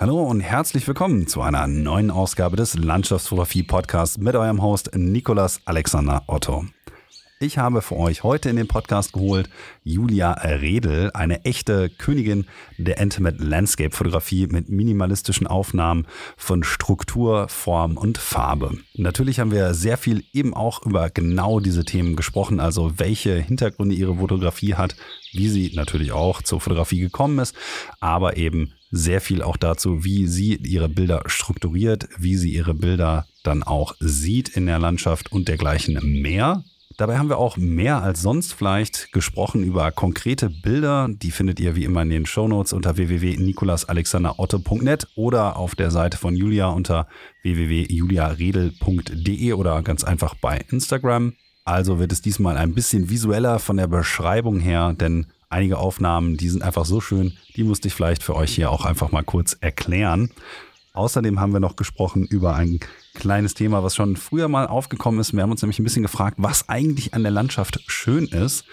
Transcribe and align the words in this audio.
Hallo 0.00 0.22
und 0.22 0.40
herzlich 0.40 0.88
willkommen 0.88 1.26
zu 1.26 1.42
einer 1.42 1.66
neuen 1.66 2.10
Ausgabe 2.10 2.56
des 2.56 2.72
Landschaftsfotografie 2.72 3.64
Podcasts 3.64 4.16
mit 4.16 4.34
eurem 4.34 4.62
Host 4.62 4.92
Nikolas 4.94 5.60
Alexander 5.66 6.22
Otto. 6.26 6.64
Ich 7.38 7.58
habe 7.58 7.82
für 7.82 7.96
euch 7.96 8.22
heute 8.22 8.48
in 8.48 8.56
den 8.56 8.66
Podcast 8.66 9.12
geholt 9.12 9.50
Julia 9.84 10.32
Redel, 10.32 11.10
eine 11.12 11.44
echte 11.44 11.90
Königin 11.90 12.46
der 12.78 12.96
Intimate 12.96 13.44
Landscape 13.44 13.94
Fotografie 13.94 14.46
mit 14.46 14.70
minimalistischen 14.70 15.46
Aufnahmen 15.46 16.06
von 16.38 16.64
Struktur, 16.64 17.48
Form 17.48 17.98
und 17.98 18.16
Farbe. 18.16 18.78
Natürlich 18.94 19.38
haben 19.38 19.52
wir 19.52 19.74
sehr 19.74 19.98
viel 19.98 20.24
eben 20.32 20.54
auch 20.54 20.82
über 20.86 21.10
genau 21.10 21.60
diese 21.60 21.84
Themen 21.84 22.16
gesprochen, 22.16 22.58
also 22.58 22.98
welche 22.98 23.34
Hintergründe 23.36 23.94
ihre 23.94 24.16
Fotografie 24.16 24.76
hat, 24.76 24.96
wie 25.32 25.48
sie 25.48 25.72
natürlich 25.74 26.12
auch 26.12 26.40
zur 26.40 26.58
Fotografie 26.58 27.00
gekommen 27.00 27.38
ist, 27.38 27.54
aber 28.00 28.38
eben 28.38 28.72
sehr 28.90 29.20
viel 29.20 29.42
auch 29.42 29.56
dazu, 29.56 30.04
wie 30.04 30.26
sie 30.26 30.56
ihre 30.56 30.88
Bilder 30.88 31.22
strukturiert, 31.26 32.08
wie 32.18 32.36
sie 32.36 32.52
ihre 32.52 32.74
Bilder 32.74 33.26
dann 33.42 33.62
auch 33.62 33.94
sieht 34.00 34.50
in 34.50 34.66
der 34.66 34.78
Landschaft 34.78 35.32
und 35.32 35.48
dergleichen 35.48 35.98
mehr. 36.20 36.62
Dabei 36.96 37.16
haben 37.16 37.28
wir 37.30 37.38
auch 37.38 37.56
mehr 37.56 38.02
als 38.02 38.20
sonst 38.20 38.52
vielleicht 38.52 39.12
gesprochen 39.12 39.64
über 39.64 39.90
konkrete 39.90 40.50
Bilder. 40.50 41.08
Die 41.08 41.30
findet 41.30 41.58
ihr 41.58 41.74
wie 41.74 41.84
immer 41.84 42.02
in 42.02 42.10
den 42.10 42.26
Shownotes 42.26 42.74
unter 42.74 42.98
www.nikolasalexanderotto.net 42.98 45.08
oder 45.14 45.56
auf 45.56 45.74
der 45.74 45.90
Seite 45.90 46.18
von 46.18 46.36
Julia 46.36 46.68
unter 46.68 47.08
www.juliaredel.de 47.42 49.54
oder 49.54 49.82
ganz 49.82 50.04
einfach 50.04 50.34
bei 50.34 50.60
Instagram. 50.70 51.32
Also 51.64 51.98
wird 51.98 52.12
es 52.12 52.20
diesmal 52.20 52.58
ein 52.58 52.74
bisschen 52.74 53.08
visueller 53.08 53.58
von 53.60 53.78
der 53.78 53.86
Beschreibung 53.86 54.60
her, 54.60 54.92
denn 54.92 55.24
einige 55.50 55.78
Aufnahmen, 55.78 56.36
die 56.36 56.48
sind 56.48 56.62
einfach 56.62 56.86
so 56.86 57.00
schön, 57.00 57.36
die 57.56 57.64
musste 57.64 57.88
ich 57.88 57.94
vielleicht 57.94 58.22
für 58.22 58.34
euch 58.34 58.54
hier 58.54 58.70
auch 58.70 58.84
einfach 58.84 59.12
mal 59.12 59.24
kurz 59.24 59.56
erklären. 59.60 60.30
Außerdem 60.92 61.38
haben 61.38 61.52
wir 61.52 61.60
noch 61.60 61.76
gesprochen 61.76 62.24
über 62.24 62.54
ein 62.54 62.80
kleines 63.14 63.54
Thema, 63.54 63.84
was 63.84 63.94
schon 63.94 64.16
früher 64.16 64.48
mal 64.48 64.66
aufgekommen 64.66 65.20
ist. 65.20 65.32
Wir 65.32 65.42
haben 65.42 65.50
uns 65.50 65.62
nämlich 65.62 65.78
ein 65.78 65.84
bisschen 65.84 66.02
gefragt, 66.02 66.36
was 66.40 66.68
eigentlich 66.68 67.14
an 67.14 67.22
der 67.22 67.30
Landschaft 67.30 67.80
schön 67.86 68.26
ist 68.26 68.64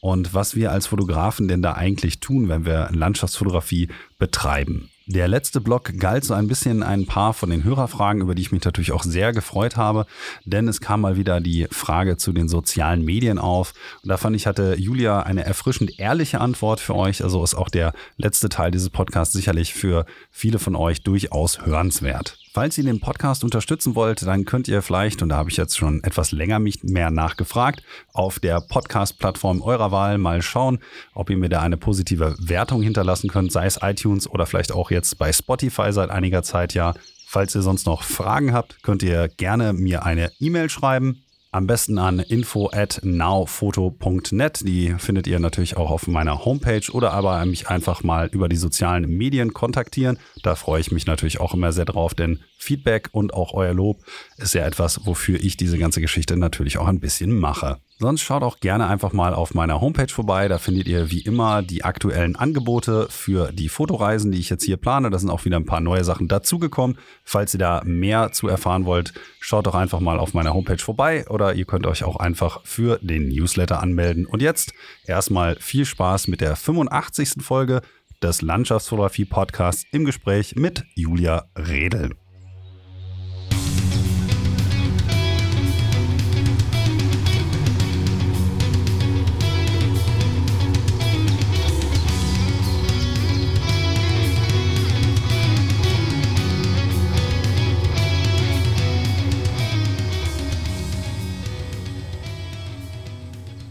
und 0.00 0.34
was 0.34 0.54
wir 0.54 0.70
als 0.70 0.86
Fotografen 0.86 1.48
denn 1.48 1.62
da 1.62 1.72
eigentlich 1.72 2.20
tun, 2.20 2.48
wenn 2.48 2.64
wir 2.64 2.90
Landschaftsfotografie 2.92 3.88
betreiben. 4.18 4.90
Der 5.06 5.28
letzte 5.28 5.60
Blog 5.60 5.98
galt 5.98 6.24
so 6.24 6.32
ein 6.32 6.48
bisschen 6.48 6.82
ein 6.82 7.04
paar 7.04 7.34
von 7.34 7.50
den 7.50 7.62
Hörerfragen, 7.62 8.22
über 8.22 8.34
die 8.34 8.40
ich 8.40 8.52
mich 8.52 8.64
natürlich 8.64 8.92
auch 8.92 9.02
sehr 9.02 9.34
gefreut 9.34 9.76
habe, 9.76 10.06
denn 10.46 10.66
es 10.66 10.80
kam 10.80 11.02
mal 11.02 11.18
wieder 11.18 11.42
die 11.42 11.66
Frage 11.70 12.16
zu 12.16 12.32
den 12.32 12.48
sozialen 12.48 13.04
Medien 13.04 13.38
auf. 13.38 13.74
Und 14.02 14.08
da 14.08 14.16
fand 14.16 14.34
ich, 14.34 14.46
hatte 14.46 14.76
Julia 14.78 15.20
eine 15.20 15.44
erfrischend 15.44 16.00
ehrliche 16.00 16.40
Antwort 16.40 16.80
für 16.80 16.94
euch. 16.94 17.22
Also 17.22 17.44
ist 17.44 17.54
auch 17.54 17.68
der 17.68 17.92
letzte 18.16 18.48
Teil 18.48 18.70
dieses 18.70 18.88
Podcasts 18.88 19.34
sicherlich 19.34 19.74
für 19.74 20.06
viele 20.30 20.58
von 20.58 20.74
euch 20.74 21.02
durchaus 21.02 21.66
hörenswert. 21.66 22.38
Falls 22.56 22.78
ihr 22.78 22.84
den 22.84 23.00
Podcast 23.00 23.42
unterstützen 23.42 23.96
wollt, 23.96 24.22
dann 24.22 24.44
könnt 24.44 24.68
ihr 24.68 24.80
vielleicht, 24.80 25.22
und 25.22 25.30
da 25.30 25.38
habe 25.38 25.50
ich 25.50 25.56
jetzt 25.56 25.76
schon 25.76 26.04
etwas 26.04 26.30
länger 26.30 26.60
mich 26.60 26.84
mehr 26.84 27.10
nachgefragt, 27.10 27.82
auf 28.12 28.38
der 28.38 28.60
Podcast-Plattform 28.60 29.60
eurer 29.60 29.90
Wahl 29.90 30.18
mal 30.18 30.40
schauen, 30.40 30.78
ob 31.14 31.30
ihr 31.30 31.36
mir 31.36 31.48
da 31.48 31.62
eine 31.62 31.76
positive 31.76 32.36
Wertung 32.38 32.80
hinterlassen 32.80 33.28
könnt, 33.28 33.50
sei 33.50 33.66
es 33.66 33.80
iTunes 33.82 34.30
oder 34.30 34.46
vielleicht 34.46 34.70
auch 34.70 34.92
jetzt 34.92 35.18
bei 35.18 35.32
Spotify 35.32 35.92
seit 35.92 36.10
einiger 36.10 36.44
Zeit 36.44 36.74
ja. 36.74 36.94
Falls 37.26 37.56
ihr 37.56 37.62
sonst 37.62 37.86
noch 37.86 38.04
Fragen 38.04 38.52
habt, 38.52 38.84
könnt 38.84 39.02
ihr 39.02 39.26
gerne 39.26 39.72
mir 39.72 40.04
eine 40.04 40.30
E-Mail 40.38 40.70
schreiben. 40.70 41.23
Am 41.54 41.68
besten 41.68 41.98
an 41.98 42.18
info 42.18 42.68
at 42.72 42.98
nowphoto.net. 43.04 44.66
Die 44.66 44.92
findet 44.98 45.28
ihr 45.28 45.38
natürlich 45.38 45.76
auch 45.76 45.88
auf 45.88 46.08
meiner 46.08 46.44
Homepage 46.44 46.90
oder 46.90 47.12
aber 47.12 47.46
mich 47.46 47.68
einfach 47.68 48.02
mal 48.02 48.26
über 48.32 48.48
die 48.48 48.56
sozialen 48.56 49.06
Medien 49.06 49.52
kontaktieren. 49.52 50.18
Da 50.42 50.56
freue 50.56 50.80
ich 50.80 50.90
mich 50.90 51.06
natürlich 51.06 51.38
auch 51.38 51.54
immer 51.54 51.70
sehr 51.70 51.84
drauf, 51.84 52.12
denn 52.12 52.40
Feedback 52.58 53.10
und 53.12 53.34
auch 53.34 53.54
euer 53.54 53.72
Lob 53.72 54.02
ist 54.36 54.54
ja 54.54 54.66
etwas, 54.66 55.06
wofür 55.06 55.38
ich 55.38 55.56
diese 55.56 55.78
ganze 55.78 56.00
Geschichte 56.00 56.36
natürlich 56.36 56.76
auch 56.78 56.88
ein 56.88 56.98
bisschen 56.98 57.38
mache. 57.38 57.78
Sonst 58.04 58.20
schaut 58.20 58.42
auch 58.42 58.60
gerne 58.60 58.86
einfach 58.86 59.14
mal 59.14 59.32
auf 59.32 59.54
meiner 59.54 59.80
Homepage 59.80 60.12
vorbei. 60.12 60.46
Da 60.46 60.58
findet 60.58 60.86
ihr 60.88 61.10
wie 61.10 61.22
immer 61.22 61.62
die 61.62 61.84
aktuellen 61.84 62.36
Angebote 62.36 63.06
für 63.08 63.50
die 63.50 63.70
Fotoreisen, 63.70 64.30
die 64.30 64.38
ich 64.38 64.50
jetzt 64.50 64.62
hier 64.62 64.76
plane. 64.76 65.08
Da 65.08 65.18
sind 65.18 65.30
auch 65.30 65.46
wieder 65.46 65.56
ein 65.56 65.64
paar 65.64 65.80
neue 65.80 66.04
Sachen 66.04 66.28
dazugekommen. 66.28 66.98
Falls 67.24 67.54
ihr 67.54 67.60
da 67.60 67.80
mehr 67.86 68.30
zu 68.30 68.46
erfahren 68.46 68.84
wollt, 68.84 69.14
schaut 69.40 69.66
doch 69.66 69.74
einfach 69.74 70.00
mal 70.00 70.18
auf 70.18 70.34
meiner 70.34 70.52
Homepage 70.52 70.76
vorbei 70.76 71.26
oder 71.30 71.54
ihr 71.54 71.64
könnt 71.64 71.86
euch 71.86 72.04
auch 72.04 72.16
einfach 72.16 72.60
für 72.64 72.98
den 73.00 73.28
Newsletter 73.28 73.82
anmelden. 73.82 74.26
Und 74.26 74.42
jetzt 74.42 74.74
erstmal 75.06 75.56
viel 75.56 75.86
Spaß 75.86 76.28
mit 76.28 76.42
der 76.42 76.56
85. 76.56 77.36
Folge 77.42 77.80
des 78.22 78.42
Landschaftsfotografie 78.42 79.24
Podcasts 79.24 79.86
im 79.92 80.04
Gespräch 80.04 80.56
mit 80.56 80.84
Julia 80.94 81.46
Redel. 81.56 82.10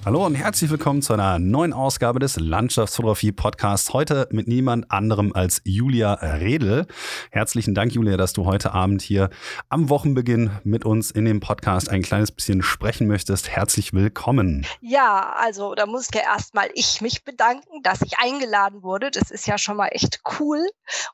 Hallo 0.05 0.25
und 0.25 0.35
herzlich 0.35 0.69
willkommen 0.69 1.01
zu 1.01 1.13
einer 1.13 1.39
neuen 1.39 1.71
Ausgabe 1.71 2.19
des 2.19 2.35
Landschaftsfotografie 2.35 3.31
Podcasts. 3.31 3.93
Heute 3.93 4.27
mit 4.31 4.49
niemand 4.49 4.91
anderem 4.91 5.31
als 5.33 5.61
Julia 5.63 6.15
Redel. 6.15 6.87
Herzlichen 7.31 7.73
Dank, 7.73 7.93
Julia, 7.93 8.17
dass 8.17 8.33
du 8.33 8.43
heute 8.43 8.73
Abend 8.73 9.01
hier 9.01 9.29
am 9.69 9.87
Wochenbeginn 9.87 10.51
mit 10.65 10.83
uns 10.83 11.09
in 11.09 11.23
dem 11.23 11.39
Podcast 11.39 11.89
ein 11.89 12.01
kleines 12.01 12.33
bisschen 12.33 12.63
sprechen 12.63 13.07
möchtest. 13.07 13.47
Herzlich 13.47 13.93
willkommen. 13.93 14.65
Ja, 14.81 15.37
also 15.37 15.73
da 15.73 15.85
muss 15.85 16.09
ja 16.13 16.19
erstmal 16.19 16.69
ich 16.73 16.99
mich 16.99 17.23
bedanken, 17.23 17.81
dass 17.83 18.01
ich 18.01 18.19
eingeladen 18.19 18.83
wurde. 18.83 19.09
Das 19.09 19.31
ist 19.31 19.47
ja 19.47 19.57
schon 19.57 19.77
mal 19.77 19.87
echt 19.87 20.19
cool 20.37 20.59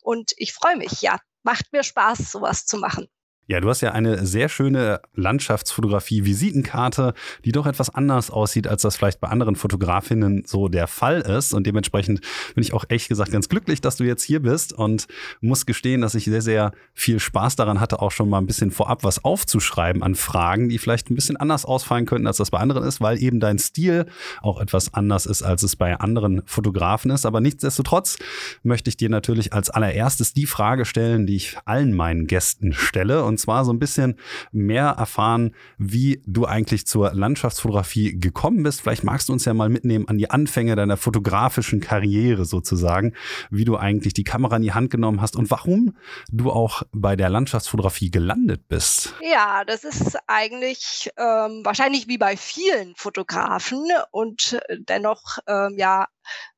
und 0.02 0.32
ich 0.38 0.52
freue 0.54 0.78
mich. 0.78 1.04
Ja, 1.04 1.20
macht 1.44 1.72
mir 1.74 1.84
Spaß, 1.84 2.32
sowas 2.32 2.66
zu 2.66 2.78
machen. 2.80 3.08
Ja, 3.50 3.60
du 3.60 3.68
hast 3.68 3.82
ja 3.82 3.92
eine 3.94 4.28
sehr 4.28 4.48
schöne 4.48 5.02
Landschaftsfotografie-Visitenkarte, 5.16 7.16
die 7.46 7.52
doch 7.52 7.66
etwas 7.66 7.90
anders 7.90 8.30
aussieht, 8.30 8.68
als 8.68 8.84
das 8.84 8.96
vielleicht 8.96 9.20
bei 9.20 9.28
anderen 9.28 9.56
Fotografinnen 9.56 10.44
so 10.46 10.68
der 10.68 10.86
Fall 10.86 11.22
ist. 11.22 11.56
Und 11.56 11.66
dementsprechend 11.66 12.22
bin 12.54 12.62
ich 12.62 12.74
auch 12.74 12.86
echt 12.90 13.10
gesagt 13.10 13.32
ganz 13.32 13.50
glücklich, 13.50 13.82
dass 13.82 13.96
du 13.96 14.04
jetzt 14.04 14.22
hier 14.22 14.40
bist 14.40 14.72
und 14.72 15.08
muss 15.42 15.66
gestehen, 15.66 16.02
dass 16.02 16.14
ich 16.14 16.26
sehr, 16.26 16.44
sehr 16.44 16.74
viel 16.94 17.20
Spaß 17.20 17.56
daran 17.56 17.80
hatte, 17.80 18.04
auch 18.04 18.12
schon 18.12 18.30
mal 18.30 18.38
ein 18.38 18.46
bisschen 18.46 18.70
vorab 18.70 19.04
was 19.04 19.26
aufzuschreiben 19.26 20.04
an 20.04 20.14
Fragen, 20.14 20.70
die 20.70 20.78
vielleicht 20.78 21.10
ein 21.10 21.16
bisschen 21.16 21.38
anders 21.38 21.66
ausfallen 21.66 22.06
könnten, 22.06 22.28
als 22.28 22.38
das 22.38 22.52
bei 22.52 22.60
anderen 22.60 22.84
ist, 22.84 23.02
weil 23.02 23.20
eben 23.20 23.40
dein 23.40 23.58
Stil 23.58 24.06
auch 24.44 24.62
etwas 24.62 24.94
anders 24.94 25.26
ist, 25.26 25.42
als 25.42 25.64
es 25.64 25.76
bei 25.76 26.00
anderen 26.00 26.44
Fotografen 26.46 27.10
ist. 27.10 27.26
Aber 27.26 27.42
nichtsdestotrotz 27.42 28.20
möchte 28.62 28.90
ich 28.90 28.98
dir 28.98 29.10
natürlich 29.10 29.54
als 29.54 29.72
allererstes 29.72 30.36
die 30.36 30.46
Frage 30.46 30.86
stellen, 30.86 31.26
die 31.26 31.38
ich 31.38 31.58
allen 31.66 31.96
meinen 31.96 32.28
Gästen 32.28 32.74
stelle. 32.74 33.24
Und 33.24 33.39
zwar 33.40 33.66
so 33.66 33.74
ein 33.74 33.80
bisschen 33.80 34.16
mehr 34.52 34.88
erfahren, 34.98 35.56
wie 35.78 36.22
du 36.26 36.46
eigentlich 36.46 36.86
zur 36.86 37.14
Landschaftsfotografie 37.14 38.20
gekommen 38.20 38.64
bist. 38.64 38.82
Vielleicht 38.82 39.04
magst 39.04 39.30
du 39.30 39.34
uns 39.34 39.46
ja 39.46 39.54
mal 39.54 39.70
mitnehmen 39.70 40.08
an 40.08 40.18
die 40.18 40.30
Anfänge 40.30 40.76
deiner 40.76 40.98
fotografischen 40.98 41.80
Karriere 41.80 42.46
sozusagen, 42.46 43.14
wie 43.50 43.66
du 43.66 43.78
eigentlich 43.78 44.14
die 44.14 44.24
Kamera 44.24 44.58
in 44.58 44.64
die 44.64 44.74
Hand 44.74 44.90
genommen 44.90 45.22
hast 45.22 45.36
und 45.36 45.50
warum 45.50 45.96
du 46.32 46.52
auch 46.52 46.84
bei 46.92 47.16
der 47.16 47.30
Landschaftsfotografie 47.30 48.12
gelandet 48.12 48.68
bist. 48.68 49.16
Ja, 49.22 49.64
das 49.66 49.84
ist 49.84 50.18
eigentlich 50.28 51.10
ähm, 51.18 51.62
wahrscheinlich 51.64 52.08
wie 52.08 52.18
bei 52.18 52.38
vielen 52.38 52.94
Fotografen 52.96 53.86
und 54.12 54.60
dennoch 54.88 55.38
ähm, 55.48 55.76
ja 55.78 56.08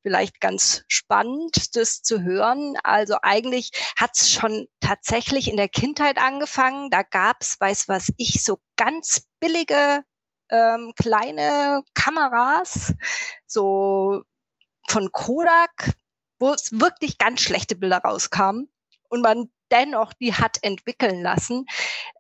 vielleicht 0.02 0.40
ganz 0.40 0.84
spannend, 0.88 1.76
das 1.76 2.02
zu 2.02 2.22
hören. 2.22 2.76
Also 2.84 3.18
eigentlich 3.22 3.72
hat 3.98 4.12
es 4.16 4.32
schon 4.32 4.68
tatsächlich 4.80 5.50
in 5.50 5.58
der 5.58 5.70
Kindheit 5.70 6.18
angefangen. 6.18 6.90
Da 6.90 7.04
gab 7.04 7.38
es, 7.42 7.60
weiß 7.60 7.88
was 7.88 8.12
ich, 8.18 8.44
so 8.44 8.60
ganz 8.78 9.28
billige 9.40 10.04
ähm, 10.50 10.94
kleine 10.96 11.84
Kameras, 11.94 12.94
so 13.48 14.24
von 14.90 15.12
Kodak, 15.12 15.94
wo 16.40 16.54
es 16.54 16.72
wirklich 16.72 17.18
ganz 17.18 17.42
schlechte 17.42 17.76
Bilder 17.76 18.00
rauskamen 18.00 18.70
und 19.10 19.22
man 19.22 19.50
dennoch 19.72 20.14
die 20.14 20.34
hat 20.34 20.58
entwickeln 20.62 21.22
lassen. 21.22 21.66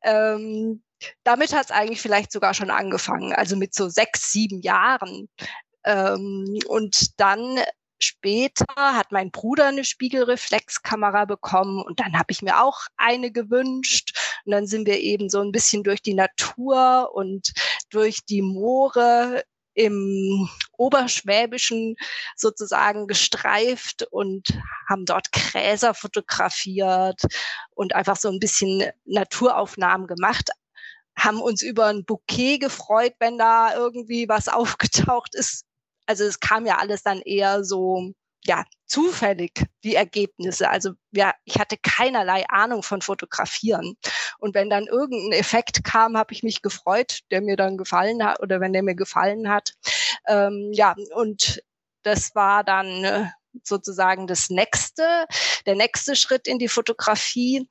Ähm, 0.03 0.83
damit 1.23 1.53
hat 1.53 1.65
es 1.65 1.71
eigentlich 1.71 2.01
vielleicht 2.01 2.31
sogar 2.31 2.53
schon 2.53 2.69
angefangen, 2.69 3.33
also 3.33 3.55
mit 3.55 3.73
so 3.73 3.89
sechs, 3.89 4.31
sieben 4.31 4.61
Jahren. 4.61 5.27
Ähm, 5.83 6.59
und 6.67 7.19
dann 7.19 7.59
später 7.99 8.65
hat 8.75 9.11
mein 9.11 9.31
Bruder 9.31 9.67
eine 9.67 9.83
Spiegelreflexkamera 9.83 11.25
bekommen 11.25 11.83
und 11.83 11.99
dann 11.99 12.17
habe 12.17 12.31
ich 12.31 12.41
mir 12.41 12.63
auch 12.63 12.81
eine 12.97 13.31
gewünscht. 13.31 14.17
Und 14.45 14.51
dann 14.53 14.67
sind 14.67 14.87
wir 14.87 14.99
eben 14.99 15.29
so 15.29 15.41
ein 15.41 15.51
bisschen 15.51 15.83
durch 15.83 16.01
die 16.01 16.15
Natur 16.15 17.11
und 17.13 17.51
durch 17.89 18.25
die 18.25 18.41
Moore 18.41 19.43
im 19.73 20.49
Oberschwäbischen 20.77 21.95
sozusagen 22.35 23.07
gestreift 23.07 24.05
und 24.11 24.49
haben 24.89 25.05
dort 25.05 25.31
Gräser 25.31 25.93
fotografiert 25.93 27.21
und 27.71 27.95
einfach 27.95 28.17
so 28.17 28.29
ein 28.29 28.39
bisschen 28.39 28.83
Naturaufnahmen 29.05 30.07
gemacht 30.07 30.49
haben 31.17 31.41
uns 31.41 31.61
über 31.61 31.87
ein 31.87 32.05
Bouquet 32.05 32.57
gefreut, 32.59 33.13
wenn 33.19 33.37
da 33.37 33.75
irgendwie 33.75 34.27
was 34.27 34.47
aufgetaucht 34.47 35.35
ist. 35.35 35.65
Also 36.11 36.25
es 36.25 36.41
kam 36.41 36.65
ja 36.65 36.77
alles 36.77 37.03
dann 37.03 37.21
eher 37.21 37.63
so 37.63 38.11
ja, 38.43 38.65
zufällig 38.85 39.63
die 39.85 39.95
Ergebnisse. 39.95 40.69
Also 40.69 40.91
ja, 41.11 41.33
ich 41.45 41.57
hatte 41.57 41.77
keinerlei 41.81 42.43
Ahnung 42.49 42.83
von 42.83 43.01
Fotografieren. 43.01 43.95
Und 44.39 44.55
wenn 44.55 44.69
dann 44.69 44.87
irgendein 44.87 45.39
Effekt 45.39 45.85
kam, 45.85 46.17
habe 46.17 46.33
ich 46.33 46.43
mich 46.43 46.61
gefreut, 46.61 47.19
der 47.31 47.39
mir 47.39 47.55
dann 47.55 47.77
gefallen 47.77 48.25
hat 48.25 48.41
oder 48.41 48.59
wenn 48.59 48.73
der 48.73 48.83
mir 48.83 48.95
gefallen 48.95 49.49
hat. 49.49 49.71
Ähm, 50.27 50.71
ja, 50.73 50.95
und 51.15 51.63
das 52.03 52.35
war 52.35 52.65
dann 52.65 53.05
äh, 53.05 53.27
sozusagen 53.63 54.27
das 54.27 54.49
nächste, 54.49 55.25
der 55.65 55.75
nächste 55.75 56.17
Schritt 56.17 56.45
in 56.45 56.59
die 56.59 56.67
Fotografie. 56.67 57.69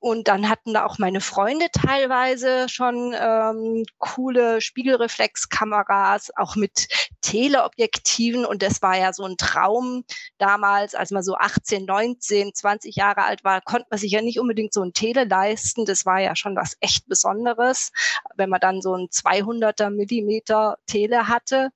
Und 0.00 0.28
dann 0.28 0.48
hatten 0.48 0.72
da 0.72 0.86
auch 0.86 0.98
meine 0.98 1.20
Freunde 1.20 1.66
teilweise 1.72 2.70
schon 2.70 3.14
ähm, 3.14 3.84
coole 3.98 4.62
Spiegelreflexkameras, 4.62 6.30
auch 6.36 6.56
mit 6.56 6.88
Teleobjektiven. 7.20 8.46
Und 8.46 8.62
das 8.62 8.80
war 8.80 8.96
ja 8.96 9.12
so 9.12 9.24
ein 9.24 9.36
Traum 9.36 10.04
damals, 10.38 10.94
als 10.94 11.10
man 11.10 11.22
so 11.22 11.36
18, 11.36 11.84
19, 11.84 12.54
20 12.54 12.96
Jahre 12.96 13.24
alt 13.24 13.44
war, 13.44 13.60
konnte 13.60 13.88
man 13.90 13.98
sich 13.98 14.12
ja 14.12 14.22
nicht 14.22 14.40
unbedingt 14.40 14.72
so 14.72 14.82
ein 14.82 14.94
Tele 14.94 15.24
leisten. 15.24 15.84
Das 15.84 16.06
war 16.06 16.18
ja 16.18 16.34
schon 16.34 16.56
was 16.56 16.78
echt 16.80 17.06
Besonderes, 17.06 17.92
wenn 18.36 18.48
man 18.48 18.60
dann 18.60 18.80
so 18.80 18.94
ein 18.94 19.08
200er 19.08 19.90
Millimeter 19.90 20.78
Tele 20.86 21.28
hatte. 21.28 21.72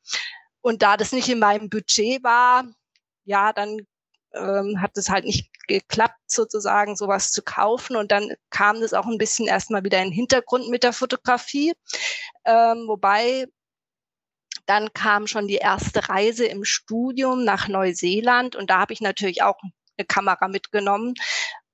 Und 0.62 0.80
da 0.80 0.96
das 0.96 1.12
nicht 1.12 1.28
in 1.28 1.40
meinem 1.40 1.68
Budget 1.68 2.24
war, 2.24 2.64
ja, 3.26 3.52
dann 3.52 3.86
ähm, 4.32 4.80
hat 4.80 4.96
es 4.96 5.10
halt 5.10 5.26
nicht 5.26 5.50
geklappt, 5.66 6.20
sozusagen 6.26 6.96
sowas 6.96 7.32
zu 7.32 7.43
kaufen. 7.43 7.96
Und 7.96 8.12
dann 8.12 8.34
kam 8.50 8.81
das 8.81 8.94
auch 8.94 9.06
ein 9.06 9.19
bisschen 9.19 9.46
erstmal 9.46 9.84
wieder 9.84 9.99
in 9.99 10.11
den 10.11 10.12
Hintergrund 10.12 10.69
mit 10.69 10.82
der 10.82 10.93
Fotografie. 10.93 11.72
Ähm, 12.44 12.84
wobei 12.87 13.46
dann 14.66 14.93
kam 14.93 15.26
schon 15.26 15.46
die 15.49 15.56
erste 15.56 16.08
Reise 16.08 16.46
im 16.46 16.64
Studium 16.64 17.44
nach 17.44 17.69
Neuseeland 17.69 18.56
und 18.56 18.70
da 18.70 18.78
habe 18.78 18.93
ich 18.93 19.00
natürlich 19.00 19.43
auch 19.43 19.58
eine 19.96 20.06
Kamera 20.06 20.49
mitgenommen, 20.49 21.14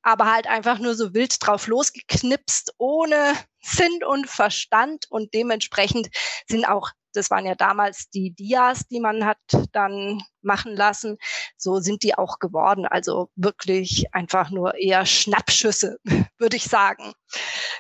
aber 0.02 0.32
halt 0.32 0.46
einfach 0.46 0.78
nur 0.78 0.94
so 0.94 1.14
wild 1.14 1.36
drauf 1.40 1.66
losgeknipst, 1.66 2.74
ohne 2.78 3.34
Sinn 3.60 4.04
und 4.06 4.28
Verstand 4.28 5.06
und 5.10 5.34
dementsprechend 5.34 6.08
sind 6.48 6.64
auch 6.66 6.90
das 7.12 7.30
waren 7.30 7.46
ja 7.46 7.54
damals 7.54 8.08
die 8.10 8.32
Dias, 8.32 8.86
die 8.88 9.00
man 9.00 9.24
hat 9.24 9.38
dann 9.72 10.22
machen 10.42 10.74
lassen. 10.76 11.18
So 11.56 11.80
sind 11.80 12.02
die 12.02 12.16
auch 12.16 12.38
geworden. 12.38 12.86
Also 12.86 13.30
wirklich 13.36 14.06
einfach 14.12 14.50
nur 14.50 14.74
eher 14.76 15.06
Schnappschüsse, 15.06 15.98
würde 16.38 16.56
ich 16.56 16.64
sagen. 16.64 17.12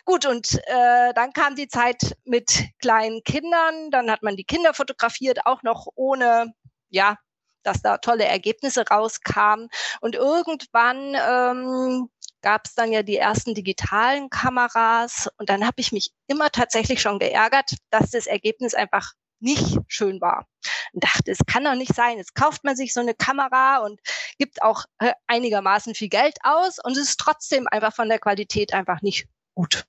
Gut, 0.04 0.26
und 0.26 0.54
äh, 0.66 1.12
dann 1.14 1.32
kam 1.32 1.54
die 1.54 1.68
Zeit 1.68 2.16
mit 2.24 2.64
kleinen 2.80 3.22
Kindern. 3.24 3.90
Dann 3.90 4.10
hat 4.10 4.22
man 4.22 4.36
die 4.36 4.44
Kinder 4.44 4.74
fotografiert, 4.74 5.46
auch 5.46 5.62
noch 5.62 5.86
ohne, 5.94 6.52
ja, 6.88 7.16
dass 7.62 7.82
da 7.82 7.98
tolle 7.98 8.24
Ergebnisse 8.24 8.84
rauskamen. 8.88 9.68
Und 10.00 10.14
irgendwann 10.14 11.14
ähm, 11.14 12.08
gab 12.42 12.66
es 12.66 12.74
dann 12.74 12.92
ja 12.92 13.02
die 13.02 13.16
ersten 13.16 13.54
digitalen 13.54 14.30
Kameras 14.30 15.28
und 15.38 15.50
dann 15.50 15.64
habe 15.64 15.76
ich 15.78 15.92
mich 15.92 16.12
immer 16.26 16.50
tatsächlich 16.50 17.00
schon 17.00 17.18
geärgert, 17.18 17.72
dass 17.90 18.10
das 18.10 18.26
Ergebnis 18.26 18.74
einfach 18.74 19.12
nicht 19.40 19.78
schön 19.88 20.20
war. 20.20 20.46
Und 20.92 21.04
dachte, 21.04 21.30
es 21.30 21.38
kann 21.46 21.64
doch 21.64 21.74
nicht 21.74 21.94
sein. 21.94 22.18
Jetzt 22.18 22.34
kauft 22.34 22.64
man 22.64 22.76
sich 22.76 22.92
so 22.92 23.00
eine 23.00 23.14
Kamera 23.14 23.78
und 23.78 24.00
gibt 24.38 24.62
auch 24.62 24.84
äh, 24.98 25.12
einigermaßen 25.26 25.94
viel 25.94 26.08
Geld 26.08 26.36
aus 26.42 26.78
und 26.82 26.92
es 26.92 27.10
ist 27.10 27.20
trotzdem 27.20 27.66
einfach 27.66 27.94
von 27.94 28.08
der 28.08 28.18
Qualität 28.18 28.74
einfach 28.74 29.00
nicht 29.02 29.26
gut. 29.54 29.84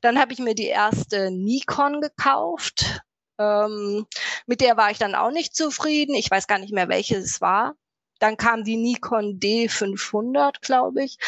Dann 0.00 0.18
habe 0.18 0.32
ich 0.32 0.38
mir 0.38 0.54
die 0.54 0.66
erste 0.66 1.30
Nikon 1.30 2.00
gekauft. 2.00 3.02
Ähm, 3.38 4.06
mit 4.46 4.60
der 4.60 4.76
war 4.76 4.90
ich 4.90 4.98
dann 4.98 5.14
auch 5.14 5.30
nicht 5.30 5.54
zufrieden. 5.56 6.14
Ich 6.14 6.30
weiß 6.30 6.46
gar 6.46 6.58
nicht 6.58 6.72
mehr, 6.72 6.88
welche 6.88 7.16
es 7.16 7.40
war. 7.40 7.74
Dann 8.20 8.36
kam 8.36 8.64
die 8.64 8.76
Nikon 8.76 9.40
D500, 9.40 10.60
glaube 10.60 11.04
ich. 11.04 11.18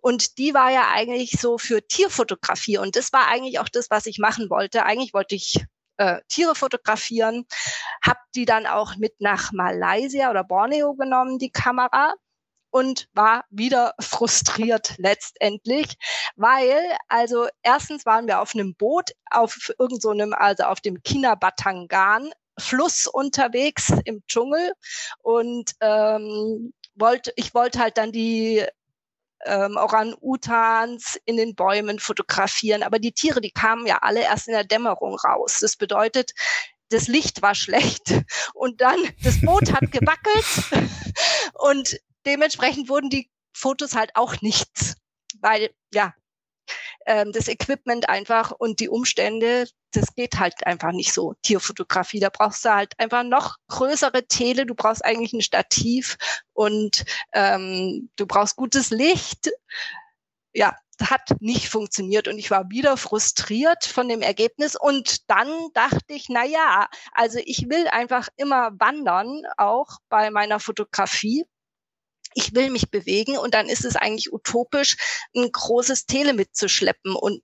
Und 0.00 0.38
die 0.38 0.54
war 0.54 0.70
ja 0.70 0.90
eigentlich 0.92 1.32
so 1.32 1.58
für 1.58 1.86
Tierfotografie. 1.86 2.78
Und 2.78 2.96
das 2.96 3.12
war 3.12 3.28
eigentlich 3.28 3.58
auch 3.58 3.68
das, 3.68 3.90
was 3.90 4.06
ich 4.06 4.18
machen 4.18 4.48
wollte. 4.48 4.84
Eigentlich 4.84 5.12
wollte 5.12 5.34
ich 5.34 5.64
äh, 5.98 6.20
Tiere 6.28 6.54
fotografieren, 6.54 7.46
habe 8.04 8.18
die 8.34 8.44
dann 8.44 8.66
auch 8.66 8.96
mit 8.96 9.20
nach 9.20 9.52
Malaysia 9.52 10.30
oder 10.30 10.44
Borneo 10.44 10.94
genommen, 10.94 11.38
die 11.38 11.50
Kamera 11.50 12.14
und 12.70 13.08
war 13.12 13.44
wieder 13.50 13.94
frustriert 14.00 14.94
letztendlich, 14.98 15.96
weil 16.36 16.96
also 17.08 17.48
erstens 17.62 18.06
waren 18.06 18.26
wir 18.26 18.40
auf 18.40 18.54
einem 18.54 18.74
Boot 18.74 19.10
auf 19.30 19.72
irgendeinem 19.78 20.30
so 20.30 20.36
also 20.36 20.62
auf 20.64 20.80
dem 20.80 21.02
Kinabatangan 21.02 22.30
Fluss 22.58 23.06
unterwegs 23.06 23.92
im 24.04 24.22
Dschungel 24.26 24.72
und 25.22 25.72
ähm, 25.80 26.72
wollte 26.94 27.32
ich 27.36 27.54
wollte 27.54 27.78
halt 27.78 27.98
dann 27.98 28.12
die 28.12 28.64
ähm, 29.44 29.76
Orang-Utans 29.76 31.18
in 31.24 31.36
den 31.36 31.54
Bäumen 31.54 31.98
fotografieren. 31.98 32.82
Aber 32.82 32.98
die 32.98 33.12
Tiere, 33.12 33.40
die 33.40 33.50
kamen 33.50 33.86
ja 33.86 33.98
alle 33.98 34.22
erst 34.22 34.48
in 34.48 34.54
der 34.54 34.64
Dämmerung 34.64 35.16
raus. 35.16 35.58
Das 35.60 35.76
bedeutet, 35.76 36.32
das 36.90 37.08
Licht 37.08 37.42
war 37.42 37.54
schlecht 37.54 38.14
und 38.54 38.80
dann 38.80 38.98
das 39.22 39.40
Boot 39.40 39.72
hat 39.72 39.90
gewackelt 39.92 40.90
und 41.54 41.98
dementsprechend 42.26 42.88
wurden 42.88 43.10
die 43.10 43.30
Fotos 43.54 43.94
halt 43.94 44.10
auch 44.14 44.40
nichts, 44.42 44.96
weil 45.40 45.70
ja 45.94 46.14
ähm, 47.06 47.32
das 47.32 47.48
Equipment 47.48 48.08
einfach 48.08 48.50
und 48.50 48.80
die 48.80 48.88
Umstände, 48.88 49.68
das 49.92 50.14
geht 50.14 50.38
halt 50.38 50.66
einfach 50.66 50.92
nicht 50.92 51.12
so. 51.12 51.34
Tierfotografie, 51.42 52.20
da 52.20 52.28
brauchst 52.28 52.64
du 52.64 52.74
halt 52.74 52.92
einfach 52.98 53.22
noch 53.22 53.56
größere 53.68 54.26
Tele, 54.26 54.66
du 54.66 54.74
brauchst 54.74 55.04
eigentlich 55.04 55.32
ein 55.32 55.42
Stativ 55.42 56.16
und 56.52 57.04
ähm, 57.32 58.10
du 58.16 58.26
brauchst 58.26 58.56
gutes 58.56 58.90
Licht. 58.90 59.50
Ja, 60.52 60.76
hat 61.02 61.36
nicht 61.40 61.68
funktioniert 61.68 62.26
und 62.26 62.38
ich 62.38 62.50
war 62.50 62.70
wieder 62.70 62.96
frustriert 62.96 63.84
von 63.84 64.08
dem 64.08 64.22
Ergebnis 64.22 64.76
und 64.76 65.28
dann 65.30 65.48
dachte 65.74 66.14
ich, 66.14 66.26
na 66.30 66.44
ja, 66.44 66.88
also 67.12 67.38
ich 67.44 67.68
will 67.68 67.86
einfach 67.88 68.28
immer 68.36 68.70
wandern, 68.78 69.42
auch 69.58 69.98
bei 70.08 70.30
meiner 70.30 70.58
Fotografie 70.58 71.44
ich 72.36 72.54
will 72.54 72.70
mich 72.70 72.90
bewegen 72.90 73.38
und 73.38 73.54
dann 73.54 73.68
ist 73.68 73.84
es 73.84 73.96
eigentlich 73.96 74.32
utopisch, 74.32 74.96
ein 75.34 75.50
großes 75.50 76.04
Tele 76.04 76.34
mitzuschleppen 76.34 77.16
und 77.16 77.42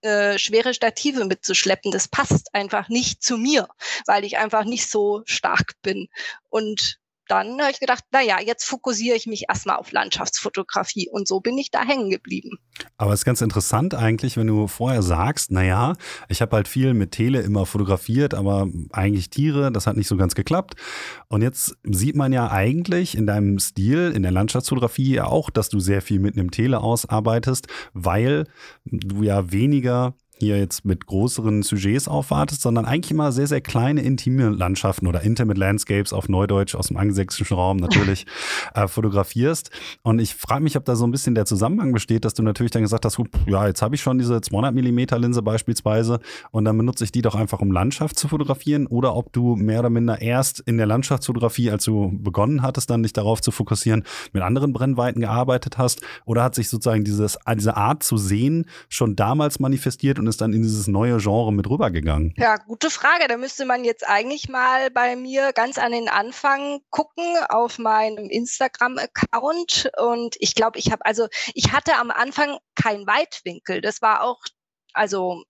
äh, 0.00 0.38
schwere 0.38 0.72
Stative 0.72 1.26
mitzuschleppen. 1.26 1.92
Das 1.92 2.08
passt 2.08 2.54
einfach 2.54 2.88
nicht 2.88 3.22
zu 3.22 3.36
mir, 3.36 3.68
weil 4.06 4.24
ich 4.24 4.38
einfach 4.38 4.64
nicht 4.64 4.90
so 4.90 5.20
stark 5.26 5.74
bin. 5.82 6.08
Und 6.48 6.99
dann 7.30 7.60
habe 7.60 7.70
ich 7.70 7.80
gedacht, 7.80 8.04
na 8.10 8.20
ja, 8.22 8.40
jetzt 8.40 8.64
fokussiere 8.64 9.16
ich 9.16 9.26
mich 9.26 9.44
erstmal 9.48 9.76
auf 9.76 9.92
Landschaftsfotografie 9.92 11.08
und 11.10 11.28
so 11.28 11.40
bin 11.40 11.56
ich 11.58 11.70
da 11.70 11.84
hängen 11.84 12.10
geblieben. 12.10 12.58
Aber 12.96 13.12
es 13.12 13.20
ist 13.20 13.24
ganz 13.24 13.40
interessant 13.40 13.94
eigentlich, 13.94 14.36
wenn 14.36 14.46
du 14.46 14.66
vorher 14.66 15.02
sagst, 15.02 15.50
na 15.50 15.62
ja, 15.62 15.94
ich 16.28 16.42
habe 16.42 16.56
halt 16.56 16.66
viel 16.66 16.92
mit 16.94 17.12
Tele 17.12 17.40
immer 17.40 17.66
fotografiert, 17.66 18.34
aber 18.34 18.68
eigentlich 18.92 19.30
Tiere, 19.30 19.70
das 19.70 19.86
hat 19.86 19.96
nicht 19.96 20.08
so 20.08 20.16
ganz 20.16 20.34
geklappt. 20.34 20.74
Und 21.28 21.42
jetzt 21.42 21.76
sieht 21.84 22.16
man 22.16 22.32
ja 22.32 22.50
eigentlich 22.50 23.16
in 23.16 23.26
deinem 23.26 23.58
Stil, 23.58 24.12
in 24.14 24.22
der 24.22 24.32
Landschaftsfotografie 24.32 25.20
auch, 25.20 25.50
dass 25.50 25.68
du 25.68 25.78
sehr 25.78 26.02
viel 26.02 26.18
mit 26.18 26.36
einem 26.36 26.50
Tele 26.50 26.80
ausarbeitest, 26.80 27.68
weil 27.92 28.44
du 28.84 29.22
ja 29.22 29.52
weniger 29.52 30.14
hier 30.40 30.58
jetzt 30.58 30.84
mit 30.84 31.06
größeren 31.06 31.62
Sujets 31.62 32.08
aufwartest, 32.08 32.62
sondern 32.62 32.84
eigentlich 32.84 33.10
immer 33.10 33.32
sehr, 33.32 33.46
sehr 33.46 33.60
kleine, 33.60 34.02
intime 34.02 34.48
Landschaften 34.50 35.06
oder 35.06 35.22
Intimate 35.22 35.58
Landscapes 35.58 36.12
auf 36.12 36.28
Neudeutsch 36.28 36.74
aus 36.74 36.88
dem 36.88 36.96
angelsächsischen 36.96 37.56
Raum 37.56 37.76
natürlich 37.76 38.26
äh, 38.74 38.88
fotografierst. 38.88 39.70
Und 40.02 40.18
ich 40.18 40.34
frage 40.34 40.62
mich, 40.62 40.76
ob 40.76 40.84
da 40.84 40.96
so 40.96 41.06
ein 41.06 41.10
bisschen 41.10 41.34
der 41.34 41.44
Zusammenhang 41.44 41.92
besteht, 41.92 42.24
dass 42.24 42.34
du 42.34 42.42
natürlich 42.42 42.72
dann 42.72 42.82
gesagt 42.82 43.04
hast, 43.04 43.18
ja, 43.46 43.66
jetzt 43.66 43.82
habe 43.82 43.94
ich 43.94 44.00
schon 44.00 44.18
diese 44.18 44.40
200 44.40 44.74
Millimeter 44.74 45.18
Linse 45.18 45.42
beispielsweise 45.42 46.20
und 46.50 46.64
dann 46.64 46.76
benutze 46.76 47.04
ich 47.04 47.12
die 47.12 47.22
doch 47.22 47.34
einfach, 47.34 47.60
um 47.60 47.70
Landschaft 47.72 48.18
zu 48.18 48.28
fotografieren 48.28 48.86
oder 48.86 49.14
ob 49.16 49.32
du 49.32 49.56
mehr 49.56 49.80
oder 49.80 49.90
minder 49.90 50.20
erst 50.20 50.60
in 50.60 50.78
der 50.78 50.86
Landschaftsfotografie, 50.86 51.70
als 51.70 51.84
du 51.84 52.10
begonnen 52.18 52.62
hattest, 52.62 52.90
dann 52.90 53.02
dich 53.02 53.12
darauf 53.12 53.40
zu 53.40 53.50
fokussieren, 53.50 54.04
mit 54.32 54.42
anderen 54.42 54.72
Brennweiten 54.72 55.20
gearbeitet 55.20 55.78
hast 55.78 56.00
oder 56.24 56.42
hat 56.42 56.54
sich 56.54 56.68
sozusagen 56.68 57.04
dieses, 57.04 57.38
diese 57.56 57.76
Art 57.76 58.02
zu 58.02 58.16
sehen 58.16 58.66
schon 58.88 59.16
damals 59.16 59.60
manifestiert 59.60 60.18
und 60.18 60.26
ist 60.30 60.40
dann 60.40 60.54
in 60.54 60.62
dieses 60.62 60.86
neue 60.86 61.18
Genre 61.18 61.52
mit 61.52 61.68
rübergegangen? 61.68 62.32
Ja, 62.38 62.56
gute 62.56 62.88
Frage. 62.90 63.28
Da 63.28 63.36
müsste 63.36 63.66
man 63.66 63.84
jetzt 63.84 64.08
eigentlich 64.08 64.48
mal 64.48 64.90
bei 64.90 65.16
mir 65.16 65.52
ganz 65.52 65.76
an 65.76 65.92
den 65.92 66.08
Anfang 66.08 66.80
gucken 66.88 67.36
auf 67.48 67.78
meinem 67.78 68.30
Instagram-Account. 68.30 69.90
Und 69.98 70.36
ich 70.38 70.54
glaube, 70.54 70.78
ich 70.78 70.90
habe 70.90 71.04
also, 71.04 71.28
ich 71.54 71.72
hatte 71.72 71.96
am 71.96 72.10
Anfang 72.10 72.58
kein 72.74 73.06
Weitwinkel. 73.06 73.82
Das 73.82 74.00
war 74.00 74.22
auch, 74.22 74.40
also 74.94 75.44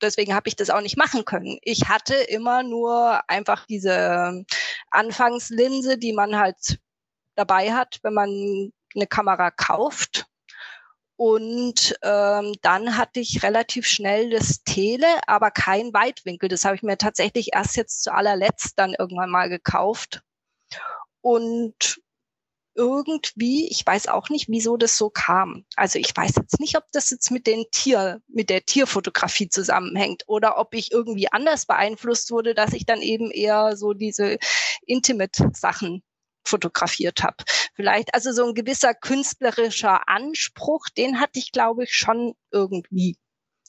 deswegen 0.00 0.34
habe 0.34 0.48
ich 0.48 0.56
das 0.56 0.70
auch 0.70 0.80
nicht 0.80 0.96
machen 0.96 1.24
können. 1.24 1.58
Ich 1.62 1.88
hatte 1.88 2.14
immer 2.14 2.62
nur 2.62 3.28
einfach 3.28 3.66
diese 3.66 4.44
Anfangslinse, 4.90 5.98
die 5.98 6.12
man 6.12 6.36
halt 6.38 6.78
dabei 7.34 7.72
hat, 7.72 7.98
wenn 8.02 8.14
man 8.14 8.72
eine 8.94 9.06
Kamera 9.06 9.50
kauft. 9.50 10.26
Und 11.18 11.98
ähm, 12.02 12.54
dann 12.62 12.96
hatte 12.96 13.18
ich 13.18 13.42
relativ 13.42 13.86
schnell 13.86 14.30
das 14.30 14.62
Tele, 14.62 15.06
aber 15.26 15.50
kein 15.50 15.92
Weitwinkel. 15.92 16.48
Das 16.48 16.64
habe 16.64 16.76
ich 16.76 16.84
mir 16.84 16.96
tatsächlich 16.96 17.54
erst 17.54 17.76
jetzt 17.76 18.04
zu 18.04 18.14
allerletzt 18.14 18.74
dann 18.78 18.94
irgendwann 18.96 19.28
mal 19.28 19.48
gekauft. 19.48 20.22
Und 21.20 22.00
irgendwie, 22.76 23.68
ich 23.68 23.84
weiß 23.84 24.06
auch 24.06 24.28
nicht, 24.28 24.48
wieso 24.48 24.76
das 24.76 24.96
so 24.96 25.10
kam. 25.10 25.64
Also 25.74 25.98
ich 25.98 26.16
weiß 26.16 26.34
jetzt 26.36 26.60
nicht, 26.60 26.76
ob 26.76 26.84
das 26.92 27.10
jetzt 27.10 27.32
mit 27.32 27.48
den 27.48 27.64
Tier, 27.72 28.22
mit 28.28 28.48
der 28.48 28.64
Tierfotografie 28.64 29.48
zusammenhängt 29.48 30.22
oder 30.28 30.56
ob 30.56 30.72
ich 30.72 30.92
irgendwie 30.92 31.32
anders 31.32 31.66
beeinflusst 31.66 32.30
wurde, 32.30 32.54
dass 32.54 32.72
ich 32.74 32.86
dann 32.86 33.02
eben 33.02 33.32
eher 33.32 33.76
so 33.76 33.92
diese 33.92 34.38
Intimate-Sachen 34.86 36.04
fotografiert 36.44 37.22
habe. 37.22 37.36
Vielleicht 37.74 38.14
also 38.14 38.32
so 38.32 38.46
ein 38.46 38.54
gewisser 38.54 38.94
künstlerischer 38.94 40.08
Anspruch, 40.08 40.88
den 40.96 41.20
hatte 41.20 41.38
ich, 41.38 41.52
glaube 41.52 41.84
ich, 41.84 41.92
schon 41.92 42.34
irgendwie. 42.50 43.16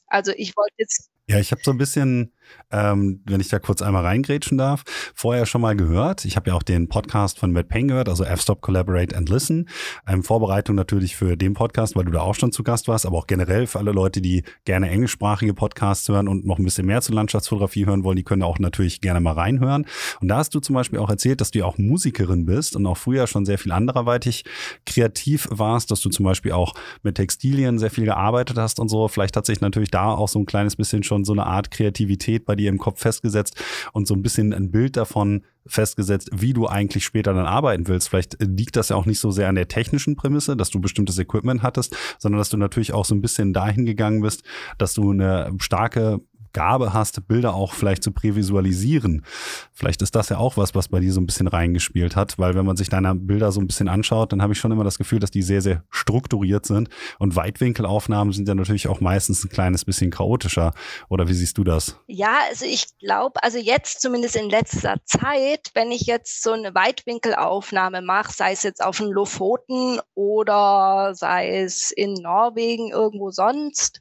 Also 0.08 0.32
ich 0.36 0.56
wollte 0.56 0.76
jetzt 0.78 1.10
ja, 1.30 1.38
ich 1.38 1.52
habe 1.52 1.62
so 1.64 1.70
ein 1.70 1.78
bisschen, 1.78 2.34
ähm, 2.72 3.22
wenn 3.26 3.40
ich 3.40 3.50
da 3.50 3.60
kurz 3.60 3.82
einmal 3.82 4.04
reingrätschen 4.04 4.58
darf, 4.58 4.84
vorher 5.14 5.46
schon 5.46 5.62
mal 5.62 5.76
gehört. 5.76 6.26
Ich 6.26 6.36
habe 6.36 6.50
ja 6.50 6.56
auch 6.56 6.64
den 6.64 6.90
Podcast 6.90 7.40
von 7.40 7.52
Matt 7.52 7.70
Payne 7.70 7.88
gehört, 7.88 8.10
also 8.10 8.24
F-Stop, 8.24 8.62
Collaborate 8.62 9.16
and 9.16 9.30
Listen. 9.30 9.68
Ähm, 10.08 10.24
Vorbereitung 10.24 10.76
natürlich 10.76 11.16
für 11.16 11.38
den 11.38 11.54
Podcast, 11.54 11.96
weil 11.96 12.06
du 12.06 12.12
da 12.12 12.22
auch 12.22 12.36
schon 12.36 12.52
zu 12.52 12.64
Gast 12.64 12.88
warst, 12.88 13.06
aber 13.06 13.18
auch 13.18 13.28
generell 13.28 13.68
für 13.68 13.80
alle 13.80 13.92
Leute, 13.92 14.22
die 14.22 14.44
gerne 14.66 14.90
englischsprachige 14.90 15.54
Podcasts 15.54 16.08
hören 16.10 16.28
und 16.28 16.46
noch 16.46 16.58
ein 16.58 16.64
bisschen 16.64 16.86
mehr 16.86 17.02
zur 17.02 17.16
Landschaftsfotografie 17.16 17.86
hören 17.86 18.04
wollen, 18.04 18.18
die 18.18 18.24
können 18.24 18.44
auch 18.44 18.60
natürlich 18.60 19.02
gerne 19.02 19.20
mal 19.20 19.34
reinhören. 19.34 19.86
Und 20.22 20.28
da 20.28 20.38
hast 20.38 20.56
du 20.56 20.60
zum 20.60 20.76
Beispiel 20.76 21.00
auch 21.00 21.10
erzählt, 21.10 21.42
dass 21.42 21.52
du 21.52 21.60
ja 21.60 21.66
auch 21.66 21.78
Musikerin 21.78 22.46
bist 22.46 22.76
und 22.76 22.86
auch 22.86 22.98
früher 22.98 23.28
schon 23.28 23.46
sehr 23.46 23.58
viel 23.58 23.72
anderweitig 23.72 24.46
kreativ 24.86 25.48
warst, 25.52 25.92
dass 25.92 26.02
du 26.02 26.10
zum 26.10 26.26
Beispiel 26.26 26.54
auch 26.54 26.74
mit 27.04 27.16
Textilien 27.16 27.78
sehr 27.78 27.92
viel 27.92 28.06
gearbeitet 28.06 28.58
hast 28.58 28.80
und 28.80 28.90
so. 28.90 29.08
Vielleicht 29.08 29.36
hat 29.38 29.46
sich 29.46 29.62
natürlich 29.62 29.92
da 29.92 30.08
auch 30.10 30.28
so 30.28 30.40
ein 30.40 30.46
kleines 30.46 30.76
bisschen 30.76 31.04
schon 31.04 31.20
schon 31.20 31.26
so 31.26 31.34
eine 31.34 31.46
Art 31.46 31.72
Kreativität 31.72 32.39
bei 32.46 32.56
dir 32.56 32.70
im 32.70 32.78
Kopf 32.78 33.00
festgesetzt 33.02 33.62
und 33.94 34.08
so 34.08 34.14
ein 34.14 34.22
bisschen 34.22 34.54
ein 34.54 34.72
Bild 34.72 34.98
davon 34.98 35.44
festgesetzt, 35.66 36.30
wie 36.34 36.54
du 36.54 36.68
eigentlich 36.68 37.04
später 37.04 37.34
dann 37.34 37.46
arbeiten 37.46 37.88
willst. 37.88 38.10
Vielleicht 38.10 38.38
liegt 38.42 38.76
das 38.76 38.90
ja 38.90 38.96
auch 38.96 39.06
nicht 39.06 39.20
so 39.20 39.32
sehr 39.32 39.50
an 39.50 39.56
der 39.56 39.68
technischen 39.68 40.16
Prämisse, 40.16 40.58
dass 40.58 40.70
du 40.70 40.80
bestimmtes 40.80 41.20
Equipment 41.20 41.62
hattest, 41.64 41.96
sondern 42.18 42.40
dass 42.40 42.50
du 42.50 42.58
natürlich 42.58 42.94
auch 42.94 43.06
so 43.06 43.14
ein 43.14 43.22
bisschen 43.22 43.54
dahin 43.54 43.86
gegangen 43.86 44.22
bist, 44.22 44.44
dass 44.78 44.94
du 44.94 45.12
eine 45.12 45.52
starke 45.60 46.22
Gabe 46.54 46.94
hast, 46.94 47.28
Bilder 47.28 47.54
auch 47.54 47.74
vielleicht 47.74 48.04
zu 48.04 48.12
prävisualisieren. 48.12 49.26
Vielleicht 49.74 50.02
ist 50.02 50.16
das 50.16 50.30
ja 50.30 50.38
auch 50.38 50.58
was, 50.58 50.76
was 50.76 50.88
bei 50.88 51.00
dir 51.00 51.14
so 51.14 51.22
ein 51.22 51.26
bisschen 51.26 51.48
reingespielt 51.48 52.16
hat, 52.16 52.40
weil 52.40 52.56
wenn 52.56 52.66
man 52.66 52.78
sich 52.78 52.90
deine 52.90 53.16
Bilder 53.16 53.52
so 53.52 53.60
ein 53.60 53.68
bisschen 53.68 53.88
anschaut, 53.88 54.32
dann 54.32 54.42
habe 54.42 54.54
ich 54.54 54.60
schon 54.60 54.72
immer 54.72 54.84
das 54.84 54.98
Gefühl, 54.98 55.20
dass 55.20 55.32
die 55.32 55.42
sehr, 55.42 55.62
sehr 55.62 55.84
strukturiert 55.90 56.66
sind 56.66 56.90
und 57.18 57.36
Weitwinkelaufnahmen 57.36 58.34
sind 58.34 58.48
ja 58.48 58.56
natürlich 58.56 58.88
auch 58.88 59.02
meistens 59.02 59.44
ein 59.44 59.50
kleines 59.50 59.86
bisschen 59.86 60.12
chaotischer. 60.12 60.74
Oder 61.10 61.28
wie 61.28 61.34
siehst 61.34 61.58
du 61.58 61.64
das? 61.64 61.98
Ja, 62.08 62.38
also 62.50 62.66
ich 62.66 62.98
glaube, 63.00 63.42
also 63.44 63.58
jetzt 63.58 64.02
zumindest 64.02 64.36
in 64.36 64.50
letzter 64.50 64.98
Zeit, 65.06 65.72
wenn 65.74 65.92
ich 65.92 66.02
jetzt 66.02 66.44
so 66.44 66.52
eine 66.52 66.74
Weitwinkelaufnahme 66.74 68.02
mache, 68.02 68.34
sei 68.34 68.52
es 68.52 68.64
jetzt 68.64 68.84
auf 68.84 68.98
den 68.98 69.12
Lofoten 69.12 70.00
oder 70.14 71.14
sei 71.16 71.60
es 71.62 71.92
in 71.92 72.14
Norwegen 72.14 72.92
irgendwo 72.92 73.32
sonst, 73.32 74.00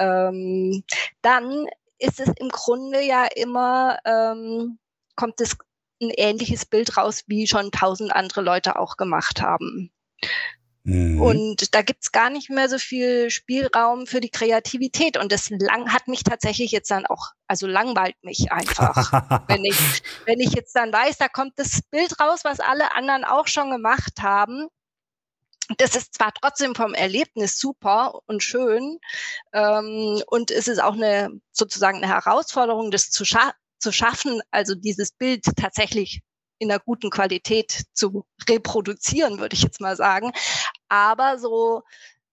ähm, 0.00 0.82
dann 1.22 1.66
ist 1.98 2.18
es 2.18 2.28
im 2.38 2.48
Grunde 2.48 3.02
ja 3.02 3.26
immer, 3.36 3.98
ähm, 4.04 4.78
kommt 5.16 5.40
es 5.40 5.56
ein 6.02 6.10
ähnliches 6.10 6.64
Bild 6.64 6.96
raus, 6.96 7.24
wie 7.26 7.46
schon 7.46 7.70
tausend 7.70 8.12
andere 8.12 8.40
Leute 8.40 8.78
auch 8.78 8.96
gemacht 8.96 9.42
haben. 9.42 9.92
Mhm. 10.82 11.20
Und 11.20 11.74
da 11.74 11.82
gibt's 11.82 12.10
gar 12.10 12.30
nicht 12.30 12.48
mehr 12.48 12.70
so 12.70 12.78
viel 12.78 13.30
Spielraum 13.30 14.06
für 14.06 14.22
die 14.22 14.30
Kreativität. 14.30 15.18
Und 15.18 15.30
das 15.30 15.50
lang, 15.50 15.92
hat 15.92 16.08
mich 16.08 16.24
tatsächlich 16.24 16.72
jetzt 16.72 16.90
dann 16.90 17.04
auch, 17.04 17.32
also 17.46 17.66
langweilt 17.66 18.16
mich 18.22 18.50
einfach. 18.50 19.12
wenn, 19.48 19.64
ich, 19.64 20.02
wenn 20.24 20.40
ich 20.40 20.52
jetzt 20.52 20.74
dann 20.74 20.90
weiß, 20.90 21.18
da 21.18 21.28
kommt 21.28 21.52
das 21.56 21.82
Bild 21.90 22.18
raus, 22.18 22.40
was 22.44 22.60
alle 22.60 22.94
anderen 22.94 23.24
auch 23.24 23.46
schon 23.46 23.70
gemacht 23.70 24.22
haben 24.22 24.68
das 25.78 25.96
ist 25.96 26.14
zwar 26.14 26.32
trotzdem 26.32 26.74
vom 26.74 26.94
Erlebnis 26.94 27.58
super 27.58 28.20
und 28.26 28.42
schön 28.42 28.98
ähm, 29.52 30.22
und 30.26 30.50
es 30.50 30.68
ist 30.68 30.82
auch 30.82 30.94
eine 30.94 31.30
sozusagen 31.52 31.98
eine 31.98 32.08
Herausforderung, 32.08 32.90
das 32.90 33.10
zu, 33.10 33.24
scha 33.24 33.52
zu 33.78 33.92
schaffen, 33.92 34.40
also 34.50 34.74
dieses 34.74 35.12
Bild 35.12 35.44
tatsächlich 35.56 36.22
in 36.58 36.70
einer 36.70 36.80
guten 36.80 37.10
Qualität 37.10 37.84
zu 37.94 38.26
reproduzieren, 38.48 39.38
würde 39.38 39.54
ich 39.54 39.62
jetzt 39.62 39.80
mal 39.80 39.96
sagen. 39.96 40.32
Aber 40.88 41.38
so 41.38 41.82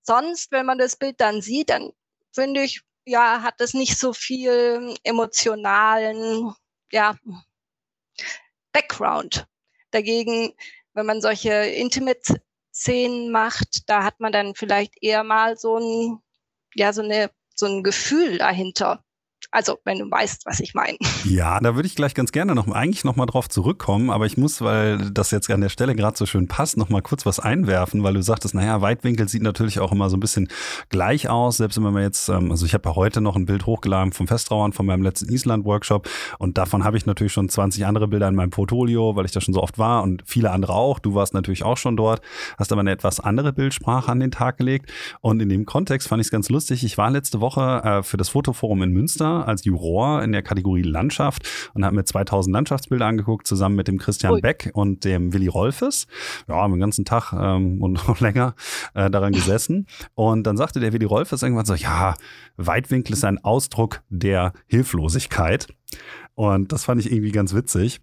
sonst, 0.01 0.51
wenn 0.51 0.65
man 0.65 0.77
das 0.77 0.97
Bild 0.97 1.21
dann 1.21 1.41
sieht, 1.41 1.69
dann 1.69 1.91
finde 2.33 2.63
ich, 2.63 2.81
ja, 3.05 3.41
hat 3.41 3.61
es 3.61 3.73
nicht 3.73 3.97
so 3.97 4.13
viel 4.13 4.95
emotionalen, 5.03 6.53
ja, 6.91 7.15
Background. 8.73 9.47
Dagegen, 9.91 10.53
wenn 10.93 11.05
man 11.05 11.21
solche 11.21 11.53
Intimate 11.53 12.41
Szenen 12.77 13.31
macht, 13.31 13.89
da 13.89 14.03
hat 14.03 14.19
man 14.19 14.31
dann 14.31 14.53
vielleicht 14.55 14.93
eher 15.01 15.23
mal 15.23 15.57
so 15.57 15.77
ein, 15.77 16.19
ja, 16.75 16.93
so 16.93 17.01
eine, 17.01 17.31
so 17.55 17.65
ein 17.65 17.83
Gefühl 17.83 18.37
dahinter. 18.37 19.03
Also, 19.57 19.79
wenn 19.85 19.97
du 19.97 20.11
weißt, 20.11 20.45
was 20.45 20.59
ich 20.59 20.75
meine. 20.75 20.99
Ja, 21.25 21.59
da 21.59 21.73
würde 21.73 21.87
ich 21.87 21.95
gleich 21.95 22.13
ganz 22.13 22.31
gerne 22.31 22.53
noch 22.53 22.67
eigentlich 22.67 23.03
noch 23.03 23.15
mal 23.15 23.25
drauf 23.25 23.49
zurückkommen, 23.49 24.11
aber 24.11 24.27
ich 24.27 24.37
muss, 24.37 24.61
weil 24.61 25.09
das 25.09 25.31
jetzt 25.31 25.49
an 25.49 25.61
der 25.61 25.69
Stelle 25.69 25.95
gerade 25.95 26.15
so 26.15 26.27
schön 26.27 26.47
passt, 26.47 26.77
noch 26.77 26.89
mal 26.89 27.01
kurz 27.01 27.25
was 27.25 27.39
einwerfen, 27.39 28.03
weil 28.03 28.13
du 28.13 28.21
sagtest, 28.21 28.53
naja, 28.53 28.81
Weitwinkel 28.81 29.27
sieht 29.27 29.41
natürlich 29.41 29.79
auch 29.79 29.91
immer 29.91 30.11
so 30.11 30.17
ein 30.17 30.19
bisschen 30.19 30.47
gleich 30.89 31.27
aus, 31.27 31.57
selbst 31.57 31.77
wenn 31.77 31.91
man 31.91 32.03
jetzt, 32.03 32.29
ähm, 32.29 32.51
also 32.51 32.67
ich 32.67 32.75
habe 32.75 32.87
ja 32.87 32.95
heute 32.95 33.19
noch 33.19 33.35
ein 33.35 33.47
Bild 33.47 33.65
hochgeladen 33.65 34.13
vom 34.13 34.27
Festrauern 34.27 34.73
von 34.73 34.85
meinem 34.85 35.01
letzten 35.01 35.27
Island-Workshop 35.33 36.07
und 36.37 36.59
davon 36.59 36.83
habe 36.83 36.97
ich 36.97 37.07
natürlich 37.07 37.33
schon 37.33 37.49
20 37.49 37.83
andere 37.87 38.07
Bilder 38.07 38.27
in 38.27 38.35
meinem 38.35 38.51
Portfolio, 38.51 39.15
weil 39.15 39.25
ich 39.25 39.31
da 39.31 39.41
schon 39.41 39.55
so 39.55 39.63
oft 39.63 39.79
war 39.79 40.03
und 40.03 40.21
viele 40.27 40.51
andere 40.51 40.73
auch. 40.73 40.99
Du 40.99 41.15
warst 41.15 41.33
natürlich 41.33 41.63
auch 41.63 41.77
schon 41.77 41.97
dort, 41.97 42.21
hast 42.59 42.71
aber 42.71 42.81
eine 42.81 42.91
etwas 42.91 43.19
andere 43.19 43.53
Bildsprache 43.53 44.11
an 44.11 44.19
den 44.19 44.29
Tag 44.29 44.57
gelegt 44.57 44.91
und 45.21 45.41
in 45.41 45.49
dem 45.49 45.65
Kontext 45.65 46.07
fand 46.07 46.21
ich 46.21 46.27
es 46.27 46.31
ganz 46.31 46.49
lustig. 46.49 46.83
Ich 46.83 46.99
war 46.99 47.09
letzte 47.09 47.41
Woche 47.41 47.81
äh, 47.83 48.03
für 48.03 48.17
das 48.17 48.29
Fotoforum 48.29 48.83
in 48.83 48.91
Münster 48.91 49.46
als 49.47 49.65
Juror 49.65 50.23
in 50.23 50.31
der 50.31 50.43
Kategorie 50.43 50.83
Landschaft 50.83 51.47
und 51.73 51.85
habe 51.85 51.95
mir 51.95 52.05
2000 52.05 52.53
Landschaftsbilder 52.53 53.05
angeguckt, 53.05 53.47
zusammen 53.47 53.75
mit 53.75 53.87
dem 53.87 53.97
Christian 53.97 54.33
Ui. 54.33 54.41
Beck 54.41 54.71
und 54.73 55.05
dem 55.05 55.33
Willi 55.33 55.47
Rolfes. 55.47 56.07
Ja, 56.47 56.55
haben 56.55 56.73
den 56.73 56.79
ganzen 56.79 57.05
Tag 57.05 57.33
ähm, 57.33 57.81
und 57.81 57.93
noch 58.07 58.19
länger 58.19 58.55
äh, 58.93 59.09
daran 59.09 59.33
gesessen. 59.33 59.87
Und 60.15 60.43
dann 60.43 60.57
sagte 60.57 60.79
der 60.79 60.93
Willi 60.93 61.05
Rolfes 61.05 61.41
irgendwann 61.41 61.65
so, 61.65 61.73
ja, 61.73 62.15
Weitwinkel 62.57 63.13
ist 63.13 63.23
ein 63.23 63.43
Ausdruck 63.43 64.01
der 64.09 64.53
Hilflosigkeit. 64.67 65.67
Und 66.35 66.71
das 66.71 66.83
fand 66.83 67.01
ich 67.01 67.11
irgendwie 67.11 67.31
ganz 67.31 67.53
witzig. 67.53 68.01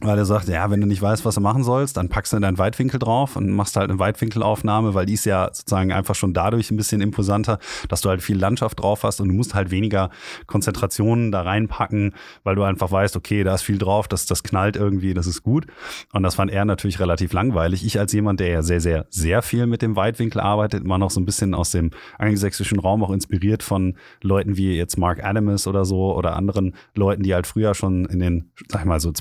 Weil 0.00 0.18
er 0.18 0.24
sagt, 0.24 0.48
ja, 0.48 0.70
wenn 0.70 0.80
du 0.80 0.86
nicht 0.86 1.00
weißt, 1.00 1.24
was 1.24 1.36
du 1.36 1.40
machen 1.40 1.64
sollst, 1.64 1.96
dann 1.96 2.08
packst 2.08 2.32
du 2.32 2.40
deinen 2.40 2.58
Weitwinkel 2.58 2.98
drauf 2.98 3.36
und 3.36 3.50
machst 3.50 3.76
halt 3.76 3.90
eine 3.90 3.98
Weitwinkelaufnahme, 3.98 4.94
weil 4.94 5.06
die 5.06 5.14
ist 5.14 5.24
ja 5.24 5.48
sozusagen 5.52 5.92
einfach 5.92 6.14
schon 6.14 6.34
dadurch 6.34 6.70
ein 6.70 6.76
bisschen 6.76 7.00
imposanter, 7.00 7.58
dass 7.88 8.00
du 8.00 8.08
halt 8.08 8.22
viel 8.22 8.36
Landschaft 8.36 8.80
drauf 8.80 9.04
hast 9.04 9.20
und 9.20 9.28
du 9.28 9.34
musst 9.34 9.54
halt 9.54 9.70
weniger 9.70 10.10
Konzentrationen 10.46 11.30
da 11.30 11.42
reinpacken, 11.42 12.14
weil 12.42 12.56
du 12.56 12.62
einfach 12.62 12.90
weißt, 12.90 13.16
okay, 13.16 13.44
da 13.44 13.54
ist 13.54 13.62
viel 13.62 13.78
drauf, 13.78 14.08
das, 14.08 14.26
das 14.26 14.42
knallt 14.42 14.76
irgendwie, 14.76 15.14
das 15.14 15.26
ist 15.26 15.42
gut. 15.42 15.66
Und 16.12 16.22
das 16.22 16.34
fand 16.34 16.50
er 16.50 16.64
natürlich 16.64 16.98
relativ 16.98 17.32
langweilig. 17.32 17.84
Ich 17.84 17.98
als 17.98 18.12
jemand, 18.12 18.40
der 18.40 18.48
ja 18.48 18.62
sehr, 18.62 18.80
sehr, 18.80 19.06
sehr 19.10 19.42
viel 19.42 19.66
mit 19.66 19.82
dem 19.82 19.96
Weitwinkel 19.96 20.40
arbeitet, 20.40 20.84
immer 20.84 20.98
noch 20.98 21.10
so 21.10 21.20
ein 21.20 21.24
bisschen 21.24 21.54
aus 21.54 21.70
dem 21.70 21.90
angelsächsischen 22.18 22.78
Raum 22.78 23.04
auch 23.04 23.10
inspiriert 23.10 23.62
von 23.62 23.94
Leuten 24.20 24.56
wie 24.56 24.76
jetzt 24.76 24.98
Mark 24.98 25.24
Adamus 25.24 25.66
oder 25.66 25.84
so 25.84 26.14
oder 26.16 26.36
anderen 26.36 26.74
Leuten, 26.94 27.22
die 27.22 27.34
halt 27.34 27.46
früher 27.46 27.74
schon 27.74 28.04
in 28.06 28.18
den, 28.18 28.52
sag 28.68 28.80
ich 28.80 28.86
mal, 28.86 29.00
so 29.00 29.12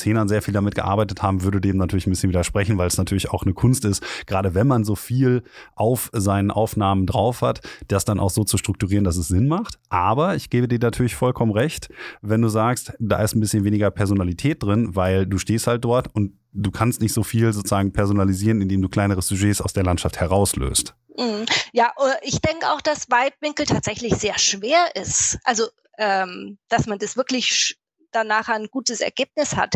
2010ern 0.00 0.28
sehr 0.28 0.42
viel 0.42 0.54
damit 0.54 0.74
gearbeitet 0.74 1.22
haben, 1.22 1.42
würde 1.42 1.60
dem 1.60 1.76
natürlich 1.76 2.06
ein 2.06 2.10
bisschen 2.10 2.30
widersprechen, 2.30 2.78
weil 2.78 2.88
es 2.88 2.98
natürlich 2.98 3.30
auch 3.30 3.42
eine 3.42 3.54
Kunst 3.54 3.84
ist, 3.84 4.02
gerade 4.26 4.54
wenn 4.54 4.66
man 4.66 4.84
so 4.84 4.96
viel 4.96 5.42
auf 5.74 6.10
seinen 6.12 6.50
Aufnahmen 6.50 7.06
drauf 7.06 7.42
hat, 7.42 7.60
das 7.88 8.04
dann 8.04 8.20
auch 8.20 8.30
so 8.30 8.44
zu 8.44 8.58
strukturieren, 8.58 9.04
dass 9.04 9.16
es 9.16 9.28
Sinn 9.28 9.48
macht. 9.48 9.78
Aber 9.88 10.36
ich 10.36 10.50
gebe 10.50 10.68
dir 10.68 10.78
natürlich 10.78 11.14
vollkommen 11.14 11.52
recht, 11.52 11.88
wenn 12.22 12.42
du 12.42 12.48
sagst, 12.48 12.92
da 12.98 13.22
ist 13.22 13.34
ein 13.34 13.40
bisschen 13.40 13.64
weniger 13.64 13.90
Personalität 13.90 14.62
drin, 14.62 14.94
weil 14.96 15.26
du 15.26 15.38
stehst 15.38 15.66
halt 15.66 15.84
dort 15.84 16.14
und 16.14 16.32
du 16.52 16.70
kannst 16.70 17.00
nicht 17.00 17.12
so 17.12 17.22
viel 17.22 17.52
sozusagen 17.52 17.92
personalisieren, 17.92 18.60
indem 18.60 18.82
du 18.82 18.88
kleinere 18.88 19.22
Sujets 19.22 19.60
aus 19.60 19.72
der 19.72 19.84
Landschaft 19.84 20.20
herauslöst. 20.20 20.94
Mhm. 21.16 21.46
Ja, 21.72 21.92
äh, 21.98 22.16
ich 22.22 22.40
denke 22.40 22.70
auch, 22.70 22.80
dass 22.80 23.10
Weitwinkel 23.10 23.66
tatsächlich 23.66 24.14
sehr 24.14 24.38
schwer 24.38 24.94
ist. 24.94 25.38
Also, 25.44 25.68
ähm, 25.98 26.58
dass 26.68 26.86
man 26.86 26.98
das 26.98 27.16
wirklich 27.16 27.76
danach 28.12 28.48
ein 28.48 28.66
gutes 28.70 29.00
Ergebnis 29.00 29.56
hat 29.56 29.74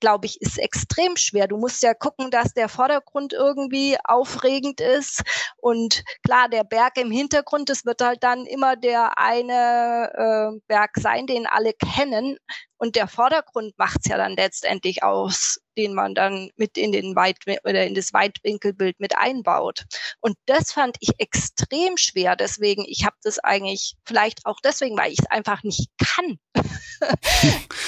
glaube 0.00 0.26
ich, 0.26 0.40
ist 0.40 0.58
extrem 0.58 1.16
schwer. 1.16 1.46
Du 1.46 1.56
musst 1.56 1.82
ja 1.82 1.94
gucken, 1.94 2.30
dass 2.30 2.54
der 2.54 2.68
Vordergrund 2.68 3.32
irgendwie 3.32 3.96
aufregend 4.02 4.80
ist. 4.80 5.22
Und 5.58 6.02
klar, 6.24 6.48
der 6.48 6.64
Berg 6.64 6.96
im 6.96 7.10
Hintergrund, 7.10 7.68
das 7.68 7.84
wird 7.84 8.02
halt 8.02 8.22
dann 8.22 8.46
immer 8.46 8.76
der 8.76 9.18
eine 9.18 10.10
äh, 10.14 10.60
Berg 10.66 10.92
sein, 10.96 11.26
den 11.26 11.46
alle 11.46 11.72
kennen. 11.74 12.38
Und 12.80 12.96
der 12.96 13.08
Vordergrund 13.08 13.76
macht's 13.76 14.08
ja 14.08 14.16
dann 14.16 14.36
letztendlich 14.36 15.02
aus, 15.02 15.60
den 15.76 15.92
man 15.92 16.14
dann 16.14 16.48
mit 16.56 16.78
in 16.78 16.92
den 16.92 17.14
Weit 17.14 17.36
oder 17.64 17.86
in 17.86 17.94
das 17.94 18.14
Weitwinkelbild 18.14 18.98
mit 19.00 19.18
einbaut. 19.18 19.84
Und 20.20 20.36
das 20.46 20.72
fand 20.72 20.96
ich 21.00 21.10
extrem 21.18 21.98
schwer. 21.98 22.36
Deswegen, 22.36 22.82
ich 22.86 23.04
habe 23.04 23.16
das 23.22 23.38
eigentlich 23.38 23.96
vielleicht 24.06 24.46
auch 24.46 24.60
deswegen, 24.64 24.96
weil 24.96 25.12
ich 25.12 25.18
es 25.18 25.26
einfach 25.26 25.62
nicht 25.62 25.90
kann. 25.98 26.38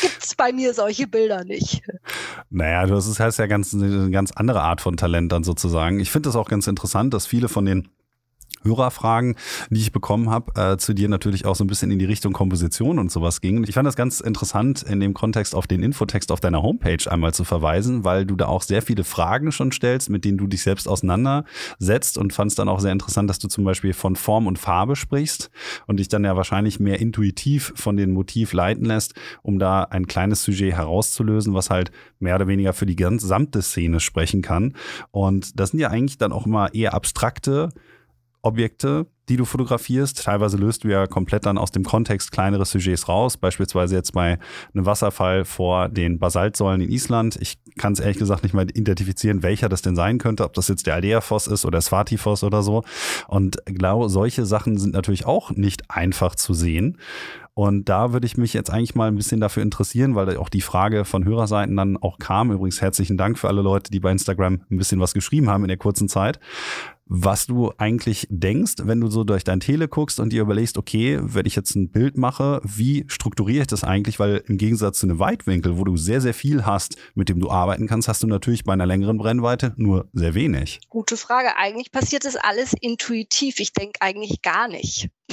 Gibt's 0.03 0.35
bei 0.37 0.53
mir 0.53 0.75
solche 0.75 1.07
Bilder 1.07 1.43
nicht. 1.45 1.81
Naja, 2.51 2.85
das 2.85 3.19
heißt 3.19 3.39
ja 3.39 3.47
ganz, 3.47 3.73
eine 3.73 4.11
ganz 4.11 4.31
andere 4.33 4.61
Art 4.61 4.83
von 4.83 4.99
Talent 4.99 5.33
dann 5.33 5.43
sozusagen. 5.43 6.01
Ich 6.01 6.11
finde 6.11 6.29
das 6.29 6.37
auch 6.37 6.51
ganz 6.51 6.67
interessant, 6.67 7.15
dass 7.15 7.27
viele 7.27 7.49
von 7.49 7.65
den 7.65 7.89
Hörerfragen, 8.65 9.37
die 9.71 9.81
ich 9.81 9.93
bekommen 9.93 10.31
habe, 10.31 10.53
äh, 10.61 10.77
zu 10.77 10.95
dir 10.95 11.09
natürlich 11.09 11.47
auch 11.47 11.57
so 11.57 11.65
ein 11.65 11.67
bisschen 11.67 11.91
in 11.91 11.99
die 11.99 12.05
Richtung 12.05 12.33
Komposition 12.33 12.99
und 12.99 13.11
sowas 13.11 13.41
ging. 13.41 13.65
Ich 13.65 13.75
fand 13.75 13.87
das 13.87 13.97
ganz 13.97 14.21
interessant, 14.21 14.83
in 14.83 15.01
dem 15.01 15.15
Kontext 15.15 15.55
auf 15.55 15.67
den 15.67 15.83
Infotext 15.83 16.33
auf 16.33 16.41
deiner 16.41 16.63
Homepage 16.63 17.11
einmal 17.11 17.35
zu 17.35 17.45
verweisen, 17.45 18.05
weil 18.05 18.27
du 18.27 18.37
da 18.37 18.47
auch 18.47 18.63
sehr 18.63 18.83
viele 18.83 19.05
Fragen 19.05 19.53
schon 19.53 19.73
stellst, 19.73 20.11
mit 20.11 20.25
denen 20.25 20.39
du 20.39 20.47
dich 20.47 20.63
selbst 20.63 20.89
auseinandersetzt 20.89 22.19
und 22.19 22.33
fand 22.33 22.51
es 22.51 22.57
dann 22.57 22.69
auch 22.69 22.81
sehr 22.81 22.93
interessant, 22.93 23.29
dass 23.31 23.39
du 23.39 23.49
zum 23.49 23.65
Beispiel 23.65 23.93
von 23.93 24.17
Form 24.17 24.47
und 24.47 24.59
Farbe 24.59 24.97
sprichst 24.97 25.51
und 25.87 25.99
dich 25.99 26.09
dann 26.09 26.25
ja 26.25 26.37
wahrscheinlich 26.37 26.81
mehr 26.81 27.01
intuitiv 27.01 27.73
von 27.77 27.97
dem 27.97 28.13
Motiv 28.13 28.53
leiten 28.53 28.85
lässt, 28.85 29.15
um 29.43 29.59
da 29.59 29.85
ein 29.85 30.07
kleines 30.07 30.43
Sujet 30.43 30.75
herauszulösen, 30.75 31.55
was 31.55 31.71
halt 31.71 31.91
mehr 32.19 32.37
oder 32.37 32.47
weniger 32.47 32.73
für 32.73 32.87
die 32.87 32.97
gesamte 32.97 33.63
Szene 33.63 34.01
sprechen 34.01 34.43
kann. 34.43 34.75
Und 35.11 35.59
das 35.59 35.71
sind 35.71 35.81
ja 35.81 35.89
eigentlich 35.89 36.19
dann 36.19 36.33
auch 36.33 36.47
immer 36.47 36.75
eher 36.75 36.95
abstrakte 36.95 37.71
Objekte, 38.43 39.07
die 39.29 39.37
du 39.37 39.45
fotografierst. 39.45 40.25
Teilweise 40.25 40.57
löst 40.57 40.85
du 40.85 40.89
ja 40.89 41.07
komplett 41.07 41.47
dann 41.47 41.57
aus 41.57 41.71
dem 41.71 41.85
Kontext 41.85 42.33
kleinere 42.33 42.65
Sujets 42.65 43.09
raus, 43.09 43.37
beispielsweise 43.37 43.95
jetzt 43.95 44.13
bei 44.13 44.39
einem 44.75 44.85
Wasserfall 44.85 45.45
vor 45.45 45.89
den 45.89 46.19
Basaltsäulen 46.19 46.81
in 46.81 46.91
Island. 46.91 47.39
Ich 47.41 47.59
kann 47.79 47.93
es 47.93 48.01
ehrlich 48.01 48.19
gesagt 48.19 48.43
nicht 48.43 48.53
mal 48.53 48.69
identifizieren, 48.69 49.43
welcher 49.43 49.69
das 49.69 49.83
denn 49.83 49.97
sein 49.97 50.19
könnte, 50.19 50.45
ob 50.45 50.55
das 50.55 50.69
jetzt 50.69 50.87
der 50.87 50.95
Aldea-Foss 50.95 51.47
ist 51.47 51.65
oder 51.65 51.81
Swati-Foss 51.81 52.43
oder 52.43 52.63
so. 52.63 52.83
Und 53.29 53.59
genau 53.65 54.09
solche 54.09 54.45
Sachen 54.45 54.77
sind 54.77 54.93
natürlich 54.93 55.25
auch 55.25 55.53
nicht 55.53 55.91
einfach 55.91 56.35
zu 56.35 56.53
sehen. 56.53 56.99
Und 57.55 57.91
da 57.91 58.13
würde 58.13 58.27
ich 58.27 58.39
mich 58.39 58.55
jetzt 58.55 58.71
eigentlich 58.71 58.95
mal 58.95 59.09
ein 59.09 59.17
bisschen 59.17 59.41
dafür 59.41 59.63
interessieren, 59.63 60.15
weil 60.15 60.37
auch 60.39 60.49
die 60.49 60.63
Frage 60.63 61.05
von 61.05 61.25
Hörerseiten 61.25 61.77
dann 61.77 61.99
auch 61.99 62.19
kam. 62.19 62.51
Übrigens 62.51 62.81
herzlichen 62.81 63.19
Dank 63.19 63.39
für 63.39 63.49
alle 63.49 63.61
Leute, 63.61 63.91
die 63.91 64.01
bei 64.01 64.11
Instagram 64.11 64.63
ein 64.71 64.79
bisschen 64.79 65.01
was 65.01 65.13
geschrieben 65.13 65.51
haben 65.51 65.63
in 65.65 65.69
der 65.69 65.77
kurzen 65.77 66.09
Zeit 66.09 66.41
was 67.07 67.47
du 67.47 67.73
eigentlich 67.79 68.27
denkst, 68.31 68.75
wenn 68.83 69.01
du 69.01 69.09
so 69.09 69.25
durch 69.25 69.45
dein 69.45 69.61
Tele 69.61 69.89
guckst 69.89 70.21
und 70.21 70.33
dir 70.33 70.43
überlegst, 70.43 70.79
okay, 70.79 71.19
wenn 71.21 71.47
ich 71.47 71.57
jetzt 71.57 71.75
ein 71.75 71.91
Bild 71.91 72.17
mache, 72.17 72.61
wie 72.65 73.05
strukturiere 73.09 73.63
ich 73.63 73.67
das 73.67 73.85
eigentlich? 73.85 74.19
Weil 74.19 74.43
im 74.47 74.57
Gegensatz 74.57 74.99
zu 75.01 75.07
einem 75.07 75.19
Weitwinkel, 75.19 75.79
wo 75.79 75.85
du 75.85 75.97
sehr, 75.97 76.21
sehr 76.21 76.35
viel 76.35 76.65
hast, 76.65 76.97
mit 77.15 77.29
dem 77.29 77.41
du 77.41 77.51
arbeiten 77.51 77.87
kannst, 77.87 78.09
hast 78.09 78.23
du 78.23 78.27
natürlich 78.27 78.65
bei 78.65 78.73
einer 78.73 78.87
längeren 78.87 79.19
Brennweite 79.19 79.75
nur 79.77 80.09
sehr 80.13 80.35
wenig. 80.35 80.81
Gute 80.89 81.17
Frage. 81.17 81.57
Eigentlich 81.57 81.91
passiert 81.93 82.25
das 82.25 82.37
alles 82.37 82.73
intuitiv. 82.81 83.61
Ich 83.61 83.73
denke 83.73 84.01
eigentlich 84.01 84.43
gar 84.43 84.69
nicht. 84.69 85.11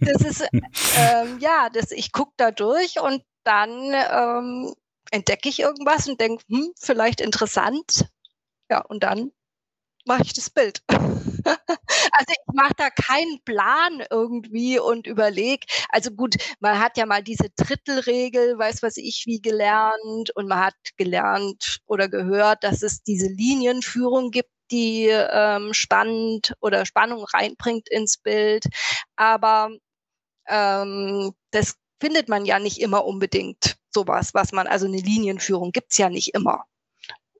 das 0.00 0.22
ist, 0.22 0.48
ähm, 0.96 1.38
ja, 1.40 1.68
das, 1.72 1.90
ich 1.90 2.12
gucke 2.12 2.32
da 2.36 2.50
durch 2.50 3.00
und 3.00 3.22
dann 3.44 3.70
ähm, 3.70 4.72
entdecke 5.10 5.48
ich 5.48 5.60
irgendwas 5.60 6.08
und 6.08 6.20
denke, 6.20 6.42
hm, 6.48 6.72
vielleicht 6.78 7.20
interessant. 7.20 8.08
Ja, 8.70 8.80
und 8.80 9.02
dann 9.02 9.32
mache 10.06 10.22
ich 10.24 10.34
das 10.34 10.50
Bild. 10.50 10.82
also 10.90 12.26
ich 12.30 12.54
mache 12.54 12.74
da 12.76 12.90
keinen 12.90 13.42
Plan 13.44 14.04
irgendwie 14.10 14.78
und 14.78 15.06
überlege. 15.06 15.66
Also 15.90 16.10
gut, 16.12 16.36
man 16.60 16.80
hat 16.80 16.96
ja 16.98 17.06
mal 17.06 17.22
diese 17.22 17.50
Drittelregel, 17.56 18.58
weiß 18.58 18.82
was 18.82 18.96
ich 18.98 19.24
wie 19.26 19.40
gelernt 19.40 20.30
und 20.36 20.48
man 20.48 20.60
hat 20.60 20.74
gelernt 20.96 21.80
oder 21.86 22.08
gehört, 22.08 22.64
dass 22.64 22.82
es 22.82 23.02
diese 23.02 23.28
Linienführung 23.28 24.30
gibt, 24.30 24.50
die 24.70 25.08
ähm, 25.08 25.74
spannend 25.74 26.54
oder 26.60 26.86
Spannung 26.86 27.24
reinbringt 27.24 27.88
ins 27.90 28.18
Bild. 28.18 28.64
Aber 29.16 29.70
ähm, 30.48 31.32
das 31.52 31.76
findet 32.00 32.28
man 32.28 32.44
ja 32.46 32.58
nicht 32.60 32.80
immer 32.80 33.04
unbedingt 33.06 33.76
sowas, 33.94 34.34
was 34.34 34.52
man, 34.52 34.66
also 34.68 34.86
eine 34.86 34.98
Linienführung 34.98 35.72
gibt's 35.72 35.98
ja 35.98 36.10
nicht 36.10 36.34
immer. 36.34 36.64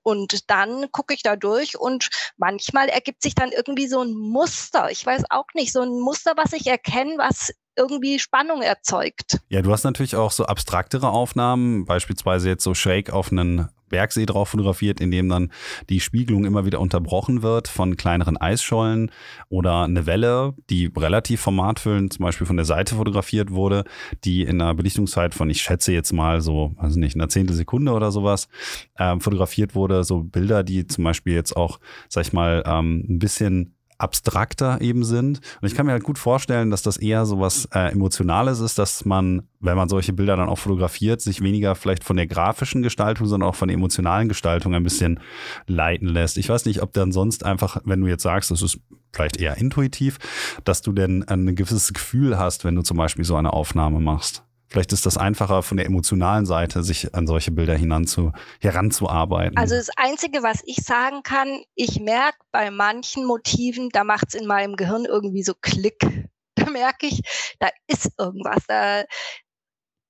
Und 0.09 0.49
dann 0.49 0.91
gucke 0.91 1.13
ich 1.13 1.23
da 1.23 1.35
durch 1.35 1.79
und 1.79 2.09
manchmal 2.37 2.89
ergibt 2.89 3.21
sich 3.21 3.35
dann 3.35 3.51
irgendwie 3.51 3.87
so 3.87 4.01
ein 4.01 4.13
Muster. 4.13 4.89
Ich 4.91 5.05
weiß 5.05 5.23
auch 5.29 5.47
nicht, 5.53 5.71
so 5.71 5.81
ein 5.81 5.99
Muster, 5.99 6.33
was 6.35 6.53
ich 6.53 6.67
erkenne, 6.67 7.15
was 7.17 7.53
irgendwie 7.75 8.19
Spannung 8.19 8.61
erzeugt. 8.61 9.39
Ja, 9.47 9.61
du 9.61 9.71
hast 9.71 9.83
natürlich 9.83 10.15
auch 10.15 10.31
so 10.31 10.45
abstraktere 10.45 11.09
Aufnahmen, 11.09 11.85
beispielsweise 11.85 12.49
jetzt 12.49 12.63
so 12.63 12.73
schräg 12.73 13.11
auf 13.11 13.31
einen 13.31 13.69
Bergsee 13.89 14.25
drauf 14.25 14.49
fotografiert, 14.49 14.99
in 14.99 15.11
dem 15.11 15.29
dann 15.29 15.51
die 15.89 15.99
Spiegelung 15.99 16.45
immer 16.45 16.65
wieder 16.65 16.79
unterbrochen 16.79 17.41
wird 17.41 17.67
von 17.67 17.97
kleineren 17.97 18.37
Eisschollen 18.37 19.11
oder 19.49 19.83
eine 19.83 20.05
Welle, 20.05 20.53
die 20.69 20.91
relativ 20.95 21.41
formatfüllend 21.41 22.13
zum 22.13 22.23
Beispiel 22.23 22.47
von 22.47 22.55
der 22.57 22.65
Seite 22.65 22.95
fotografiert 22.95 23.51
wurde, 23.51 23.83
die 24.23 24.43
in 24.43 24.61
einer 24.61 24.73
Belichtungszeit 24.73 25.33
von, 25.33 25.49
ich 25.49 25.61
schätze 25.61 25.91
jetzt 25.91 26.13
mal 26.13 26.41
so, 26.41 26.73
also 26.77 26.99
nicht, 26.99 27.15
einer 27.15 27.29
Zehntelsekunde 27.29 27.91
oder 27.91 28.11
sowas, 28.11 28.47
äh, 28.95 29.19
fotografiert 29.19 29.75
wurde. 29.75 30.03
So 30.03 30.23
Bilder, 30.23 30.63
die 30.63 30.87
zum 30.87 31.03
Beispiel 31.03 31.33
jetzt 31.33 31.55
auch, 31.55 31.79
sag 32.07 32.21
ich 32.25 32.33
mal, 32.33 32.63
ähm, 32.65 33.05
ein 33.09 33.19
bisschen 33.19 33.75
abstrakter 33.99 34.81
eben 34.81 35.03
sind. 35.03 35.41
Und 35.61 35.67
ich 35.67 35.75
kann 35.75 35.85
mir 35.85 35.91
halt 35.91 36.03
gut 36.03 36.17
vorstellen, 36.17 36.71
dass 36.71 36.81
das 36.81 36.97
eher 36.97 37.25
so 37.25 37.39
was 37.39 37.65
äh, 37.73 37.91
Emotionales 37.91 38.59
ist, 38.59 38.79
dass 38.79 39.05
man, 39.05 39.43
wenn 39.59 39.77
man 39.77 39.89
solche 39.89 40.13
Bilder 40.13 40.37
dann 40.37 40.49
auch 40.49 40.57
fotografiert, 40.57 41.21
sich 41.21 41.41
weniger 41.41 41.75
vielleicht 41.75 42.03
von 42.03 42.15
der 42.15 42.25
grafischen 42.25 42.81
Gestaltung, 42.81 43.27
sondern 43.27 43.49
auch 43.49 43.55
von 43.55 43.67
der 43.67 43.75
emotionalen 43.75 44.29
Gestaltung 44.29 44.73
ein 44.73 44.83
bisschen 44.83 45.19
leiten 45.67 46.07
lässt. 46.07 46.37
Ich 46.37 46.49
weiß 46.49 46.65
nicht, 46.65 46.81
ob 46.81 46.93
dann 46.93 47.11
sonst 47.11 47.45
einfach, 47.45 47.81
wenn 47.85 48.01
du 48.01 48.07
jetzt 48.07 48.23
sagst, 48.23 48.51
das 48.51 48.61
ist 48.61 48.79
vielleicht 49.11 49.37
eher 49.37 49.57
intuitiv, 49.57 50.17
dass 50.63 50.81
du 50.81 50.91
denn 50.93 51.27
ein 51.27 51.55
gewisses 51.55 51.93
Gefühl 51.93 52.37
hast, 52.37 52.63
wenn 52.63 52.75
du 52.75 52.81
zum 52.81 52.97
Beispiel 52.97 53.25
so 53.25 53.35
eine 53.35 53.53
Aufnahme 53.53 53.99
machst. 53.99 54.43
Vielleicht 54.69 54.93
ist 54.93 55.05
das 55.05 55.17
einfacher 55.17 55.63
von 55.63 55.77
der 55.77 55.87
emotionalen 55.87 56.45
Seite, 56.45 56.83
sich 56.83 57.15
an 57.15 57.25
solche 57.25 57.51
Bilder 57.51 57.75
hinanzu, 57.75 58.31
heranzuarbeiten. 58.61 59.57
Also 59.57 59.75
das 59.75 59.89
Einzige, 59.97 60.43
was 60.43 60.61
ich 60.65 60.77
sagen 60.77 61.23
kann, 61.23 61.61
ich 61.73 61.99
merke 61.99 62.37
bei 62.51 62.69
manchen 62.69 63.25
Motiven, 63.25 63.89
da 63.89 64.03
macht 64.03 64.25
es 64.29 64.35
in 64.35 64.45
meinem 64.45 64.75
Gehirn 64.75 65.05
irgendwie 65.05 65.43
so 65.43 65.53
Klick. 65.59 65.99
Da 66.55 66.69
merke 66.69 67.07
ich, 67.07 67.21
da 67.59 67.69
ist 67.87 68.11
irgendwas. 68.17 68.65
Da, 68.67 69.05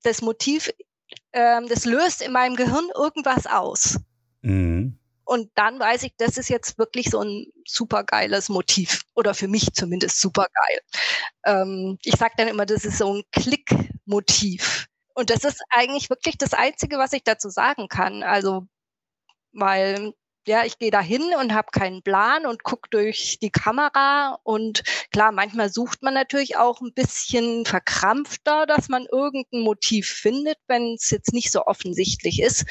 das 0.01 0.23
Motiv, 0.23 0.71
ähm, 1.31 1.67
das 1.69 1.85
löst 1.85 2.23
in 2.23 2.31
meinem 2.31 2.55
Gehirn 2.55 2.87
irgendwas 2.95 3.45
aus. 3.45 3.99
Mhm. 4.41 4.97
Und 5.29 5.51
dann 5.53 5.79
weiß 5.79 6.01
ich, 6.03 6.13
das 6.17 6.39
ist 6.39 6.49
jetzt 6.49 6.79
wirklich 6.79 7.11
so 7.11 7.21
ein 7.21 7.45
supergeiles 7.63 8.49
Motiv 8.49 9.03
oder 9.13 9.35
für 9.35 9.47
mich 9.47 9.73
zumindest 9.73 10.19
supergeil. 10.19 10.79
Ähm, 11.45 11.99
ich 12.03 12.15
sage 12.15 12.33
dann 12.37 12.47
immer, 12.47 12.65
das 12.65 12.83
ist 12.83 12.97
so 12.97 13.13
ein 13.13 13.23
Klickmotiv. 13.31 14.87
Und 15.13 15.29
das 15.29 15.43
ist 15.43 15.61
eigentlich 15.69 16.09
wirklich 16.09 16.39
das 16.39 16.55
Einzige, 16.55 16.97
was 16.97 17.13
ich 17.13 17.23
dazu 17.23 17.49
sagen 17.49 17.89
kann. 17.89 18.23
Also, 18.23 18.65
weil 19.51 20.13
ja, 20.47 20.65
ich 20.65 20.79
gehe 20.79 20.89
da 20.89 20.99
hin 20.99 21.35
und 21.39 21.53
habe 21.53 21.67
keinen 21.71 22.01
Plan 22.01 22.47
und 22.47 22.63
gucke 22.63 22.89
durch 22.89 23.37
die 23.39 23.51
Kamera. 23.51 24.39
Und 24.41 24.81
klar, 25.11 25.31
manchmal 25.31 25.69
sucht 25.69 26.01
man 26.01 26.15
natürlich 26.15 26.57
auch 26.57 26.81
ein 26.81 26.93
bisschen 26.95 27.67
verkrampfter, 27.67 28.65
dass 28.65 28.89
man 28.89 29.05
irgendein 29.05 29.61
Motiv 29.61 30.09
findet, 30.09 30.57
wenn 30.67 30.95
es 30.95 31.11
jetzt 31.11 31.33
nicht 31.33 31.51
so 31.51 31.67
offensichtlich 31.67 32.41
ist. 32.41 32.65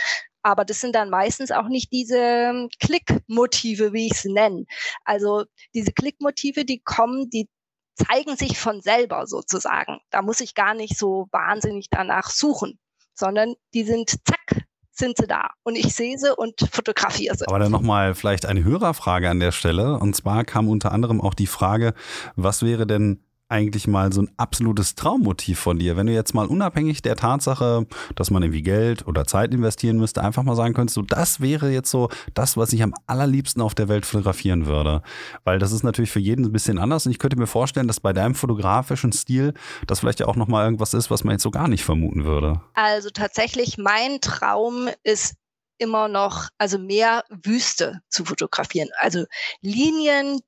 Aber 0.49 0.65
das 0.65 0.81
sind 0.81 0.95
dann 0.95 1.11
meistens 1.11 1.51
auch 1.51 1.69
nicht 1.69 1.93
diese 1.93 2.17
ähm, 2.17 2.71
Klickmotive, 2.81 3.93
wie 3.93 4.07
ich 4.07 4.13
es 4.13 4.25
nenne. 4.25 4.65
Also 5.05 5.45
diese 5.75 5.93
Klickmotive, 5.93 6.65
die 6.65 6.81
kommen, 6.81 7.29
die 7.29 7.51
zeigen 7.95 8.35
sich 8.35 8.59
von 8.59 8.81
selber 8.81 9.27
sozusagen. 9.27 9.99
Da 10.11 10.23
muss 10.23 10.41
ich 10.41 10.55
gar 10.55 10.73
nicht 10.73 10.97
so 10.97 11.29
wahnsinnig 11.33 11.89
danach 11.91 12.31
suchen, 12.31 12.79
sondern 13.13 13.57
die 13.75 13.85
sind 13.85 14.09
zack, 14.09 14.65
sind 14.91 15.19
sie 15.19 15.27
da 15.27 15.51
und 15.65 15.77
ich 15.77 15.95
sehe 15.95 16.17
sie 16.17 16.35
und 16.35 16.59
fotografiere 16.73 17.37
sie. 17.37 17.47
Aber 17.47 17.59
dann 17.59 17.71
nochmal 17.71 18.15
vielleicht 18.15 18.47
eine 18.47 18.65
Hörerfrage 18.65 19.29
an 19.29 19.41
der 19.41 19.53
Stelle. 19.53 19.99
Und 19.99 20.17
zwar 20.17 20.45
kam 20.45 20.67
unter 20.67 20.93
anderem 20.93 21.21
auch 21.21 21.35
die 21.35 21.47
Frage, 21.47 21.93
was 22.37 22.63
wäre 22.63 22.87
denn 22.87 23.23
eigentlich 23.49 23.87
mal 23.87 24.13
so 24.13 24.23
ein 24.23 24.31
absolutes 24.37 24.95
Traummotiv 24.95 25.59
von 25.59 25.79
dir? 25.79 25.97
Wenn 25.97 26.07
du 26.07 26.13
jetzt 26.13 26.35
mal 26.35 26.47
unabhängig 26.47 27.03
der 27.03 27.17
Tatsache, 27.17 27.87
dass 28.15 28.31
man 28.31 28.43
irgendwie 28.43 28.63
Geld 28.63 29.07
oder 29.07 29.25
Zeit 29.25 29.53
investieren 29.55 29.97
müsste, 29.99 30.23
einfach 30.23 30.43
mal 30.43 30.57
sagen 30.57 30.75
könntest, 30.75 30.95
so 30.95 31.03
das 31.03 31.41
wäre 31.41 31.71
jetzt 31.71 31.91
so 31.91 32.09
das, 32.35 32.57
was 32.57 32.73
ich 32.73 32.83
am 32.83 32.95
allerliebsten 33.07 33.63
auf 33.63 33.75
der 33.75 33.89
Welt 33.89 34.07
fotografieren 34.07 34.67
würde. 34.67 35.03
Weil 35.45 35.59
das 35.59 35.73
ist 35.73 35.83
natürlich 35.83 36.11
für 36.11 36.21
jeden 36.21 36.45
ein 36.45 36.53
bisschen 36.53 36.79
anders 36.79 37.07
und 37.07 37.13
ich 37.13 37.19
könnte 37.19 37.39
mir 37.39 37.47
vorstellen, 37.47 37.89
dass 37.89 38.01
bei 38.01 38.13
deinem 38.13 38.35
fotografischen 38.35 39.13
Stil 39.13 39.55
das 39.87 40.01
vielleicht 40.01 40.21
ja 40.21 40.27
auch 40.27 40.37
nochmal 40.37 40.65
irgendwas 40.65 40.95
ist, 40.95 41.11
was 41.11 41.25
man 41.25 41.33
jetzt 41.33 41.43
so 41.43 41.51
gar 41.51 41.69
nicht 41.69 41.85
vermuten 41.85 42.25
würde. 42.25 42.61
Also 42.75 43.11
tatsächlich, 43.11 43.79
mein 43.79 44.21
Traum 44.21 44.89
ist 45.03 45.35
immer 45.79 46.09
noch, 46.09 46.49
also 46.59 46.79
mehr 46.79 47.25
Wüste 47.31 48.01
zu 48.09 48.25
fotografieren. 48.25 48.89
Also 48.99 49.25
Linien, 49.61 50.41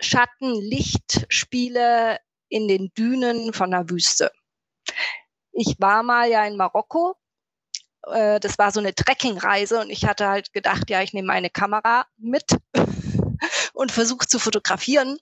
Schatten, 0.00 0.54
Lichtspiele 0.60 2.18
in 2.52 2.68
den 2.68 2.92
Dünen 2.96 3.54
von 3.54 3.70
der 3.70 3.88
Wüste. 3.88 4.30
Ich 5.52 5.76
war 5.78 6.02
mal 6.02 6.28
ja 6.28 6.44
in 6.44 6.56
Marokko. 6.56 7.14
Äh, 8.06 8.40
das 8.40 8.58
war 8.58 8.70
so 8.70 8.80
eine 8.80 8.94
Trekkingreise 8.94 9.80
und 9.80 9.90
ich 9.90 10.04
hatte 10.04 10.28
halt 10.28 10.52
gedacht, 10.52 10.90
ja, 10.90 11.02
ich 11.02 11.14
nehme 11.14 11.28
meine 11.28 11.48
Kamera 11.48 12.06
mit 12.18 12.44
und 13.72 13.90
versuche 13.90 14.26
zu 14.26 14.38
fotografieren, 14.38 15.18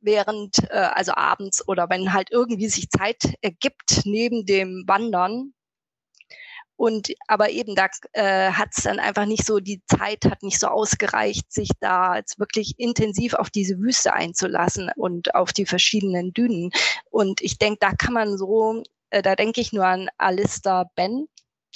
während, 0.00 0.58
äh, 0.70 0.88
also 0.94 1.12
abends 1.14 1.66
oder 1.68 1.90
wenn 1.90 2.14
halt 2.14 2.30
irgendwie 2.30 2.68
sich 2.68 2.88
Zeit 2.88 3.34
ergibt 3.42 4.02
neben 4.04 4.46
dem 4.46 4.84
Wandern, 4.86 5.52
und 6.82 7.12
aber 7.28 7.50
eben 7.50 7.76
da 7.76 7.86
äh, 8.10 8.50
hat 8.50 8.70
es 8.76 8.82
dann 8.82 8.98
einfach 8.98 9.24
nicht 9.24 9.46
so, 9.46 9.60
die 9.60 9.84
Zeit 9.86 10.24
hat 10.24 10.42
nicht 10.42 10.58
so 10.58 10.66
ausgereicht, 10.66 11.52
sich 11.52 11.68
da 11.78 12.16
jetzt 12.16 12.40
wirklich 12.40 12.74
intensiv 12.76 13.34
auf 13.34 13.50
diese 13.50 13.78
Wüste 13.78 14.14
einzulassen 14.14 14.90
und 14.96 15.36
auf 15.36 15.52
die 15.52 15.64
verschiedenen 15.64 16.32
Dünen. 16.32 16.72
Und 17.08 17.40
ich 17.40 17.58
denke, 17.58 17.78
da 17.80 17.92
kann 17.92 18.14
man 18.14 18.36
so, 18.36 18.82
äh, 19.10 19.22
da 19.22 19.36
denke 19.36 19.60
ich 19.60 19.72
nur 19.72 19.86
an 19.86 20.08
Alistair 20.18 20.90
Ben. 20.96 21.28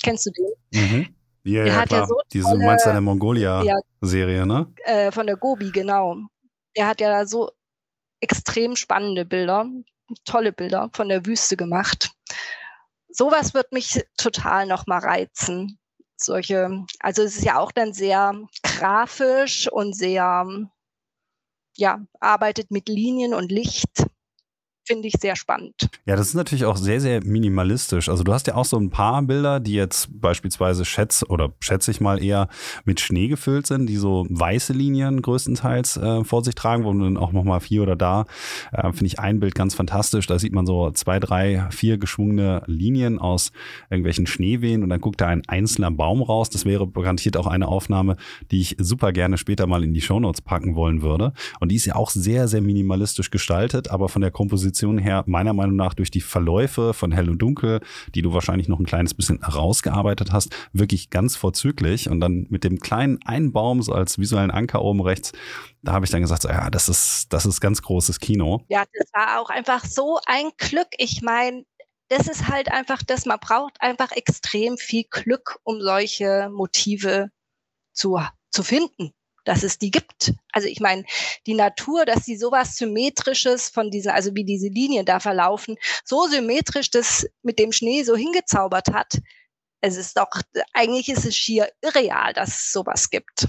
Kennst 0.02 0.26
du 0.26 0.30
den? 0.32 0.82
Mhm. 0.82 1.14
Ja, 1.44 1.62
der 1.62 1.72
ja, 1.72 1.80
hat 1.82 1.88
klar. 1.90 2.00
ja 2.00 2.06
so 2.08 2.20
Diese 2.32 2.50
tolle, 2.50 2.76
du 2.76 2.90
eine 2.90 3.00
Mongolia-Serie, 3.00 4.38
ja, 4.38 4.44
ne? 4.44 4.72
Äh, 4.86 5.12
von 5.12 5.28
der 5.28 5.36
Gobi, 5.36 5.70
genau. 5.70 6.16
Der 6.76 6.88
hat 6.88 7.00
ja 7.00 7.10
da 7.10 7.26
so 7.26 7.52
extrem 8.18 8.74
spannende 8.74 9.24
Bilder, 9.24 9.66
tolle 10.24 10.52
Bilder 10.52 10.90
von 10.92 11.08
der 11.08 11.24
Wüste 11.26 11.56
gemacht 11.56 12.15
sowas 13.16 13.54
wird 13.54 13.72
mich 13.72 14.04
total 14.16 14.66
nochmal 14.66 15.00
reizen. 15.00 15.78
Solche, 16.16 16.84
also 17.00 17.22
es 17.22 17.36
ist 17.36 17.44
ja 17.44 17.58
auch 17.58 17.72
dann 17.72 17.92
sehr 17.92 18.34
grafisch 18.62 19.70
und 19.70 19.94
sehr, 19.94 20.46
ja, 21.76 22.06
arbeitet 22.20 22.70
mit 22.70 22.88
Linien 22.88 23.34
und 23.34 23.50
Licht 23.52 24.06
finde 24.86 25.08
ich 25.08 25.14
sehr 25.20 25.36
spannend. 25.36 25.88
Ja, 26.06 26.16
das 26.16 26.28
ist 26.28 26.34
natürlich 26.34 26.64
auch 26.64 26.76
sehr, 26.76 27.00
sehr 27.00 27.24
minimalistisch. 27.24 28.08
Also 28.08 28.22
du 28.22 28.32
hast 28.32 28.46
ja 28.46 28.54
auch 28.54 28.64
so 28.64 28.78
ein 28.78 28.90
paar 28.90 29.20
Bilder, 29.22 29.60
die 29.60 29.74
jetzt 29.74 30.08
beispielsweise 30.20 30.84
schätze 30.84 31.26
oder 31.26 31.52
schätze 31.60 31.90
ich 31.90 32.00
mal 32.00 32.22
eher 32.22 32.48
mit 32.84 33.00
Schnee 33.00 33.28
gefüllt 33.28 33.66
sind, 33.66 33.86
die 33.86 33.96
so 33.96 34.26
weiße 34.30 34.72
Linien 34.72 35.22
größtenteils 35.22 35.96
äh, 35.96 36.24
vor 36.24 36.44
sich 36.44 36.54
tragen, 36.54 36.84
wo 36.84 36.92
dann 36.92 37.16
auch 37.16 37.32
nochmal 37.32 37.60
vier 37.60 37.82
oder 37.82 37.96
da, 37.96 38.26
äh, 38.72 38.92
finde 38.92 39.06
ich 39.06 39.18
ein 39.18 39.40
Bild 39.40 39.54
ganz 39.54 39.74
fantastisch. 39.74 40.26
Da 40.26 40.38
sieht 40.38 40.52
man 40.52 40.66
so 40.66 40.90
zwei, 40.92 41.18
drei, 41.18 41.66
vier 41.70 41.98
geschwungene 41.98 42.62
Linien 42.66 43.18
aus 43.18 43.50
irgendwelchen 43.90 44.26
Schneewehen 44.26 44.82
und 44.82 44.90
dann 44.90 45.00
guckt 45.00 45.20
da 45.20 45.26
ein 45.26 45.42
einzelner 45.48 45.90
Baum 45.90 46.22
raus. 46.22 46.50
Das 46.50 46.64
wäre 46.64 46.86
garantiert 46.86 47.36
auch 47.36 47.46
eine 47.46 47.66
Aufnahme, 47.66 48.16
die 48.50 48.60
ich 48.60 48.76
super 48.78 49.12
gerne 49.12 49.36
später 49.38 49.66
mal 49.66 49.82
in 49.82 49.94
die 49.94 50.00
Shownotes 50.00 50.42
packen 50.42 50.76
wollen 50.76 51.02
würde. 51.02 51.32
Und 51.58 51.72
die 51.72 51.76
ist 51.76 51.86
ja 51.86 51.96
auch 51.96 52.10
sehr, 52.10 52.46
sehr 52.46 52.60
minimalistisch 52.60 53.30
gestaltet, 53.30 53.90
aber 53.90 54.08
von 54.08 54.22
der 54.22 54.30
Komposition 54.30 54.75
Komposition 54.76 54.98
her 54.98 55.24
meiner 55.26 55.54
Meinung 55.54 55.76
nach 55.76 55.94
durch 55.94 56.10
die 56.10 56.20
Verläufe 56.20 56.92
von 56.92 57.12
Hell 57.12 57.30
und 57.30 57.38
Dunkel, 57.38 57.80
die 58.14 58.22
du 58.22 58.32
wahrscheinlich 58.34 58.68
noch 58.68 58.78
ein 58.78 58.86
kleines 58.86 59.14
bisschen 59.14 59.42
rausgearbeitet 59.42 60.32
hast, 60.32 60.54
wirklich 60.72 61.10
ganz 61.10 61.36
vorzüglich. 61.36 62.10
Und 62.10 62.20
dann 62.20 62.46
mit 62.50 62.62
dem 62.64 62.78
kleinen 62.78 63.18
einen 63.24 63.52
Baum 63.52 63.82
so 63.82 63.92
als 63.92 64.18
visuellen 64.18 64.50
Anker 64.50 64.82
oben 64.82 65.00
rechts, 65.00 65.32
da 65.82 65.92
habe 65.92 66.04
ich 66.04 66.10
dann 66.10 66.20
gesagt, 66.20 66.42
so, 66.42 66.48
ja, 66.48 66.68
das 66.68 66.88
ist, 66.88 67.32
das 67.32 67.46
ist 67.46 67.60
ganz 67.60 67.80
großes 67.80 68.20
Kino. 68.20 68.64
Ja, 68.68 68.84
das 68.92 69.10
war 69.12 69.40
auch 69.40 69.50
einfach 69.50 69.84
so 69.84 70.18
ein 70.26 70.50
Glück. 70.58 70.88
Ich 70.98 71.22
meine, 71.22 71.64
das 72.08 72.28
ist 72.28 72.48
halt 72.48 72.70
einfach 72.70 73.02
das, 73.02 73.24
man 73.24 73.38
braucht 73.40 73.80
einfach 73.80 74.12
extrem 74.12 74.76
viel 74.76 75.04
Glück, 75.10 75.58
um 75.64 75.80
solche 75.80 76.50
Motive 76.50 77.30
zu, 77.92 78.20
zu 78.50 78.62
finden 78.62 79.15
dass 79.46 79.62
es 79.62 79.78
die 79.78 79.90
gibt. 79.90 80.34
Also 80.52 80.68
ich 80.68 80.80
meine, 80.80 81.04
die 81.46 81.54
Natur, 81.54 82.04
dass 82.04 82.24
sie 82.24 82.36
sowas 82.36 82.76
Symmetrisches 82.76 83.70
von 83.70 83.90
diesen, 83.90 84.10
also 84.10 84.34
wie 84.34 84.44
diese 84.44 84.68
Linien 84.68 85.06
da 85.06 85.20
verlaufen, 85.20 85.76
so 86.04 86.26
symmetrisch 86.26 86.90
das 86.90 87.26
mit 87.42 87.58
dem 87.58 87.72
Schnee 87.72 88.02
so 88.02 88.16
hingezaubert 88.16 88.88
hat. 88.92 89.18
Es 89.80 89.96
ist 89.96 90.16
doch, 90.18 90.28
eigentlich 90.74 91.08
ist 91.08 91.24
es 91.24 91.36
schier 91.36 91.68
irreal, 91.80 92.32
dass 92.32 92.48
es 92.48 92.72
sowas 92.72 93.08
gibt. 93.10 93.48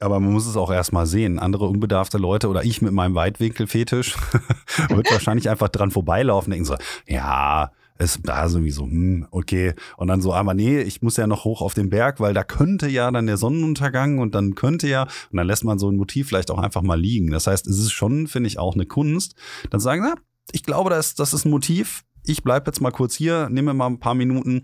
Aber 0.00 0.20
man 0.20 0.32
muss 0.32 0.46
es 0.46 0.56
auch 0.56 0.70
erstmal 0.70 1.06
sehen. 1.06 1.38
Andere 1.38 1.66
unbedarfte 1.66 2.18
Leute 2.18 2.48
oder 2.48 2.62
ich 2.62 2.80
mit 2.82 2.92
meinem 2.92 3.14
Weitwinkelfetisch 3.14 4.16
wird 4.88 5.10
wahrscheinlich 5.10 5.50
einfach 5.50 5.68
dran 5.68 5.90
vorbeilaufen 5.90 6.52
und 6.52 6.52
denken 6.52 6.64
so, 6.64 6.76
ja, 7.06 7.72
es 7.98 8.20
war 8.24 8.48
sowieso, 8.48 8.84
hm, 8.84 9.26
okay. 9.30 9.74
Und 9.96 10.08
dann 10.08 10.20
so, 10.20 10.32
aber 10.32 10.54
nee, 10.54 10.80
ich 10.80 11.02
muss 11.02 11.16
ja 11.16 11.26
noch 11.26 11.44
hoch 11.44 11.60
auf 11.60 11.74
den 11.74 11.90
Berg, 11.90 12.20
weil 12.20 12.32
da 12.32 12.44
könnte 12.44 12.88
ja 12.88 13.10
dann 13.10 13.26
der 13.26 13.36
Sonnenuntergang 13.36 14.18
und 14.18 14.34
dann 14.34 14.54
könnte 14.54 14.88
ja, 14.88 15.02
und 15.02 15.36
dann 15.36 15.46
lässt 15.46 15.64
man 15.64 15.78
so 15.78 15.90
ein 15.90 15.96
Motiv 15.96 16.28
vielleicht 16.28 16.50
auch 16.50 16.58
einfach 16.58 16.82
mal 16.82 16.98
liegen. 16.98 17.30
Das 17.30 17.46
heißt, 17.46 17.66
es 17.66 17.78
ist 17.78 17.92
schon, 17.92 18.28
finde 18.28 18.46
ich, 18.46 18.58
auch 18.58 18.74
eine 18.74 18.86
Kunst. 18.86 19.34
Dann 19.70 19.80
sagen, 19.80 20.02
na, 20.02 20.14
ich 20.52 20.62
glaube, 20.62 20.90
das, 20.90 21.14
das 21.16 21.34
ist 21.34 21.44
ein 21.44 21.50
Motiv. 21.50 22.04
Ich 22.24 22.42
bleibe 22.42 22.66
jetzt 22.66 22.80
mal 22.80 22.90
kurz 22.90 23.14
hier, 23.14 23.48
nehme 23.50 23.74
mal 23.74 23.86
ein 23.86 24.00
paar 24.00 24.14
Minuten, 24.14 24.62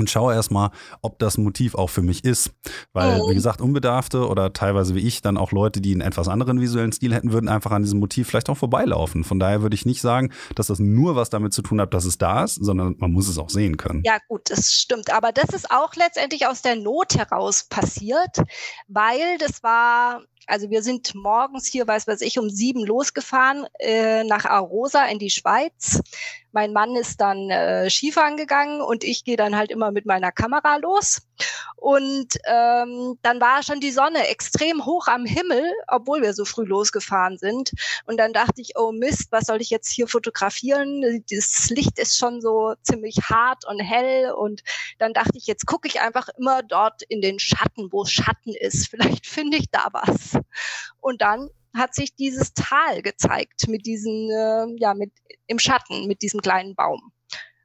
und 0.00 0.08
schaue 0.08 0.34
erstmal, 0.34 0.70
ob 1.02 1.18
das 1.18 1.36
Motiv 1.36 1.74
auch 1.74 1.90
für 1.90 2.00
mich 2.00 2.24
ist. 2.24 2.50
Weil, 2.94 3.20
wie 3.28 3.34
gesagt, 3.34 3.60
Unbedarfte 3.60 4.26
oder 4.26 4.52
teilweise 4.52 4.94
wie 4.94 5.06
ich, 5.06 5.20
dann 5.20 5.36
auch 5.36 5.52
Leute, 5.52 5.82
die 5.82 5.92
einen 5.92 6.00
etwas 6.00 6.26
anderen 6.26 6.60
visuellen 6.60 6.90
Stil 6.90 7.14
hätten, 7.14 7.32
würden 7.32 7.48
einfach 7.48 7.70
an 7.70 7.82
diesem 7.82 8.00
Motiv 8.00 8.28
vielleicht 8.28 8.48
auch 8.48 8.56
vorbeilaufen. 8.56 9.24
Von 9.24 9.38
daher 9.38 9.60
würde 9.60 9.74
ich 9.74 9.84
nicht 9.84 10.00
sagen, 10.00 10.32
dass 10.54 10.68
das 10.68 10.78
nur 10.78 11.16
was 11.16 11.28
damit 11.28 11.52
zu 11.52 11.60
tun 11.60 11.80
hat, 11.80 11.92
dass 11.92 12.06
es 12.06 12.16
da 12.16 12.44
ist, 12.44 12.54
sondern 12.54 12.96
man 12.98 13.12
muss 13.12 13.28
es 13.28 13.38
auch 13.38 13.50
sehen 13.50 13.76
können. 13.76 14.02
Ja, 14.04 14.16
gut, 14.26 14.48
das 14.48 14.72
stimmt. 14.72 15.12
Aber 15.12 15.32
das 15.32 15.50
ist 15.50 15.70
auch 15.70 15.94
letztendlich 15.94 16.46
aus 16.46 16.62
der 16.62 16.76
Not 16.76 17.14
heraus 17.16 17.64
passiert, 17.68 18.38
weil 18.88 19.36
das 19.38 19.62
war 19.62 20.22
also 20.46 20.70
wir 20.70 20.82
sind 20.82 21.14
morgens 21.14 21.66
hier, 21.66 21.86
weiß 21.86 22.08
was 22.08 22.22
ich, 22.22 22.38
um 22.38 22.50
sieben 22.50 22.84
losgefahren 22.84 23.66
äh, 23.78 24.24
nach 24.24 24.46
Arosa 24.46 25.04
in 25.04 25.18
die 25.18 25.30
Schweiz. 25.30 26.00
Mein 26.52 26.72
Mann 26.72 26.96
ist 26.96 27.20
dann 27.20 27.50
äh, 27.50 27.88
Skifahren 27.88 28.36
gegangen 28.36 28.80
und 28.80 29.04
ich 29.04 29.24
gehe 29.24 29.36
dann 29.36 29.56
halt 29.56 29.70
immer 29.70 29.90
mit 29.90 30.06
meiner 30.06 30.32
Kamera 30.32 30.76
los. 30.76 31.22
Und 31.76 32.36
ähm, 32.44 33.18
dann 33.22 33.40
war 33.40 33.62
schon 33.62 33.80
die 33.80 33.90
Sonne 33.90 34.28
extrem 34.28 34.84
hoch 34.84 35.06
am 35.06 35.24
Himmel, 35.24 35.64
obwohl 35.88 36.20
wir 36.20 36.34
so 36.34 36.44
früh 36.44 36.64
losgefahren 36.64 37.38
sind. 37.38 37.72
Und 38.04 38.18
dann 38.18 38.32
dachte 38.32 38.60
ich, 38.60 38.72
oh 38.76 38.92
Mist, 38.92 39.32
was 39.32 39.46
soll 39.46 39.62
ich 39.62 39.70
jetzt 39.70 39.90
hier 39.90 40.06
fotografieren? 40.06 41.24
Das 41.30 41.70
Licht 41.70 41.98
ist 41.98 42.18
schon 42.18 42.42
so 42.42 42.74
ziemlich 42.82 43.16
hart 43.30 43.66
und 43.66 43.80
hell. 43.80 44.32
Und 44.32 44.62
dann 44.98 45.14
dachte 45.14 45.38
ich, 45.38 45.46
jetzt 45.46 45.66
gucke 45.66 45.88
ich 45.88 46.00
einfach 46.00 46.28
immer 46.36 46.62
dort 46.62 47.02
in 47.02 47.22
den 47.22 47.38
Schatten, 47.38 47.90
wo 47.90 48.04
Schatten 48.04 48.54
ist. 48.54 48.88
Vielleicht 48.88 49.26
finde 49.26 49.56
ich 49.56 49.70
da 49.70 49.88
was. 49.92 50.38
Und 51.00 51.22
dann 51.22 51.48
hat 51.74 51.94
sich 51.94 52.14
dieses 52.14 52.54
Tal 52.54 53.02
gezeigt 53.02 53.68
mit 53.68 53.86
diesen, 53.86 54.30
äh, 54.30 54.66
ja, 54.78 54.94
mit 54.94 55.12
im 55.46 55.58
Schatten, 55.58 56.06
mit 56.06 56.22
diesem 56.22 56.40
kleinen 56.40 56.74
Baum. 56.74 57.12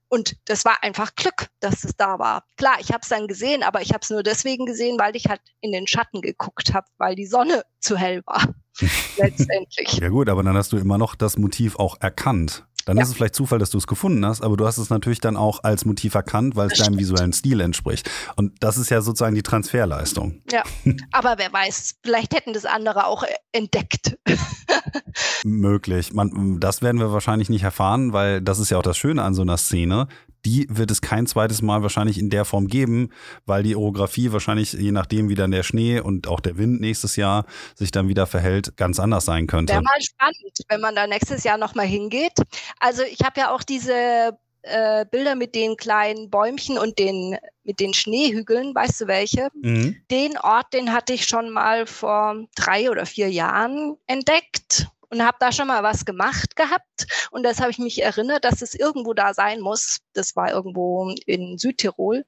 Und 0.08 0.38
das 0.46 0.65
war 0.65 0.84
einfach 0.84 1.15
Glück, 1.15 1.48
dass 1.60 1.84
es 1.84 1.96
da 1.98 2.20
war. 2.20 2.46
Klar, 2.58 2.78
ich 2.80 2.89
habe 2.89 3.02
es 3.02 3.10
dann 3.10 3.28
gesehen, 3.28 3.63
aber 3.63 3.82
ich 3.82 3.89
habe 3.89 4.02
es 4.04 4.10
nur 4.10 4.24
deswegen 4.24 4.65
gesehen, 4.65 5.00
weil 5.00 5.15
ich 5.15 5.26
halt 5.28 5.41
in 5.62 5.72
den 5.72 5.88
Schatten 5.88 6.22
geguckt 6.22 6.74
habe, 6.74 6.88
weil 6.98 7.15
die 7.15 7.26
Sonne 7.26 7.63
zu 7.80 7.98
hell 7.98 8.22
war. 8.26 8.54
letztendlich. 9.18 9.94
Ja 10.00 10.10
gut, 10.10 10.30
aber 10.30 10.44
dann 10.44 10.56
hast 10.56 10.72
du 10.74 10.78
immer 10.78 10.98
noch 10.98 11.15
das 11.15 11.38
Motiv 11.38 11.78
auch 11.78 12.00
erkannt. 12.02 12.65
Dann 12.86 12.98
ja. 12.98 13.04
ist 13.04 13.10
es 13.10 13.15
vielleicht 13.15 13.36
Zufall, 13.36 13.60
dass 13.60 13.71
du 13.71 13.78
es 13.78 13.88
gefunden 13.88 14.26
hast, 14.26 14.41
aber 14.41 14.56
du 14.58 14.65
hast 14.65 14.78
es 14.78 14.89
natürlich 14.89 15.19
dann 15.19 15.38
auch 15.38 15.63
als 15.63 15.86
Motiv 15.86 16.13
erkannt, 16.13 16.56
weil 16.56 16.67
es 16.71 16.78
deinem 16.78 17.00
visuellen 17.00 17.34
Stil 17.34 17.60
entspricht. 17.60 18.10
Und 18.36 18.54
das 18.63 18.78
ist 18.78 18.89
ja 18.91 19.02
sozusagen 19.02 19.36
die 19.36 19.43
Transferleistung. 19.43 20.41
Ja, 20.52 20.63
aber 21.12 21.36
wer 21.38 21.52
weiß, 21.52 21.95
vielleicht 22.04 22.34
hätten 22.36 22.54
das 22.54 22.65
andere 22.65 23.08
auch 23.08 23.24
entdeckt. 23.52 24.17
Möglich. 25.43 26.13
Man, 26.13 26.60
das 26.60 26.82
werden 26.82 27.00
wir 27.00 27.12
wahrscheinlich 27.12 27.50
nicht 27.50 27.63
erfahren, 27.63 28.13
weil 28.13 28.41
das 28.41 28.60
ist 28.60 28.69
ja 28.69 28.78
auch 28.78 28.84
das 28.84 28.98
Schöne 28.98 29.24
an 29.24 29.34
so 29.34 29.41
einer 29.41 29.58
Szene 29.58 30.08
die 30.45 30.67
wird 30.69 30.91
es 30.91 31.01
kein 31.01 31.27
zweites 31.27 31.62
Mal 31.62 31.81
wahrscheinlich 31.81 32.19
in 32.19 32.29
der 32.29 32.45
Form 32.45 32.67
geben, 32.67 33.10
weil 33.45 33.63
die 33.63 33.75
Orografie 33.75 34.31
wahrscheinlich, 34.31 34.73
je 34.73 34.91
nachdem, 34.91 35.27
wie 35.29 35.36
dann 35.36 35.51
der 35.51 35.63
Schnee 35.63 35.99
und 35.99 36.27
auch 36.27 36.39
der 36.39 36.58
Wind 36.58 36.79
nächstes 36.81 37.15
Jahr 37.15 37.45
sich 37.73 37.91
dann 37.91 38.08
wieder 38.08 38.27
verhält, 38.27 38.77
ganz 38.77 38.99
anders 38.99 39.25
sein 39.25 39.47
könnte. 39.47 39.73
Wäre 39.73 39.84
mal 39.84 40.01
spannend, 40.01 40.58
wenn 40.69 40.81
man 40.81 40.95
da 40.95 41.08
nächstes 41.08 41.43
Jahr 41.43 41.58
nochmal 41.58 41.88
hingeht. 41.88 42.34
Also 42.79 43.01
ich 43.03 43.19
habe 43.25 43.39
ja 43.39 43.51
auch 43.51 43.63
diese 43.63 44.38
äh, 44.62 45.05
Bilder 45.10 45.36
mit 45.36 45.55
den 45.55 45.77
kleinen 45.77 46.29
Bäumchen 46.29 46.77
und 46.77 46.99
den 46.99 47.38
mit 47.63 47.79
den 47.79 47.93
Schneehügeln, 47.93 48.75
weißt 48.75 49.01
du 49.01 49.08
welche? 49.08 49.49
Mhm. 49.62 49.97
Den 50.12 50.38
Ort, 50.38 50.73
den 50.73 50.93
hatte 50.93 51.13
ich 51.13 51.25
schon 51.25 51.49
mal 51.49 51.88
vor 51.88 52.45
drei 52.55 52.91
oder 52.91 53.05
vier 53.05 53.29
Jahren 53.29 53.97
entdeckt 54.08 54.88
und 55.15 55.25
habe 55.25 55.38
da 55.39 55.51
schon 55.54 55.67
mal 55.67 55.82
was 55.82 56.04
gemacht 56.04 56.58
gehabt. 56.58 57.30
Und 57.32 57.43
das 57.43 57.62
habe 57.62 57.71
ich 57.71 57.78
mich 57.78 58.01
erinnert, 58.01 58.43
dass 58.43 58.62
es 58.62 58.75
irgendwo 58.75 59.13
da 59.13 59.34
sein 59.34 59.62
muss. 59.62 59.99
Das 60.13 60.36
war 60.36 60.51
irgendwo 60.51 61.15
in 61.25 61.58
Südtirol. 61.58 62.25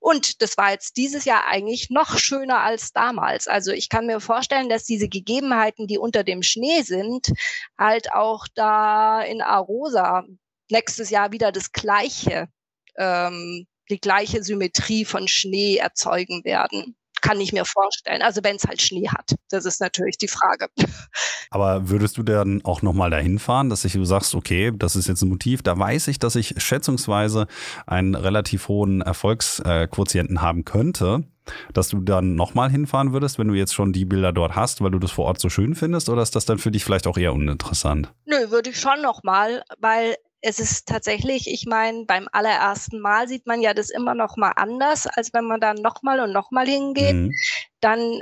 Und 0.00 0.42
das 0.42 0.56
war 0.56 0.72
jetzt 0.72 0.96
dieses 0.96 1.24
Jahr 1.24 1.46
eigentlich 1.46 1.90
noch 1.90 2.18
schöner 2.18 2.60
als 2.60 2.92
damals. 2.92 3.46
Also 3.46 3.70
ich 3.70 3.88
kann 3.88 4.06
mir 4.06 4.18
vorstellen, 4.18 4.68
dass 4.68 4.84
diese 4.84 5.08
Gegebenheiten, 5.08 5.86
die 5.86 5.96
unter 5.96 6.24
dem 6.24 6.42
Schnee 6.42 6.82
sind, 6.82 7.28
halt 7.78 8.12
auch 8.12 8.48
da 8.54 9.22
in 9.22 9.40
Arosa 9.40 10.24
nächstes 10.70 11.10
Jahr 11.10 11.30
wieder 11.30 11.52
das 11.52 11.70
gleiche, 11.70 12.48
ähm, 12.96 13.66
die 13.90 14.00
gleiche 14.00 14.42
Symmetrie 14.42 15.04
von 15.04 15.28
Schnee 15.28 15.76
erzeugen 15.76 16.44
werden 16.44 16.96
kann 17.24 17.40
ich 17.40 17.52
mir 17.52 17.64
vorstellen. 17.64 18.20
Also 18.20 18.44
wenn 18.44 18.56
es 18.56 18.64
halt 18.64 18.82
Schnee 18.82 19.08
hat, 19.08 19.34
das 19.48 19.64
ist 19.64 19.80
natürlich 19.80 20.18
die 20.18 20.28
Frage. 20.28 20.68
Aber 21.50 21.88
würdest 21.88 22.18
du 22.18 22.22
dann 22.22 22.60
auch 22.64 22.82
nochmal 22.82 23.10
dahin 23.10 23.38
fahren, 23.38 23.70
dass 23.70 23.82
du 23.82 24.04
sagst, 24.04 24.34
okay, 24.34 24.72
das 24.74 24.94
ist 24.94 25.08
jetzt 25.08 25.22
ein 25.22 25.30
Motiv, 25.30 25.62
da 25.62 25.78
weiß 25.78 26.08
ich, 26.08 26.18
dass 26.18 26.36
ich 26.36 26.54
schätzungsweise 26.58 27.46
einen 27.86 28.14
relativ 28.14 28.68
hohen 28.68 29.00
Erfolgsquotienten 29.00 30.42
haben 30.42 30.66
könnte, 30.66 31.24
dass 31.72 31.88
du 31.88 32.00
dann 32.00 32.34
nochmal 32.34 32.70
hinfahren 32.70 33.14
würdest, 33.14 33.38
wenn 33.38 33.48
du 33.48 33.54
jetzt 33.54 33.74
schon 33.74 33.94
die 33.94 34.04
Bilder 34.04 34.32
dort 34.32 34.54
hast, 34.54 34.82
weil 34.82 34.90
du 34.90 34.98
das 34.98 35.10
vor 35.10 35.24
Ort 35.24 35.40
so 35.40 35.48
schön 35.48 35.74
findest, 35.74 36.10
oder 36.10 36.20
ist 36.20 36.36
das 36.36 36.44
dann 36.44 36.58
für 36.58 36.70
dich 36.70 36.84
vielleicht 36.84 37.06
auch 37.06 37.16
eher 37.16 37.32
uninteressant? 37.32 38.12
Nö, 38.26 38.50
würde 38.50 38.70
ich 38.70 38.78
schon 38.78 39.00
nochmal, 39.02 39.62
weil 39.78 40.16
es 40.46 40.60
ist 40.60 40.86
tatsächlich, 40.86 41.48
ich 41.48 41.64
meine, 41.64 42.04
beim 42.04 42.28
allerersten 42.30 43.00
Mal 43.00 43.28
sieht 43.28 43.46
man 43.46 43.62
ja 43.62 43.72
das 43.72 43.88
immer 43.88 44.14
noch 44.14 44.36
mal 44.36 44.50
anders, 44.50 45.06
als 45.06 45.32
wenn 45.32 45.46
man 45.46 45.58
dann 45.58 45.76
noch 45.76 46.02
mal 46.02 46.20
und 46.20 46.32
noch 46.32 46.50
mal 46.50 46.66
hingeht. 46.66 47.14
Mhm. 47.14 47.32
Dann 47.80 48.20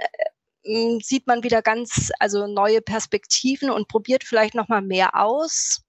äh, 0.63 0.99
sieht 1.01 1.27
man 1.27 1.43
wieder 1.43 1.63
ganz, 1.63 2.13
also 2.21 2.47
neue 2.47 2.81
Perspektiven 2.81 3.71
und 3.71 3.89
probiert 3.89 4.23
vielleicht 4.23 4.55
noch 4.55 4.69
mal 4.69 4.83
mehr 4.83 5.21
aus 5.21 5.83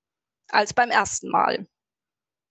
als 0.50 0.74
beim 0.74 0.90
ersten 0.90 1.30
Mal. 1.30 1.68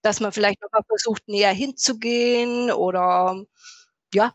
Dass 0.02 0.20
man 0.20 0.30
vielleicht 0.30 0.62
noch 0.62 0.70
mal 0.70 0.84
versucht, 0.86 1.26
näher 1.26 1.52
hinzugehen 1.52 2.70
oder 2.70 3.44
ja, 4.14 4.32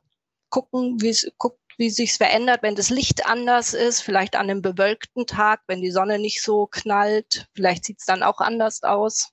gucken, 0.49 0.99
wie 0.99 1.10
es 1.10 1.31
guckt, 1.38 1.62
wie 1.77 1.89
sich's 1.89 2.17
verändert, 2.17 2.63
wenn 2.63 2.75
das 2.75 2.89
Licht 2.89 3.25
anders 3.25 3.73
ist, 3.73 4.01
vielleicht 4.01 4.36
an 4.36 4.49
einem 4.49 4.62
bewölkten 4.62 5.25
Tag, 5.25 5.62
wenn 5.67 5.81
die 5.81 5.91
Sonne 5.91 6.19
nicht 6.19 6.41
so 6.41 6.67
knallt, 6.67 7.47
vielleicht 7.53 7.86
sieht's 7.86 8.05
dann 8.05 8.23
auch 8.23 8.39
anders 8.41 8.83
aus. 8.83 9.31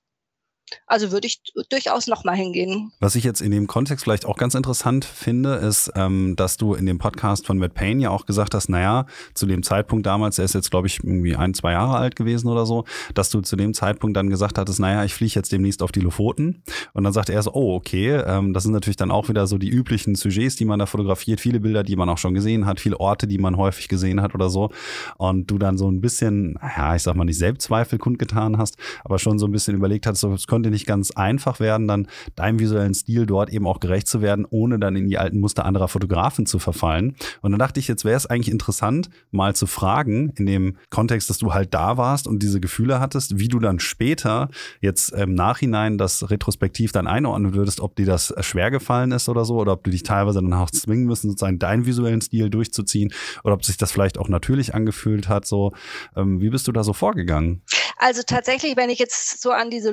Also 0.87 1.11
würde 1.11 1.27
ich 1.27 1.41
durchaus 1.69 2.07
nochmal 2.07 2.35
hingehen. 2.35 2.91
Was 2.99 3.15
ich 3.15 3.23
jetzt 3.23 3.41
in 3.41 3.51
dem 3.51 3.67
Kontext 3.67 4.03
vielleicht 4.03 4.25
auch 4.25 4.37
ganz 4.37 4.55
interessant 4.55 5.05
finde, 5.05 5.55
ist, 5.55 5.91
ähm, 5.95 6.35
dass 6.35 6.57
du 6.57 6.73
in 6.73 6.85
dem 6.85 6.97
Podcast 6.97 7.45
von 7.45 7.57
Matt 7.57 7.73
Payne 7.73 8.01
ja 8.03 8.09
auch 8.09 8.25
gesagt 8.25 8.53
hast, 8.53 8.69
naja, 8.69 9.05
zu 9.33 9.45
dem 9.45 9.63
Zeitpunkt 9.63 10.05
damals, 10.05 10.39
er 10.39 10.45
ist 10.45 10.53
jetzt, 10.53 10.71
glaube 10.71 10.87
ich, 10.87 11.03
irgendwie 11.03 11.35
ein, 11.35 11.53
zwei 11.53 11.73
Jahre 11.73 11.97
alt 11.97 12.15
gewesen 12.15 12.47
oder 12.47 12.65
so, 12.65 12.85
dass 13.13 13.29
du 13.29 13.41
zu 13.41 13.55
dem 13.55 13.73
Zeitpunkt 13.73 14.15
dann 14.15 14.29
gesagt 14.29 14.57
hattest, 14.57 14.79
naja, 14.79 15.03
ich 15.03 15.13
fliege 15.13 15.33
jetzt 15.35 15.51
demnächst 15.51 15.81
auf 15.81 15.91
die 15.91 15.99
Lofoten. 15.99 16.63
Und 16.93 17.03
dann 17.03 17.13
sagte 17.13 17.33
er 17.33 17.41
so, 17.43 17.53
oh, 17.53 17.75
okay, 17.75 18.21
ähm, 18.25 18.53
das 18.53 18.63
sind 18.63 18.73
natürlich 18.73 18.97
dann 18.97 19.11
auch 19.11 19.29
wieder 19.29 19.47
so 19.47 19.57
die 19.57 19.69
üblichen 19.69 20.15
Sujets, 20.15 20.55
die 20.55 20.65
man 20.65 20.79
da 20.79 20.85
fotografiert, 20.85 21.39
viele 21.39 21.59
Bilder, 21.59 21.83
die 21.83 21.95
man 21.95 22.09
auch 22.09 22.17
schon 22.17 22.33
gesehen 22.33 22.65
hat, 22.65 22.79
viele 22.79 22.99
Orte, 22.99 23.27
die 23.27 23.37
man 23.37 23.57
häufig 23.57 23.87
gesehen 23.87 24.21
hat 24.21 24.35
oder 24.35 24.49
so. 24.49 24.69
Und 25.17 25.49
du 25.51 25.57
dann 25.57 25.77
so 25.77 25.89
ein 25.89 26.01
bisschen, 26.01 26.59
ja, 26.61 26.95
ich 26.95 27.03
sag 27.03 27.15
mal 27.15 27.25
nicht 27.25 27.37
Selbstzweifel 27.37 27.99
kundgetan 27.99 28.57
hast, 28.57 28.77
aber 29.03 29.19
schon 29.19 29.39
so 29.39 29.47
ein 29.47 29.51
bisschen 29.51 29.75
überlegt 29.75 30.05
hast, 30.07 30.19
so, 30.19 30.33
es 30.33 30.47
könnte 30.47 30.64
nicht 30.69 30.85
ganz 30.85 31.11
einfach 31.11 31.59
werden, 31.59 31.87
dann 31.87 32.07
deinem 32.35 32.59
visuellen 32.59 32.93
Stil 32.93 33.25
dort 33.25 33.49
eben 33.49 33.67
auch 33.67 33.79
gerecht 33.79 34.07
zu 34.07 34.21
werden, 34.21 34.45
ohne 34.49 34.79
dann 34.79 34.95
in 34.95 35.07
die 35.07 35.17
alten 35.17 35.39
Muster 35.39 35.65
anderer 35.65 35.87
Fotografen 35.87 36.45
zu 36.45 36.59
verfallen. 36.59 37.15
Und 37.41 37.51
dann 37.51 37.59
dachte 37.59 37.79
ich, 37.79 37.87
jetzt 37.87 38.05
wäre 38.05 38.17
es 38.17 38.25
eigentlich 38.25 38.51
interessant, 38.51 39.09
mal 39.31 39.55
zu 39.55 39.67
fragen, 39.67 40.33
in 40.37 40.45
dem 40.45 40.77
Kontext, 40.89 41.29
dass 41.29 41.37
du 41.37 41.53
halt 41.53 41.73
da 41.73 41.97
warst 41.97 42.27
und 42.27 42.41
diese 42.43 42.59
Gefühle 42.59 42.99
hattest, 42.99 43.39
wie 43.39 43.47
du 43.47 43.59
dann 43.59 43.79
später 43.79 44.49
jetzt 44.81 45.13
im 45.13 45.33
Nachhinein 45.33 45.97
das 45.97 46.29
retrospektiv 46.29 46.91
dann 46.91 47.07
einordnen 47.07 47.53
würdest, 47.53 47.79
ob 47.79 47.95
dir 47.95 48.05
das 48.05 48.33
schwer 48.41 48.71
gefallen 48.71 49.11
ist 49.11 49.29
oder 49.29 49.45
so, 49.45 49.55
oder 49.55 49.73
ob 49.73 49.83
du 49.83 49.91
dich 49.91 50.03
teilweise 50.03 50.41
dann 50.41 50.53
auch 50.53 50.71
zwingen 50.71 51.05
müssen, 51.05 51.29
sozusagen 51.29 51.59
deinen 51.59 51.85
visuellen 51.85 52.21
Stil 52.21 52.49
durchzuziehen, 52.49 53.13
oder 53.43 53.53
ob 53.53 53.65
sich 53.65 53.77
das 53.77 53.91
vielleicht 53.91 54.17
auch 54.17 54.29
natürlich 54.29 54.73
angefühlt 54.73 55.29
hat. 55.29 55.45
So, 55.45 55.73
ähm, 56.15 56.41
wie 56.41 56.49
bist 56.49 56.67
du 56.67 56.71
da 56.71 56.83
so 56.83 56.93
vorgegangen? 56.93 57.61
Also 57.97 58.21
tatsächlich, 58.25 58.75
wenn 58.75 58.89
ich 58.89 58.99
jetzt 58.99 59.41
so 59.41 59.51
an 59.51 59.69
diese 59.69 59.91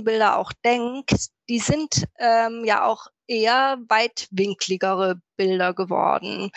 Lofotenbilder 0.00 0.38
auch 0.38 0.52
denke, 0.64 1.16
die 1.48 1.58
sind 1.58 2.06
ähm, 2.18 2.64
ja 2.64 2.84
auch 2.84 3.06
eher 3.26 3.78
weitwinkligere 3.88 5.20
Bilder 5.36 5.74
geworden. 5.74 6.50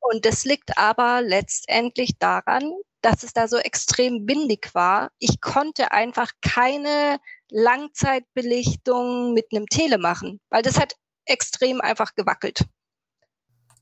Und 0.00 0.24
das 0.24 0.44
liegt 0.44 0.78
aber 0.78 1.20
letztendlich 1.22 2.18
daran, 2.18 2.72
dass 3.02 3.22
es 3.22 3.32
da 3.32 3.48
so 3.48 3.56
extrem 3.58 4.28
windig 4.28 4.74
war. 4.74 5.10
Ich 5.18 5.40
konnte 5.40 5.92
einfach 5.92 6.32
keine 6.40 7.18
Langzeitbelichtung 7.50 9.32
mit 9.34 9.46
einem 9.52 9.66
Tele 9.66 9.98
machen, 9.98 10.40
weil 10.50 10.62
das 10.62 10.78
hat 10.78 10.94
extrem 11.24 11.80
einfach 11.80 12.14
gewackelt. 12.14 12.64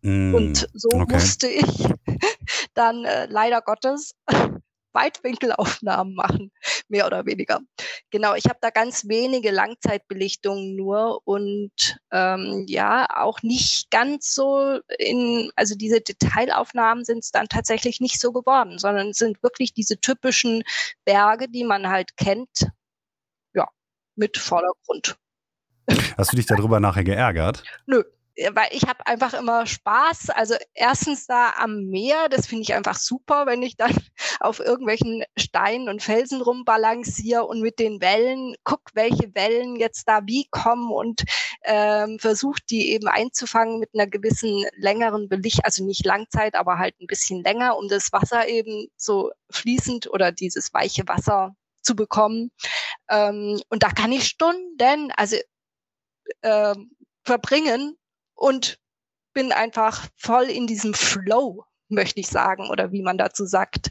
Mm, 0.02 0.34
und 0.34 0.68
so 0.72 0.88
okay. 0.92 1.12
musste 1.14 1.48
ich 1.48 1.86
dann 2.74 3.04
äh, 3.04 3.26
leider 3.26 3.60
Gottes 3.62 4.14
Weitwinkelaufnahmen 4.92 6.14
machen, 6.14 6.52
mehr 6.88 7.06
oder 7.06 7.26
weniger. 7.26 7.60
Genau, 8.10 8.34
ich 8.34 8.44
habe 8.44 8.58
da 8.60 8.70
ganz 8.70 9.08
wenige 9.08 9.50
Langzeitbelichtungen 9.50 10.76
nur 10.76 11.20
und 11.24 11.98
ähm, 12.10 12.64
ja, 12.68 13.06
auch 13.10 13.42
nicht 13.42 13.90
ganz 13.90 14.34
so 14.34 14.80
in, 14.98 15.50
also 15.56 15.74
diese 15.74 16.00
Detailaufnahmen 16.00 17.04
sind 17.04 17.24
es 17.24 17.30
dann 17.30 17.48
tatsächlich 17.48 18.00
nicht 18.00 18.20
so 18.20 18.32
geworden, 18.32 18.78
sondern 18.78 19.12
sind 19.12 19.42
wirklich 19.42 19.74
diese 19.74 19.98
typischen 19.98 20.62
Berge, 21.04 21.48
die 21.48 21.64
man 21.64 21.88
halt 21.88 22.16
kennt, 22.16 22.68
ja, 23.54 23.68
mit 24.16 24.36
Vordergrund. 24.36 25.16
Hast 26.16 26.32
du 26.32 26.36
dich 26.36 26.46
darüber 26.46 26.80
nachher 26.80 27.04
geärgert? 27.04 27.62
Nö, 27.86 28.02
weil 28.52 28.68
ich 28.70 28.84
habe 28.84 29.06
einfach 29.06 29.34
immer 29.34 29.66
Spaß. 29.66 30.30
Also 30.30 30.54
erstens 30.74 31.26
da 31.26 31.54
am 31.58 31.84
Meer, 31.84 32.28
das 32.28 32.46
finde 32.46 32.62
ich 32.62 32.74
einfach 32.74 32.96
super, 32.96 33.46
wenn 33.46 33.62
ich 33.62 33.76
dann 33.76 33.94
auf 34.44 34.60
irgendwelchen 34.60 35.24
Steinen 35.36 35.88
und 35.88 36.02
Felsen 36.02 36.40
rumbalanciere 36.40 37.44
und 37.44 37.60
mit 37.60 37.78
den 37.78 38.00
Wellen 38.00 38.54
guck, 38.64 38.82
welche 38.94 39.34
Wellen 39.34 39.76
jetzt 39.76 40.08
da 40.08 40.20
wie 40.26 40.46
kommen 40.50 40.92
und 40.92 41.24
ähm, 41.64 42.18
versuche 42.18 42.60
die 42.70 42.90
eben 42.92 43.08
einzufangen 43.08 43.78
mit 43.78 43.90
einer 43.94 44.06
gewissen 44.06 44.64
längeren 44.76 45.28
Belicht, 45.28 45.64
also 45.64 45.84
nicht 45.84 46.04
Langzeit, 46.04 46.54
aber 46.54 46.78
halt 46.78 46.94
ein 47.00 47.06
bisschen 47.06 47.42
länger, 47.42 47.76
um 47.76 47.88
das 47.88 48.12
Wasser 48.12 48.48
eben 48.48 48.88
so 48.96 49.30
fließend 49.50 50.10
oder 50.10 50.32
dieses 50.32 50.72
weiche 50.74 51.06
Wasser 51.06 51.54
zu 51.82 51.96
bekommen. 51.96 52.50
Ähm, 53.10 53.60
und 53.68 53.82
da 53.82 53.90
kann 53.90 54.12
ich 54.12 54.26
Stunden, 54.26 55.12
also 55.16 55.36
äh, 56.42 56.74
verbringen, 57.24 57.96
und 58.34 58.78
bin 59.32 59.52
einfach 59.52 60.08
voll 60.16 60.44
in 60.44 60.66
diesem 60.66 60.94
Flow, 60.94 61.64
möchte 61.88 62.20
ich 62.20 62.28
sagen, 62.28 62.68
oder 62.70 62.92
wie 62.92 63.02
man 63.02 63.18
dazu 63.18 63.46
sagt. 63.46 63.90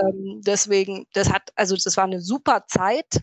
Ähm, 0.00 0.40
deswegen, 0.44 1.06
das 1.12 1.32
hat, 1.32 1.50
also 1.56 1.76
das 1.76 1.96
war 1.96 2.04
eine 2.04 2.20
super 2.20 2.64
Zeit, 2.68 3.22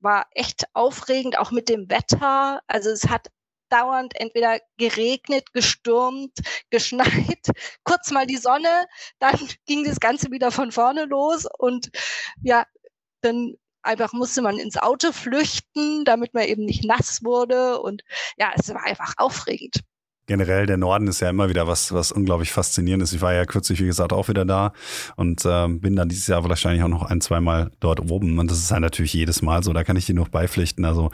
war 0.00 0.26
echt 0.32 0.64
aufregend, 0.74 1.38
auch 1.38 1.50
mit 1.50 1.68
dem 1.68 1.90
Wetter. 1.90 2.60
Also 2.68 2.90
es 2.90 3.08
hat 3.08 3.28
dauernd 3.68 4.14
entweder 4.16 4.60
geregnet, 4.78 5.52
gestürmt, 5.52 6.32
geschneit, 6.70 7.06
kurz 7.84 8.10
mal 8.10 8.26
die 8.26 8.36
Sonne, 8.36 8.86
dann 9.18 9.36
ging 9.66 9.84
das 9.84 10.00
Ganze 10.00 10.30
wieder 10.30 10.50
von 10.52 10.72
vorne 10.72 11.04
los 11.06 11.46
und 11.58 11.90
ja, 12.42 12.66
dann 13.22 13.54
einfach 13.82 14.12
musste 14.12 14.42
man 14.42 14.58
ins 14.58 14.76
Auto 14.76 15.12
flüchten, 15.12 16.04
damit 16.04 16.34
man 16.34 16.44
eben 16.44 16.64
nicht 16.64 16.84
nass 16.84 17.22
wurde. 17.24 17.80
Und 17.80 18.02
ja, 18.36 18.52
es 18.56 18.68
war 18.74 18.84
einfach 18.84 19.14
aufregend 19.16 19.80
generell 20.26 20.66
der 20.66 20.76
Norden 20.76 21.06
ist 21.06 21.20
ja 21.20 21.30
immer 21.30 21.48
wieder 21.48 21.66
was, 21.66 21.92
was 21.92 22.12
unglaublich 22.12 22.52
faszinierend 22.52 23.02
ist. 23.02 23.12
Ich 23.12 23.20
war 23.20 23.32
ja 23.32 23.44
kürzlich, 23.44 23.80
wie 23.80 23.86
gesagt, 23.86 24.12
auch 24.12 24.28
wieder 24.28 24.44
da 24.44 24.72
und 25.16 25.44
äh, 25.44 25.68
bin 25.68 25.96
dann 25.96 26.08
dieses 26.08 26.26
Jahr 26.26 26.46
wahrscheinlich 26.48 26.82
auch 26.82 26.88
noch 26.88 27.04
ein, 27.04 27.20
zwei 27.20 27.40
Mal 27.40 27.70
dort 27.80 28.00
oben. 28.10 28.38
Und 28.38 28.50
das 28.50 28.58
ist 28.58 28.70
halt 28.70 28.82
natürlich 28.82 29.14
jedes 29.14 29.42
Mal 29.42 29.62
so, 29.62 29.72
da 29.72 29.84
kann 29.84 29.96
ich 29.96 30.06
dir 30.06 30.14
noch 30.14 30.28
beipflichten. 30.28 30.84
Also 30.84 31.10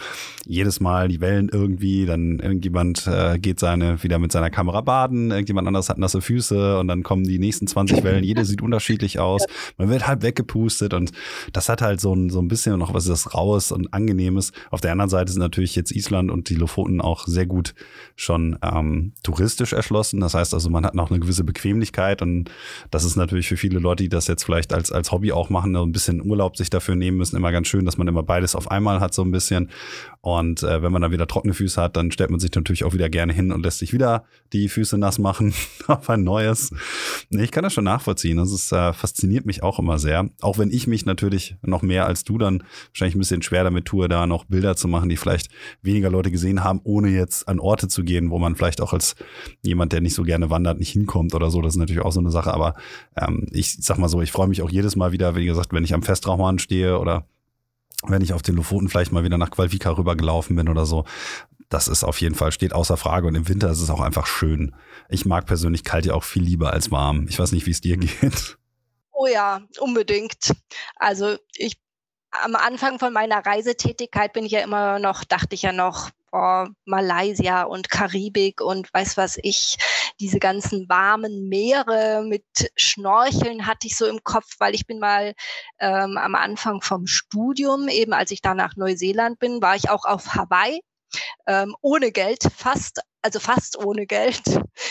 jedes 0.46 0.81
Mal 0.81 1.09
die 1.09 1.20
Wellen 1.20 1.48
irgendwie, 1.51 2.07
dann 2.07 2.38
irgendjemand 2.38 3.07
äh, 3.07 3.38
geht 3.38 3.61
seine 3.61 4.03
wieder 4.03 4.18
mit 4.18 4.33
seiner 4.33 4.51
Kamera 4.51 4.81
baden, 4.81 5.31
irgendjemand 5.31 5.68
anderes 5.68 5.88
hat 5.88 5.98
nasse 5.98 6.20
Füße 6.20 6.79
und 6.79 6.88
dann 6.88 7.03
kommen 7.03 7.25
die 7.25 7.38
nächsten 7.38 7.66
20 7.66 8.03
Wellen, 8.05 8.25
jede 8.25 8.44
sieht 8.44 8.62
unterschiedlich 8.62 9.18
aus. 9.18 9.44
Man 9.77 9.90
wird 9.90 10.07
halt 10.07 10.22
weggepustet 10.22 10.94
und 10.94 11.12
das 11.53 11.68
hat 11.68 11.83
halt 11.83 12.01
so 12.01 12.14
ein, 12.14 12.31
so 12.31 12.40
ein 12.40 12.48
bisschen 12.48 12.79
noch 12.79 12.94
was 12.94 13.05
das 13.05 13.35
Raues 13.35 13.72
und 13.72 13.92
Angenehmes. 13.92 14.53
Auf 14.70 14.81
der 14.81 14.92
anderen 14.92 15.11
Seite 15.11 15.33
sind 15.33 15.42
natürlich 15.42 15.77
jetzt 15.77 15.92
Island 15.92 16.31
und 16.31 16.48
die 16.48 16.55
Lofoten 16.55 17.01
auch 17.01 17.27
sehr 17.27 17.46
gut 17.46 17.75
schon 18.16 18.59
ähm, 18.62 19.02
touristisch 19.23 19.73
erschlossen. 19.73 20.21
Das 20.21 20.35
heißt 20.35 20.55
also, 20.55 20.71
man 20.71 20.85
hat 20.85 20.95
noch 20.95 21.11
eine 21.11 21.21
gewisse 21.21 21.45
Bequemlichkeit 21.45 22.23
und 22.23 22.51
das 22.91 23.05
ist 23.05 23.17
natürlich 23.17 23.49
für 23.49 23.57
viele 23.57 23.79
Leute, 23.79 24.05
die 24.05 24.09
das 24.09 24.27
jetzt 24.27 24.45
vielleicht 24.45 24.73
als, 24.73 24.93
als 24.93 25.12
Hobby 25.12 25.33
auch 25.33 25.51
machen, 25.51 25.77
ein 25.77 25.93
bisschen 25.93 26.25
Urlaub 26.25 26.57
sich 26.57 26.71
dafür 26.71 26.95
nehmen 26.95 27.17
müssen, 27.17 27.37
immer 27.37 27.53
ganz 27.53 27.69
schön, 27.69 27.85
dass 27.85 27.99
man 27.99 28.09
immer 28.09 28.23
beides 28.23 28.55
auf 28.55 28.71
einmal 28.71 29.01
hat, 29.01 29.15
so 29.15 29.23
ein 29.23 29.31
bisschen. 29.31 29.71
Und 30.25 30.63
äh, 30.63 30.83
wenn 30.83 30.93
man 30.93 31.03
dann 31.03 31.11
wieder 31.11 31.27
trockene 31.27 31.53
Füße 31.53 31.83
hat, 31.83 31.97
dann 31.97 32.13
stellt 32.13 32.31
man 32.31 32.39
sich 32.39 32.55
natürlich 32.55 32.85
auch 32.85 32.93
wieder 32.95 33.11
gerne 33.11 33.33
hin 33.33 33.51
und 33.51 33.65
lässt 33.65 33.81
sich 33.81 33.93
wieder 33.93 34.23
die 34.53 34.69
Füße 34.69 34.97
nass 34.97 35.19
machen 35.19 35.53
auf 35.89 36.09
ein 36.09 36.23
neues. 36.23 36.71
Ich 37.31 37.51
kann 37.51 37.65
das 37.65 37.73
schon 37.73 37.83
nachvollziehen. 37.83 38.37
Das 38.37 38.53
ist, 38.53 38.71
äh, 38.71 38.93
fasziniert 38.93 39.47
mich 39.47 39.65
auch 39.65 39.81
immer 39.81 39.99
sehr. 39.99 40.31
Auch 40.41 40.59
wenn 40.59 40.71
ich 40.71 40.87
mich 40.87 41.07
natürlich 41.07 41.57
noch 41.63 41.83
mehr 41.83 42.07
als 42.07 42.23
du 42.23 42.39
dann 42.39 42.63
wahrscheinlich 42.91 43.17
ein 43.17 43.19
bisschen 43.19 43.43
schwer 43.43 43.65
damit 43.65 43.85
tue, 43.85 44.09
da 44.09 44.29
noch 44.29 44.45
Bilder 44.45 44.77
zu 44.77 44.87
machen, 44.87 45.09
die 45.09 45.17
vielleicht 45.17 45.49
weniger 45.83 46.09
Leute 46.09 46.31
gesehen 46.31 46.63
haben, 46.63 46.81
ohne 46.85 47.09
jetzt 47.09 47.49
an 47.49 47.59
Orte 47.59 47.89
zu 47.89 48.05
gehen, 48.05 48.31
wo 48.31 48.39
man 48.39 48.55
vielleicht 48.55 48.81
auch 48.81 48.93
als 48.93 49.17
jemand, 49.63 49.93
der 49.93 50.03
nicht 50.03 50.15
so 50.15 50.23
gerne 50.23 50.51
wandert, 50.51 50.79
nicht 50.79 50.93
hinkommt 50.93 51.35
oder 51.35 51.51
so. 51.51 51.61
Das 51.63 51.75
ist 51.75 51.79
natürlich 51.79 52.03
auch 52.03 52.13
so 52.13 52.21
eine 52.21 52.31
Sache. 52.31 52.55
Aber 52.55 52.75
ähm, 53.17 53.49
ich 53.51 53.77
sag 53.81 53.99
mal 53.99 54.09
so, 54.09 54.23
ich 54.23 54.31
freue 54.31 54.47
mich 54.47 54.63
auch 54.63 54.71
jedes 54.71 54.95
Mal 54.95 55.11
wieder, 55.11 55.35
wie 55.35 55.47
gesagt, 55.47 55.73
wenn 55.73 55.83
ich 55.83 55.95
am 55.95 56.05
Festrauchmann 56.05 56.61
stehe 56.61 57.01
oder 57.01 57.27
wenn 58.03 58.23
ich 58.23 58.33
auf 58.33 58.43
den 58.43 58.57
Lofoten 58.57 58.88
vielleicht 58.88 59.12
mal 59.12 59.25
wieder 59.25 59.38
nach 59.38 59.51
Qualvika 59.51 59.91
rübergelaufen 59.91 60.57
bin 60.57 60.69
oder 60.69 60.87
so. 60.87 61.05
Das 61.69 61.88
ist 61.88 62.05
auf 62.05 62.21
jeden 62.21 62.35
Fall, 62.35 62.53
steht 62.53 62.75
außer 62.75 62.97
Frage. 62.97 63.27
Und 63.27 63.35
im 63.35 63.49
Winter 63.49 63.71
ist 63.71 63.81
es 63.81 63.91
auch 63.91 64.01
einfach 64.01 64.27
schön. 64.27 64.75
Ich 65.09 65.25
mag 65.25 65.47
persönlich 65.47 65.85
kalt 65.85 66.05
ja 66.05 66.15
auch 66.15 66.25
viel 66.25 66.43
lieber 66.43 66.73
als 66.73 66.91
warm. 66.91 67.27
Ich 67.29 67.38
weiß 67.38 67.53
nicht, 67.53 67.67
wie 67.67 67.71
es 67.71 67.81
dir 67.81 67.97
geht. 67.97 68.59
Oh 69.12 69.27
ja, 69.27 69.61
unbedingt. 69.79 70.53
Also 70.97 71.37
ich 71.55 71.79
am 72.33 72.57
Anfang 72.57 72.99
von 72.99 73.12
meiner 73.12 73.45
Reisetätigkeit 73.45 74.33
bin 74.33 74.45
ich 74.45 74.53
ja 74.53 74.61
immer 74.61 74.99
noch, 74.99 75.23
dachte 75.25 75.55
ich 75.55 75.62
ja 75.62 75.73
noch, 75.73 76.11
oh, 76.33 76.67
Malaysia 76.87 77.62
und 77.62 77.91
Karibik 77.91 78.61
und 78.61 78.93
weiß 78.93 79.17
was 79.17 79.38
ich, 79.43 79.77
diese 80.23 80.39
ganzen 80.39 80.89
warmen 80.89 81.49
Meere 81.49 82.23
mit 82.25 82.45
Schnorcheln 82.77 83.67
hatte 83.67 83.89
ich 83.89 83.97
so 83.97 84.07
im 84.07 84.23
Kopf, 84.23 84.55
weil 84.61 84.73
ich 84.73 84.87
bin 84.87 85.01
mal 85.01 85.35
ähm, 85.81 86.17
am 86.17 86.37
Anfang 86.37 86.81
vom 86.81 87.09
Studium, 87.09 87.89
eben 87.89 88.13
als 88.13 88.31
ich 88.31 88.41
da 88.41 88.55
nach 88.55 88.77
Neuseeland 88.77 89.41
bin, 89.41 89.61
war 89.61 89.75
ich 89.75 89.91
auch 89.91 90.05
auf 90.05 90.35
Hawaii 90.35 90.81
ähm, 91.47 91.75
ohne 91.81 92.13
Geld, 92.13 92.45
fast, 92.57 93.01
also 93.21 93.41
fast 93.41 93.77
ohne 93.85 94.07
Geld. 94.07 94.43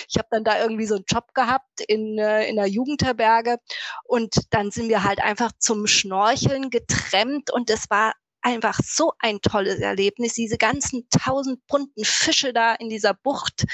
Ich 0.09 0.17
habe 0.17 0.27
dann 0.31 0.43
da 0.43 0.61
irgendwie 0.61 0.85
so 0.85 0.95
einen 0.95 1.05
Job 1.07 1.33
gehabt 1.33 1.81
in, 1.87 2.17
äh, 2.17 2.47
in 2.47 2.57
der 2.57 2.67
Jugendherberge 2.67 3.57
und 4.03 4.35
dann 4.49 4.71
sind 4.71 4.89
wir 4.89 5.03
halt 5.03 5.21
einfach 5.21 5.51
zum 5.57 5.87
Schnorcheln 5.87 6.69
getrennt 6.69 7.51
und 7.51 7.69
es 7.69 7.89
war 7.89 8.13
einfach 8.41 8.79
so 8.83 9.13
ein 9.19 9.41
tolles 9.41 9.79
Erlebnis, 9.79 10.33
diese 10.33 10.57
ganzen 10.57 11.07
tausend 11.09 11.65
bunten 11.67 12.03
Fische 12.05 12.53
da 12.53 12.73
in 12.75 12.89
dieser 12.89 13.13
Bucht. 13.13 13.65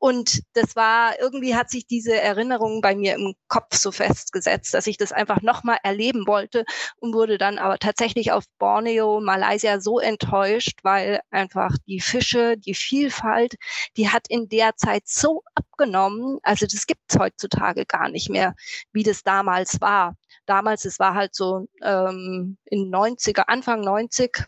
Und 0.00 0.40
das 0.54 0.76
war, 0.76 1.20
irgendwie 1.20 1.54
hat 1.54 1.68
sich 1.70 1.86
diese 1.86 2.18
Erinnerung 2.18 2.80
bei 2.80 2.94
mir 2.96 3.14
im 3.16 3.34
Kopf 3.48 3.76
so 3.76 3.92
festgesetzt, 3.92 4.72
dass 4.72 4.86
ich 4.86 4.96
das 4.96 5.12
einfach 5.12 5.42
nochmal 5.42 5.76
erleben 5.82 6.26
wollte 6.26 6.64
und 6.96 7.12
wurde 7.12 7.36
dann 7.36 7.58
aber 7.58 7.78
tatsächlich 7.78 8.32
auf 8.32 8.44
Borneo, 8.58 9.20
Malaysia 9.20 9.78
so 9.78 9.98
enttäuscht, 9.98 10.78
weil 10.84 11.20
einfach 11.30 11.76
die 11.86 12.00
Fische, 12.00 12.56
die 12.56 12.74
Vielfalt, 12.74 13.56
die 13.98 14.08
hat 14.08 14.26
in 14.30 14.48
der 14.48 14.74
Zeit 14.76 15.02
so 15.06 15.42
abgenommen. 15.54 16.38
Also 16.42 16.66
das 16.66 16.86
gibt's 16.86 17.18
heutzutage 17.18 17.84
gar 17.84 18.08
nicht 18.08 18.30
mehr, 18.30 18.54
wie 18.92 19.02
das 19.02 19.22
damals 19.22 19.82
war 19.82 20.16
damals, 20.50 20.84
es 20.84 20.98
war 20.98 21.14
halt 21.14 21.34
so 21.34 21.68
ähm, 21.82 22.58
in 22.66 22.90
90er, 22.90 23.44
Anfang 23.48 23.80
90, 23.82 24.46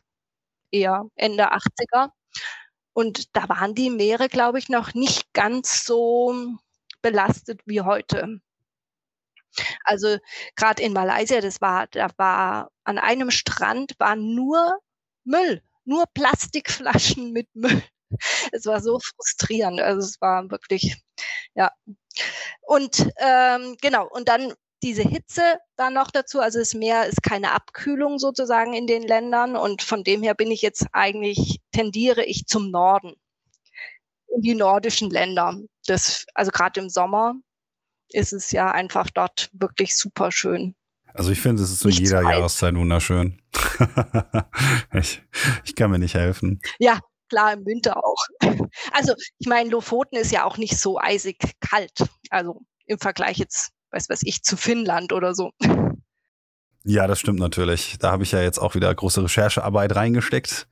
eher 0.72 1.06
Ende 1.16 1.52
80er. 1.52 2.10
Und 2.94 3.36
da 3.36 3.48
waren 3.48 3.74
die 3.74 3.90
Meere, 3.90 4.28
glaube 4.28 4.58
ich, 4.58 4.68
noch 4.68 4.94
nicht 4.94 5.32
ganz 5.34 5.84
so 5.86 6.34
belastet 7.02 7.60
wie 7.66 7.82
heute. 7.82 8.40
Also 9.84 10.18
gerade 10.56 10.82
in 10.82 10.92
Malaysia, 10.92 11.40
das 11.40 11.60
war, 11.60 11.86
da 11.88 12.08
war 12.16 12.70
an 12.84 12.98
einem 12.98 13.30
Strand 13.30 13.94
war 13.98 14.16
nur 14.16 14.78
Müll, 15.24 15.62
nur 15.84 16.04
Plastikflaschen 16.14 17.32
mit 17.32 17.48
Müll. 17.54 17.82
Es 18.52 18.66
war 18.66 18.80
so 18.82 18.98
frustrierend. 19.00 19.80
Also 19.80 20.06
es 20.06 20.20
war 20.20 20.50
wirklich, 20.50 21.02
ja. 21.54 21.70
Und 22.62 23.10
ähm, 23.18 23.76
genau, 23.80 24.08
und 24.10 24.28
dann 24.28 24.54
diese 24.82 25.02
Hitze 25.02 25.42
dann 25.76 25.94
noch 25.94 26.10
dazu. 26.10 26.40
Also 26.40 26.58
das 26.58 26.74
Meer 26.74 27.06
ist 27.06 27.22
keine 27.22 27.52
Abkühlung 27.52 28.18
sozusagen 28.18 28.74
in 28.74 28.86
den 28.86 29.02
Ländern 29.02 29.56
und 29.56 29.82
von 29.82 30.04
dem 30.04 30.22
her 30.22 30.34
bin 30.34 30.50
ich 30.50 30.62
jetzt 30.62 30.86
eigentlich, 30.92 31.60
tendiere 31.72 32.24
ich 32.24 32.46
zum 32.46 32.70
Norden, 32.70 33.14
in 34.34 34.42
die 34.42 34.54
nordischen 34.54 35.10
Länder. 35.10 35.58
Das, 35.86 36.26
also 36.34 36.50
gerade 36.50 36.80
im 36.80 36.88
Sommer 36.88 37.34
ist 38.10 38.32
es 38.32 38.50
ja 38.50 38.70
einfach 38.70 39.10
dort 39.10 39.50
wirklich 39.52 39.96
super 39.96 40.32
schön. 40.32 40.74
Also 41.14 41.30
ich 41.30 41.40
finde, 41.40 41.62
es 41.62 41.70
ist 41.70 41.80
zu 41.80 41.90
so 41.90 42.00
jeder 42.00 42.22
Jahreszeit 42.22 42.74
wunderschön. 42.74 43.40
ich, 44.94 45.22
ich 45.64 45.76
kann 45.76 45.90
mir 45.90 45.98
nicht 45.98 46.14
helfen. 46.14 46.60
Ja, 46.78 47.00
klar, 47.28 47.52
im 47.52 47.66
Winter 47.66 47.98
auch. 47.98 48.26
Also 48.92 49.14
ich 49.38 49.46
meine, 49.46 49.70
Lofoten 49.70 50.16
ist 50.16 50.32
ja 50.32 50.44
auch 50.44 50.56
nicht 50.56 50.78
so 50.78 50.98
eisig 50.98 51.38
kalt. 51.60 52.06
Also 52.30 52.62
im 52.86 52.98
Vergleich 52.98 53.38
jetzt 53.38 53.72
weiß 53.92 54.08
was 54.08 54.22
ich, 54.22 54.42
zu 54.42 54.56
Finnland 54.56 55.12
oder 55.12 55.34
so. 55.34 55.52
Ja, 56.84 57.06
das 57.06 57.20
stimmt 57.20 57.38
natürlich. 57.38 57.96
Da 58.00 58.10
habe 58.10 58.24
ich 58.24 58.32
ja 58.32 58.42
jetzt 58.42 58.58
auch 58.58 58.74
wieder 58.74 58.92
große 58.92 59.22
Recherchearbeit 59.22 59.94
reingesteckt. 59.94 60.66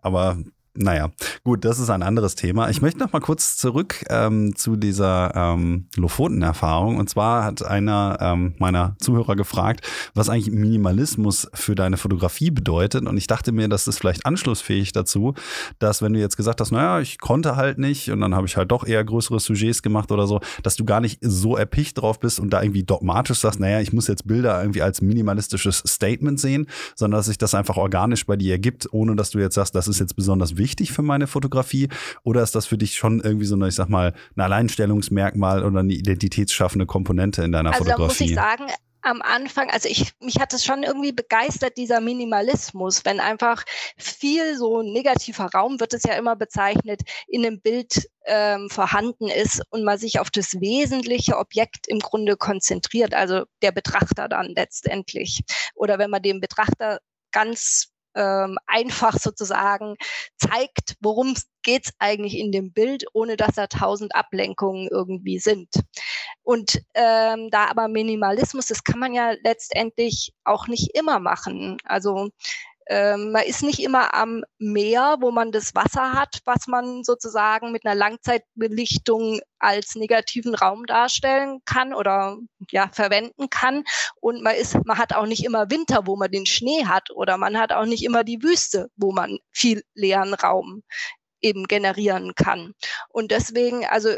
Aber 0.00 0.38
naja, 0.76 1.10
gut, 1.44 1.64
das 1.64 1.78
ist 1.78 1.90
ein 1.90 2.02
anderes 2.02 2.34
Thema. 2.34 2.68
Ich 2.68 2.82
möchte 2.82 3.00
noch 3.00 3.12
mal 3.12 3.20
kurz 3.20 3.56
zurück 3.56 4.04
ähm, 4.10 4.54
zu 4.56 4.76
dieser 4.76 5.34
ähm, 5.34 5.86
Lofoten-Erfahrung. 5.96 6.98
Und 6.98 7.08
zwar 7.08 7.44
hat 7.44 7.64
einer 7.64 8.18
ähm, 8.20 8.54
meiner 8.58 8.96
Zuhörer 9.00 9.36
gefragt, 9.36 9.86
was 10.14 10.28
eigentlich 10.28 10.54
Minimalismus 10.54 11.48
für 11.54 11.74
deine 11.74 11.96
Fotografie 11.96 12.50
bedeutet. 12.50 13.06
Und 13.06 13.16
ich 13.16 13.26
dachte 13.26 13.52
mir, 13.52 13.68
das 13.68 13.88
ist 13.88 13.98
vielleicht 13.98 14.26
anschlussfähig 14.26 14.92
dazu, 14.92 15.34
dass 15.78 16.02
wenn 16.02 16.12
du 16.12 16.20
jetzt 16.20 16.36
gesagt 16.36 16.60
hast, 16.60 16.70
naja, 16.72 17.00
ich 17.00 17.18
konnte 17.18 17.56
halt 17.56 17.78
nicht 17.78 18.10
und 18.10 18.20
dann 18.20 18.34
habe 18.34 18.46
ich 18.46 18.56
halt 18.56 18.70
doch 18.70 18.86
eher 18.86 19.04
größere 19.04 19.40
Sujets 19.40 19.82
gemacht 19.82 20.12
oder 20.12 20.26
so, 20.26 20.40
dass 20.62 20.76
du 20.76 20.84
gar 20.84 21.00
nicht 21.00 21.18
so 21.22 21.56
erpicht 21.56 21.98
drauf 21.98 22.20
bist 22.20 22.38
und 22.38 22.50
da 22.50 22.62
irgendwie 22.62 22.84
dogmatisch 22.84 23.38
sagst, 23.38 23.60
naja, 23.60 23.80
ich 23.80 23.92
muss 23.92 24.06
jetzt 24.08 24.26
Bilder 24.26 24.60
irgendwie 24.60 24.82
als 24.82 25.00
minimalistisches 25.00 25.82
Statement 25.86 26.38
sehen, 26.38 26.66
sondern 26.94 27.18
dass 27.18 27.26
sich 27.26 27.38
das 27.38 27.54
einfach 27.54 27.76
organisch 27.76 28.26
bei 28.26 28.36
dir 28.36 28.52
ergibt, 28.52 28.92
ohne 28.92 29.16
dass 29.16 29.30
du 29.30 29.38
jetzt 29.38 29.54
sagst, 29.54 29.74
das 29.74 29.88
ist 29.88 30.00
jetzt 30.00 30.16
besonders 30.16 30.56
wichtig 30.56 30.65
wichtig 30.66 30.90
für 30.90 31.02
meine 31.02 31.28
Fotografie? 31.28 31.88
Oder 32.24 32.42
ist 32.42 32.56
das 32.56 32.66
für 32.66 32.76
dich 32.76 32.96
schon 32.96 33.20
irgendwie 33.20 33.46
so 33.46 33.54
eine, 33.54 33.68
ich 33.68 33.76
sag 33.76 33.88
mal, 33.88 34.14
ein 34.34 34.40
Alleinstellungsmerkmal 34.40 35.64
oder 35.64 35.78
eine 35.78 35.92
identitätsschaffende 35.92 36.86
Komponente 36.86 37.44
in 37.44 37.52
deiner 37.52 37.72
also 37.72 37.84
Fotografie? 37.84 38.34
Da 38.34 38.48
muss 38.48 38.60
ich 38.60 38.66
sagen, 38.66 38.72
am 39.06 39.22
Anfang, 39.22 39.70
also 39.70 39.88
ich, 39.88 40.12
mich 40.20 40.40
hat 40.40 40.52
es 40.52 40.64
schon 40.64 40.82
irgendwie 40.82 41.12
begeistert, 41.12 41.76
dieser 41.76 42.00
Minimalismus, 42.00 43.04
wenn 43.04 43.20
einfach 43.20 43.62
viel 43.96 44.56
so 44.56 44.82
negativer 44.82 45.44
Raum, 45.54 45.78
wird 45.78 45.94
es 45.94 46.02
ja 46.02 46.14
immer 46.14 46.34
bezeichnet, 46.34 47.02
in 47.28 47.46
einem 47.46 47.60
Bild 47.60 48.08
ähm, 48.26 48.68
vorhanden 48.68 49.28
ist 49.28 49.62
und 49.70 49.84
man 49.84 49.98
sich 49.98 50.18
auf 50.18 50.30
das 50.30 50.60
wesentliche 50.60 51.38
Objekt 51.38 51.86
im 51.86 52.00
Grunde 52.00 52.36
konzentriert, 52.36 53.14
also 53.14 53.44
der 53.62 53.70
Betrachter 53.70 54.28
dann 54.28 54.48
letztendlich. 54.56 55.42
Oder 55.76 56.00
wenn 56.00 56.10
man 56.10 56.22
dem 56.22 56.40
Betrachter 56.40 56.98
ganz 57.30 57.92
ähm, 58.16 58.58
einfach 58.66 59.16
sozusagen 59.18 59.96
zeigt, 60.36 60.96
worum 61.00 61.34
geht 61.62 61.86
es 61.86 61.92
eigentlich 61.98 62.38
in 62.38 62.50
dem 62.50 62.72
Bild, 62.72 63.04
ohne 63.12 63.36
dass 63.36 63.54
da 63.54 63.66
tausend 63.66 64.14
Ablenkungen 64.14 64.88
irgendwie 64.90 65.38
sind. 65.38 65.68
Und 66.42 66.80
ähm, 66.94 67.50
da 67.50 67.66
aber 67.66 67.88
Minimalismus, 67.88 68.66
das 68.66 68.84
kann 68.84 68.98
man 68.98 69.12
ja 69.12 69.32
letztendlich 69.42 70.32
auch 70.44 70.66
nicht 70.66 70.96
immer 70.96 71.18
machen. 71.18 71.76
Also 71.84 72.30
ähm, 72.88 73.32
man 73.32 73.42
ist 73.44 73.62
nicht 73.62 73.80
immer 73.80 74.14
am 74.14 74.44
Meer, 74.58 75.16
wo 75.20 75.32
man 75.32 75.50
das 75.50 75.74
Wasser 75.74 76.12
hat, 76.12 76.40
was 76.44 76.68
man 76.68 77.02
sozusagen 77.02 77.72
mit 77.72 77.84
einer 77.84 77.96
Langzeitbelichtung 77.96 79.40
als 79.58 79.96
negativen 79.96 80.54
Raum 80.54 80.86
darstellen 80.86 81.60
kann 81.64 81.92
oder 81.92 82.38
ja 82.70 82.88
verwenden 82.92 83.50
kann. 83.50 83.82
Und 84.20 84.42
man 84.42 84.54
ist, 84.54 84.76
man 84.84 84.98
hat 84.98 85.14
auch 85.14 85.26
nicht 85.26 85.44
immer 85.44 85.70
Winter, 85.70 86.06
wo 86.06 86.16
man 86.16 86.30
den 86.30 86.46
Schnee 86.46 86.84
hat, 86.86 87.10
oder 87.10 87.38
man 87.38 87.58
hat 87.58 87.72
auch 87.72 87.86
nicht 87.86 88.04
immer 88.04 88.22
die 88.22 88.42
Wüste, 88.42 88.88
wo 88.96 89.12
man 89.12 89.38
viel 89.52 89.82
leeren 89.94 90.34
Raum 90.34 90.82
eben 91.40 91.66
generieren 91.66 92.34
kann. 92.36 92.72
Und 93.08 93.32
deswegen, 93.32 93.84
also 93.84 94.10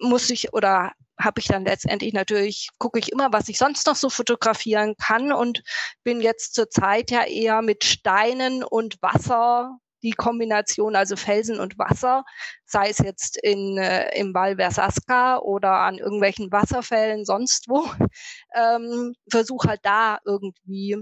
muss 0.00 0.30
ich 0.30 0.52
oder 0.52 0.92
habe 1.18 1.40
ich 1.40 1.46
dann 1.46 1.64
letztendlich 1.64 2.12
natürlich, 2.12 2.68
gucke 2.78 2.98
ich 2.98 3.12
immer, 3.12 3.32
was 3.32 3.48
ich 3.48 3.58
sonst 3.58 3.86
noch 3.86 3.96
so 3.96 4.10
fotografieren 4.10 4.94
kann 4.96 5.32
und 5.32 5.62
bin 6.04 6.20
jetzt 6.20 6.54
zur 6.54 6.70
Zeit 6.70 7.10
ja 7.10 7.24
eher 7.24 7.62
mit 7.62 7.84
Steinen 7.84 8.62
und 8.62 8.96
Wasser 9.02 9.78
die 10.02 10.12
Kombination, 10.12 10.94
also 10.96 11.16
Felsen 11.16 11.60
und 11.60 11.78
Wasser, 11.78 12.24
sei 12.64 12.88
es 12.90 12.98
jetzt 12.98 13.36
in, 13.36 13.78
äh, 13.78 14.16
im 14.16 14.32
Val 14.34 14.56
Versasca 14.56 15.38
oder 15.38 15.80
an 15.80 15.98
irgendwelchen 15.98 16.52
Wasserfällen 16.52 17.24
sonst 17.24 17.68
wo, 17.68 17.84
ähm, 18.54 19.14
versuche 19.30 19.68
halt 19.68 19.80
da 19.82 20.18
irgendwie, 20.24 20.96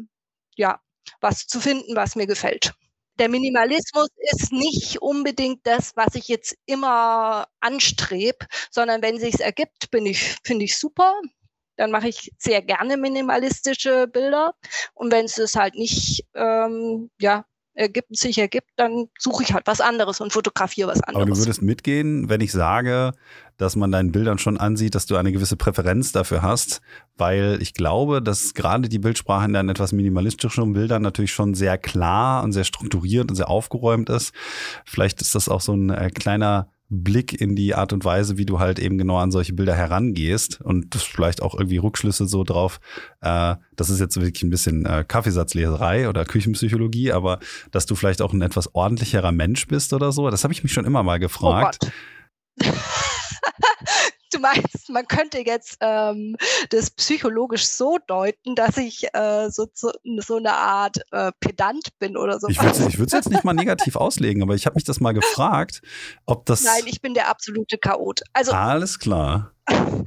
ja, 0.57 0.81
was 1.21 1.47
zu 1.47 1.61
finden, 1.61 1.95
was 1.95 2.17
mir 2.17 2.27
gefällt. 2.27 2.73
Der 3.19 3.29
Minimalismus 3.29 4.09
ist 4.33 4.53
nicht 4.53 5.01
unbedingt 5.03 5.67
das, 5.67 5.97
was 5.97 6.15
ich 6.15 6.29
jetzt 6.29 6.57
immer 6.67 7.47
anstrebe, 7.61 8.47
sondern 8.71 9.03
wenn 9.03 9.19
sich's 9.19 9.41
ergibt, 9.41 9.89
ich, 10.11 10.37
finde 10.45 10.65
ich 10.65 10.79
super. 10.79 11.15
Dann 11.77 11.91
mache 11.91 12.09
ich 12.09 12.33
sehr 12.39 12.63
gerne 12.63 12.97
minimalistische 12.97 14.07
Bilder. 14.09 14.55
Und 14.95 15.13
wenn 15.13 15.27
es 15.27 15.39
es 15.39 15.57
halt 15.57 15.75
nicht, 15.75 16.25
ähm, 16.35 17.11
ja, 17.21 17.45
ergibt, 17.77 18.17
sich 18.17 18.39
ergibt, 18.39 18.69
dann 18.77 19.09
suche 19.19 19.43
ich 19.45 19.53
halt 19.53 19.67
was 19.67 19.81
anderes 19.81 20.21
und 20.21 20.33
fotografiere 20.33 20.89
was 20.89 21.03
anderes. 21.03 21.23
Aber 21.23 21.31
du 21.31 21.39
würdest 21.39 21.63
mitgehen, 21.63 22.29
wenn 22.29 22.41
ich 22.41 22.51
sage, 22.53 23.13
dass 23.59 23.77
man 23.77 23.93
deinen 23.93 24.13
Bildern 24.13 24.39
schon 24.39 24.59
ansieht, 24.59 24.95
dass 24.95 25.07
du 25.07 25.17
eine 25.17 25.33
gewisse 25.33 25.57
Präferenz 25.57 26.13
dafür 26.13 26.43
hast, 26.43 26.81
weil 27.17 27.59
ich 27.61 27.75
glaube, 27.75 28.21
dass 28.21 28.55
gerade 28.55 28.89
die 28.89 28.99
Bildsprache 28.99 29.47
in 29.47 29.53
deinen 29.53 29.69
etwas 29.69 29.93
minimalistischen 29.93 30.73
Bildern 30.73 31.03
natürlich 31.03 31.33
schon 31.33 31.55
sehr 31.55 31.79
klar 31.79 32.43
und 32.43 32.53
sehr 32.53 32.65
strukturiert 32.65 33.31
und 33.31 33.37
sehr 33.37 33.49
aufgeräumt 33.49 34.11
ist. 34.11 34.35
Vielleicht 34.85 35.21
ist 35.21 35.35
das 35.35 35.49
auch 35.49 35.61
so 35.61 35.75
ein 35.75 35.91
äh, 35.91 36.11
kleiner 36.11 36.69
Blick 36.89 37.41
in 37.41 37.57
die 37.57 37.75
Art 37.75 37.93
und 37.93 38.05
Weise, 38.05 38.39
wie 38.39 38.47
du 38.47 38.61
halt 38.61 38.79
eben 38.79 38.97
genau 38.99 39.19
an 39.19 39.33
solche 39.33 39.53
Bilder 39.53 39.75
herangehst 39.75 40.61
und 40.61 40.95
vielleicht 40.95 41.43
auch 41.43 41.55
irgendwie 41.55 41.79
Rückschlüsse 41.79 42.27
so 42.27 42.45
drauf. 42.45 42.81
Äh, 43.21 43.57
das 43.75 43.91
ist 43.91 44.01
jetzt 44.01 44.17
wirklich 44.21 44.43
ein 44.43 44.51
bisschen 44.51 44.87
äh, 44.87 45.05
Kaffeesatzleserei 45.07 46.09
oder 46.09 46.25
Küchenpsychologie, 46.25 47.13
aber 47.13 47.41
dass 47.73 47.87
du 47.87 47.95
vielleicht 47.95 48.23
auch 48.23 48.33
ein 48.33 48.43
etwas 48.43 48.75
ordentlicherer 48.75 49.33
Mensch 49.33 49.67
bist 49.67 49.93
oder 49.93 50.13
so, 50.13 50.31
das 50.31 50.45
habe 50.45 50.53
ich 50.53 50.63
mich 50.63 50.73
schon 50.73 50.85
immer 50.85 51.03
mal 51.03 51.19
gefragt. 51.19 51.79
Oh 52.63 52.67
du 54.33 54.39
meinst, 54.39 54.89
man 54.89 55.07
könnte 55.07 55.39
jetzt 55.39 55.79
ähm, 55.81 56.37
das 56.71 56.91
psychologisch 56.91 57.67
so 57.67 57.99
deuten, 58.07 58.55
dass 58.55 58.77
ich 58.77 59.07
äh, 59.15 59.51
so, 59.51 59.67
so, 59.73 59.91
so 60.19 60.37
eine 60.37 60.55
Art 60.55 60.99
äh, 61.11 61.33
Pedant 61.41 61.99
bin 61.99 62.17
oder 62.17 62.39
so. 62.39 62.49
Ich 62.49 62.61
würde 62.61 63.05
es 63.05 63.13
jetzt 63.13 63.31
nicht 63.31 63.45
mal 63.45 63.55
negativ 63.55 63.97
auslegen, 63.97 64.43
aber 64.43 64.55
ich 64.55 64.67
habe 64.67 64.75
mich 64.75 64.85
das 64.85 65.01
mal 65.01 65.13
gefragt, 65.13 65.83
ob 66.27 66.47
das. 66.47 66.63
Nein, 66.63 66.85
ich 66.87 67.01
bin 67.01 67.15
der 67.15 67.29
absolute 67.29 67.79
Chaot. 67.79 68.23
Also, 68.33 68.53
Alles 68.53 68.99
klar. 68.99 69.53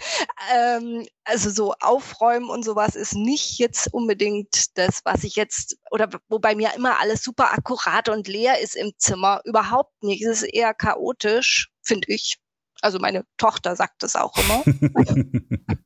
ähm, 0.56 1.06
also 1.26 1.50
so 1.50 1.74
aufräumen 1.82 2.50
und 2.50 2.64
sowas 2.64 2.96
ist 2.96 3.14
nicht 3.14 3.60
jetzt 3.60 3.94
unbedingt 3.94 4.78
das, 4.78 5.02
was 5.04 5.26
ich 5.26 5.36
jetzt, 5.36 5.78
oder 5.92 6.10
wobei 6.30 6.56
mir 6.56 6.72
immer 6.76 7.00
alles 7.00 7.24
super 7.24 7.52
akkurat 7.52 8.08
und 8.08 8.28
leer 8.28 8.62
ist 8.62 8.76
im 8.76 8.94
Zimmer. 8.98 9.42
Überhaupt 9.44 10.02
nicht. 10.02 10.24
Es 10.24 10.44
ist 10.44 10.54
eher 10.54 10.74
chaotisch, 10.74 11.72
finde 11.82 12.08
ich. 12.08 12.40
Also 12.82 13.00
meine 13.00 13.26
Tochter 13.38 13.76
sagt 13.76 14.04
das 14.04 14.16
auch 14.16 14.34
immer. 14.38 14.64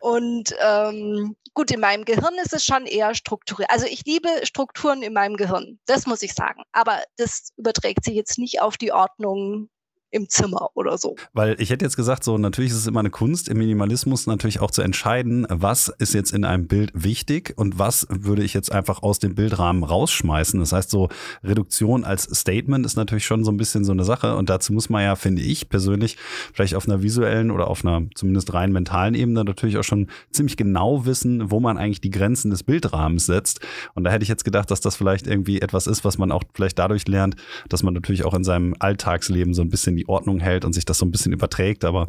und 0.00 0.54
ähm, 0.60 1.36
gut, 1.54 1.70
in 1.70 1.80
meinem 1.80 2.04
Gehirn 2.04 2.34
ist 2.42 2.52
es 2.52 2.64
schon 2.64 2.86
eher 2.86 3.14
strukturiert. 3.14 3.70
Also 3.70 3.86
ich 3.86 4.04
liebe 4.04 4.28
Strukturen 4.44 5.02
in 5.02 5.12
meinem 5.12 5.36
Gehirn, 5.36 5.78
das 5.86 6.06
muss 6.06 6.22
ich 6.22 6.34
sagen. 6.34 6.62
Aber 6.72 7.00
das 7.16 7.52
überträgt 7.56 8.04
sich 8.04 8.14
jetzt 8.14 8.38
nicht 8.38 8.60
auf 8.60 8.76
die 8.76 8.92
Ordnung 8.92 9.68
im 10.10 10.28
Zimmer 10.28 10.70
oder 10.74 10.98
so. 10.98 11.16
Weil 11.32 11.56
ich 11.60 11.70
hätte 11.70 11.84
jetzt 11.84 11.96
gesagt, 11.96 12.24
so 12.24 12.38
natürlich 12.38 12.70
ist 12.72 12.78
es 12.78 12.86
immer 12.86 13.00
eine 13.00 13.10
Kunst 13.10 13.48
im 13.48 13.58
Minimalismus 13.58 14.26
natürlich 14.26 14.60
auch 14.60 14.70
zu 14.70 14.82
entscheiden, 14.82 15.46
was 15.48 15.88
ist 15.98 16.14
jetzt 16.14 16.32
in 16.32 16.44
einem 16.44 16.66
Bild 16.66 16.90
wichtig 16.94 17.54
und 17.56 17.78
was 17.78 18.06
würde 18.10 18.42
ich 18.42 18.54
jetzt 18.54 18.72
einfach 18.72 19.02
aus 19.02 19.18
dem 19.18 19.34
Bildrahmen 19.34 19.84
rausschmeißen. 19.84 20.58
Das 20.60 20.72
heißt, 20.72 20.90
so 20.90 21.08
Reduktion 21.44 22.04
als 22.04 22.24
Statement 22.24 22.84
ist 22.84 22.96
natürlich 22.96 23.24
schon 23.24 23.44
so 23.44 23.52
ein 23.52 23.56
bisschen 23.56 23.84
so 23.84 23.92
eine 23.92 24.04
Sache 24.04 24.36
und 24.36 24.50
dazu 24.50 24.72
muss 24.72 24.90
man 24.90 25.02
ja, 25.02 25.16
finde 25.16 25.42
ich 25.42 25.68
persönlich, 25.68 26.16
vielleicht 26.52 26.74
auf 26.74 26.88
einer 26.88 27.02
visuellen 27.02 27.50
oder 27.50 27.68
auf 27.68 27.84
einer 27.84 28.06
zumindest 28.14 28.52
rein 28.52 28.72
mentalen 28.72 29.14
Ebene 29.14 29.44
natürlich 29.44 29.78
auch 29.78 29.84
schon 29.84 30.08
ziemlich 30.30 30.56
genau 30.56 31.06
wissen, 31.06 31.50
wo 31.50 31.60
man 31.60 31.78
eigentlich 31.78 32.00
die 32.00 32.10
Grenzen 32.10 32.50
des 32.50 32.62
Bildrahmens 32.62 33.26
setzt. 33.26 33.60
Und 33.94 34.04
da 34.04 34.10
hätte 34.10 34.22
ich 34.22 34.28
jetzt 34.28 34.44
gedacht, 34.44 34.70
dass 34.70 34.80
das 34.80 34.96
vielleicht 34.96 35.26
irgendwie 35.26 35.60
etwas 35.60 35.86
ist, 35.86 36.04
was 36.04 36.18
man 36.18 36.32
auch 36.32 36.42
vielleicht 36.54 36.78
dadurch 36.78 37.06
lernt, 37.06 37.36
dass 37.68 37.82
man 37.82 37.94
natürlich 37.94 38.24
auch 38.24 38.34
in 38.34 38.44
seinem 38.44 38.74
Alltagsleben 38.78 39.54
so 39.54 39.62
ein 39.62 39.68
bisschen 39.68 39.99
die 40.00 40.08
Ordnung 40.08 40.40
hält 40.40 40.64
und 40.64 40.72
sich 40.72 40.84
das 40.84 40.98
so 40.98 41.06
ein 41.06 41.10
bisschen 41.10 41.32
überträgt. 41.32 41.84
Aber 41.84 42.08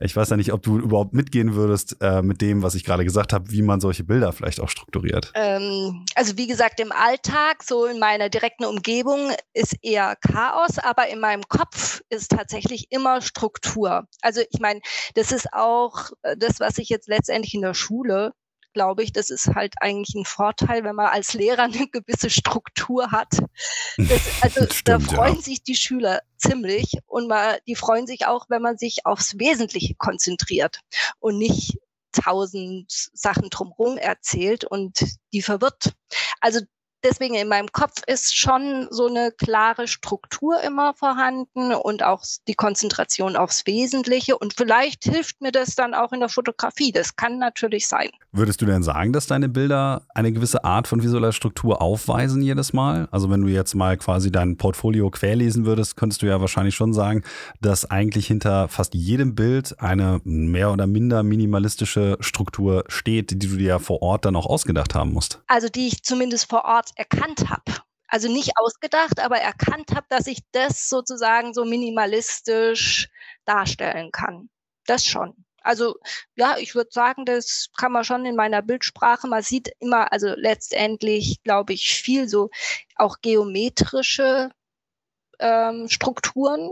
ich 0.00 0.16
weiß 0.16 0.30
ja 0.30 0.36
nicht, 0.36 0.52
ob 0.52 0.62
du 0.62 0.78
überhaupt 0.78 1.12
mitgehen 1.12 1.54
würdest 1.54 1.96
äh, 2.00 2.22
mit 2.22 2.40
dem, 2.40 2.62
was 2.62 2.74
ich 2.74 2.84
gerade 2.84 3.04
gesagt 3.04 3.32
habe, 3.32 3.50
wie 3.50 3.62
man 3.62 3.80
solche 3.80 4.04
Bilder 4.04 4.32
vielleicht 4.32 4.60
auch 4.60 4.68
strukturiert. 4.68 5.32
Ähm, 5.34 6.04
also 6.14 6.36
wie 6.36 6.46
gesagt, 6.46 6.80
im 6.80 6.92
Alltag, 6.92 7.62
so 7.62 7.86
in 7.86 7.98
meiner 7.98 8.28
direkten 8.28 8.64
Umgebung 8.64 9.30
ist 9.52 9.76
eher 9.82 10.16
Chaos, 10.16 10.78
aber 10.78 11.08
in 11.08 11.20
meinem 11.20 11.42
Kopf 11.48 12.00
ist 12.08 12.30
tatsächlich 12.30 12.86
immer 12.90 13.20
Struktur. 13.20 14.06
Also 14.22 14.40
ich 14.50 14.60
meine, 14.60 14.80
das 15.14 15.32
ist 15.32 15.52
auch 15.52 16.10
äh, 16.22 16.36
das, 16.36 16.60
was 16.60 16.78
ich 16.78 16.88
jetzt 16.88 17.08
letztendlich 17.08 17.54
in 17.54 17.62
der 17.62 17.74
Schule 17.74 18.32
glaube 18.72 19.02
ich, 19.02 19.12
das 19.12 19.30
ist 19.30 19.48
halt 19.54 19.74
eigentlich 19.80 20.14
ein 20.14 20.24
Vorteil, 20.24 20.84
wenn 20.84 20.94
man 20.94 21.06
als 21.06 21.34
Lehrer 21.34 21.62
eine 21.64 21.88
gewisse 21.88 22.30
Struktur 22.30 23.10
hat. 23.10 23.38
Das, 23.96 24.20
also 24.42 24.64
Stimmt, 24.72 24.88
da 24.88 24.98
freuen 25.00 25.36
ja. 25.36 25.42
sich 25.42 25.62
die 25.62 25.76
Schüler 25.76 26.20
ziemlich 26.36 26.98
und 27.06 27.28
man, 27.28 27.56
die 27.66 27.74
freuen 27.74 28.06
sich 28.06 28.26
auch, 28.26 28.46
wenn 28.48 28.62
man 28.62 28.78
sich 28.78 29.06
aufs 29.06 29.38
Wesentliche 29.38 29.94
konzentriert 29.96 30.80
und 31.18 31.38
nicht 31.38 31.78
tausend 32.12 32.90
Sachen 33.12 33.50
drumherum 33.50 33.98
erzählt 33.98 34.64
und 34.64 35.04
die 35.32 35.42
verwirrt. 35.42 35.92
Also 36.40 36.60
deswegen 37.04 37.34
in 37.34 37.48
meinem 37.48 37.70
Kopf 37.72 38.02
ist 38.06 38.36
schon 38.36 38.88
so 38.90 39.06
eine 39.06 39.32
klare 39.32 39.88
Struktur 39.88 40.60
immer 40.62 40.94
vorhanden 40.94 41.72
und 41.72 42.02
auch 42.02 42.22
die 42.46 42.54
Konzentration 42.54 43.36
aufs 43.36 43.66
Wesentliche. 43.66 44.36
Und 44.36 44.54
vielleicht 44.54 45.04
hilft 45.04 45.40
mir 45.40 45.52
das 45.52 45.74
dann 45.74 45.94
auch 45.94 46.12
in 46.12 46.20
der 46.20 46.28
Fotografie. 46.28 46.92
Das 46.92 47.16
kann 47.16 47.38
natürlich 47.38 47.86
sein. 47.88 48.10
Würdest 48.32 48.60
du 48.60 48.66
denn 48.66 48.82
sagen, 48.82 49.12
dass 49.12 49.26
deine 49.26 49.48
Bilder 49.48 50.02
eine 50.14 50.32
gewisse 50.32 50.64
Art 50.64 50.88
von 50.88 51.02
visueller 51.02 51.32
Struktur 51.32 51.80
aufweisen 51.80 52.42
jedes 52.42 52.72
Mal? 52.72 53.08
Also 53.10 53.30
wenn 53.30 53.42
du 53.42 53.48
jetzt 53.48 53.74
mal 53.74 53.96
quasi 53.96 54.30
dein 54.30 54.56
Portfolio 54.56 55.10
querlesen 55.10 55.64
würdest, 55.64 55.96
könntest 55.96 56.22
du 56.22 56.26
ja 56.26 56.40
wahrscheinlich 56.40 56.74
schon 56.74 56.92
sagen, 56.92 57.22
dass 57.60 57.90
eigentlich 57.90 58.26
hinter 58.26 58.68
fast 58.68 58.94
jedem 58.94 59.34
Bild 59.34 59.80
eine 59.80 60.20
mehr 60.24 60.72
oder 60.72 60.86
minder 60.86 61.22
minimalistische 61.22 62.16
Struktur 62.20 62.84
steht, 62.88 63.30
die 63.30 63.38
du 63.38 63.56
dir 63.56 63.68
ja 63.68 63.78
vor 63.78 64.02
Ort 64.02 64.24
dann 64.24 64.36
auch 64.36 64.46
ausgedacht 64.46 64.94
haben 64.94 65.12
musst. 65.12 65.40
Also 65.46 65.68
die 65.68 65.88
ich 65.88 66.02
zumindest 66.02 66.48
vor 66.50 66.64
Ort 66.64 66.87
erkannt 66.96 67.48
habe. 67.48 67.82
Also 68.08 68.28
nicht 68.28 68.52
ausgedacht, 68.56 69.20
aber 69.20 69.38
erkannt 69.38 69.90
habe, 69.94 70.06
dass 70.08 70.26
ich 70.26 70.40
das 70.52 70.88
sozusagen 70.88 71.52
so 71.52 71.64
minimalistisch 71.64 73.08
darstellen 73.44 74.10
kann. 74.12 74.48
Das 74.86 75.04
schon. 75.04 75.44
Also 75.62 75.96
ja, 76.36 76.56
ich 76.58 76.74
würde 76.74 76.90
sagen, 76.90 77.26
das 77.26 77.68
kann 77.76 77.92
man 77.92 78.04
schon 78.04 78.24
in 78.24 78.36
meiner 78.36 78.62
Bildsprache. 78.62 79.28
Man 79.28 79.42
sieht 79.42 79.70
immer, 79.80 80.12
also 80.12 80.28
letztendlich, 80.36 81.42
glaube 81.42 81.74
ich, 81.74 82.00
viel 82.02 82.28
so 82.28 82.50
auch 82.96 83.18
geometrische 83.20 84.50
ähm, 85.40 85.88
Strukturen. 85.88 86.70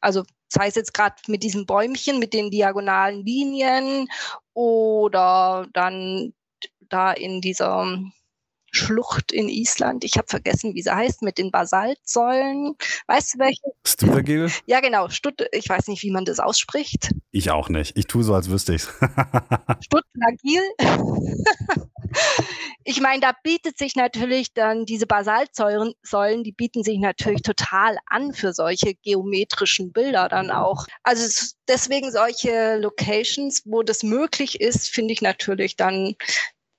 Also 0.00 0.24
sei 0.48 0.68
es 0.68 0.74
jetzt 0.74 0.94
gerade 0.94 1.16
mit 1.28 1.42
diesem 1.42 1.66
Bäumchen, 1.66 2.18
mit 2.18 2.34
den 2.34 2.50
diagonalen 2.50 3.24
Linien 3.24 4.08
oder 4.52 5.66
dann 5.72 6.34
da 6.88 7.12
in 7.12 7.40
dieser 7.40 7.98
Schlucht 8.76 9.32
in 9.32 9.48
Island. 9.48 10.04
Ich 10.04 10.16
habe 10.16 10.26
vergessen, 10.28 10.74
wie 10.74 10.82
sie 10.82 10.94
heißt, 10.94 11.22
mit 11.22 11.38
den 11.38 11.50
Basaltsäulen. 11.50 12.76
Weißt 13.06 13.34
du 13.34 13.38
welche? 13.38 13.62
Stuttergil? 13.84 14.50
Ja, 14.66 14.80
genau. 14.80 15.08
Stutt 15.08 15.46
ich 15.52 15.68
weiß 15.68 15.88
nicht, 15.88 16.02
wie 16.02 16.10
man 16.10 16.24
das 16.24 16.40
ausspricht. 16.40 17.10
Ich 17.30 17.50
auch 17.50 17.68
nicht. 17.68 17.96
Ich 17.96 18.06
tue 18.06 18.24
so, 18.24 18.34
als 18.34 18.50
wüsste 18.50 18.74
ich 18.74 18.82
es. 18.82 18.88
Stuttergil. 19.84 20.62
ich 22.84 23.00
meine, 23.00 23.20
da 23.20 23.32
bietet 23.42 23.78
sich 23.78 23.96
natürlich 23.96 24.52
dann 24.54 24.86
diese 24.86 25.06
Basaltsäulen, 25.06 25.94
die 26.44 26.52
bieten 26.52 26.82
sich 26.82 26.98
natürlich 26.98 27.42
total 27.42 27.98
an 28.06 28.32
für 28.32 28.52
solche 28.52 28.94
geometrischen 28.94 29.92
Bilder 29.92 30.28
dann 30.28 30.50
auch. 30.50 30.86
Also 31.02 31.46
deswegen 31.68 32.10
solche 32.10 32.76
Locations, 32.76 33.62
wo 33.64 33.82
das 33.82 34.02
möglich 34.02 34.60
ist, 34.60 34.88
finde 34.88 35.12
ich 35.12 35.22
natürlich 35.22 35.76
dann 35.76 36.14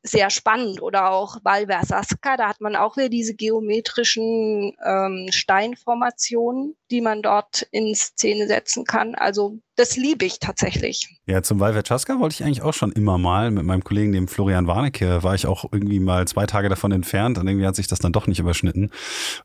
sehr 0.08 0.30
spannend. 0.30 0.82
Oder 0.82 1.12
auch 1.12 1.38
Valversaska, 1.43 2.38
da 2.38 2.49
hat 2.49 2.62
man 2.62 2.76
auch 2.76 2.97
wieder 2.97 3.10
diese 3.10 3.36
geometrischen 3.36 4.76
ähm, 4.86 5.28
Steinformationen, 5.30 6.76
die 6.91 7.01
man 7.01 7.22
dort 7.22 7.68
in 7.72 7.93
Szene 7.95 8.47
setzen 8.47 8.86
kann. 8.86 9.16
Also 9.16 9.60
das 9.78 9.96
liebe 9.96 10.26
ich 10.26 10.40
tatsächlich. 10.40 11.08
Ja, 11.28 11.44
zum 11.44 11.60
Valverchaska 11.60 12.20
wollte 12.20 12.34
ich 12.34 12.44
eigentlich 12.44 12.64
auch 12.64 12.74
schon 12.74 12.92
immer 12.92 13.20
mal. 13.20 13.52
Mit 13.52 13.64
meinem 13.64 13.84
Kollegen, 13.84 14.12
dem 14.12 14.28
Florian 14.28 14.66
Warnecke, 14.66 15.22
war 15.22 15.36
ich 15.36 15.46
auch 15.46 15.66
irgendwie 15.72 16.00
mal 16.00 16.28
zwei 16.28 16.48
Tage 16.48 16.68
davon 16.68 16.92
entfernt 16.92 17.38
und 17.38 17.48
irgendwie 17.48 17.68
hat 17.68 17.76
sich 17.76 17.88
das 17.88 18.00
dann 18.00 18.12
doch 18.12 18.26
nicht 18.26 18.40
überschnitten 18.40 18.90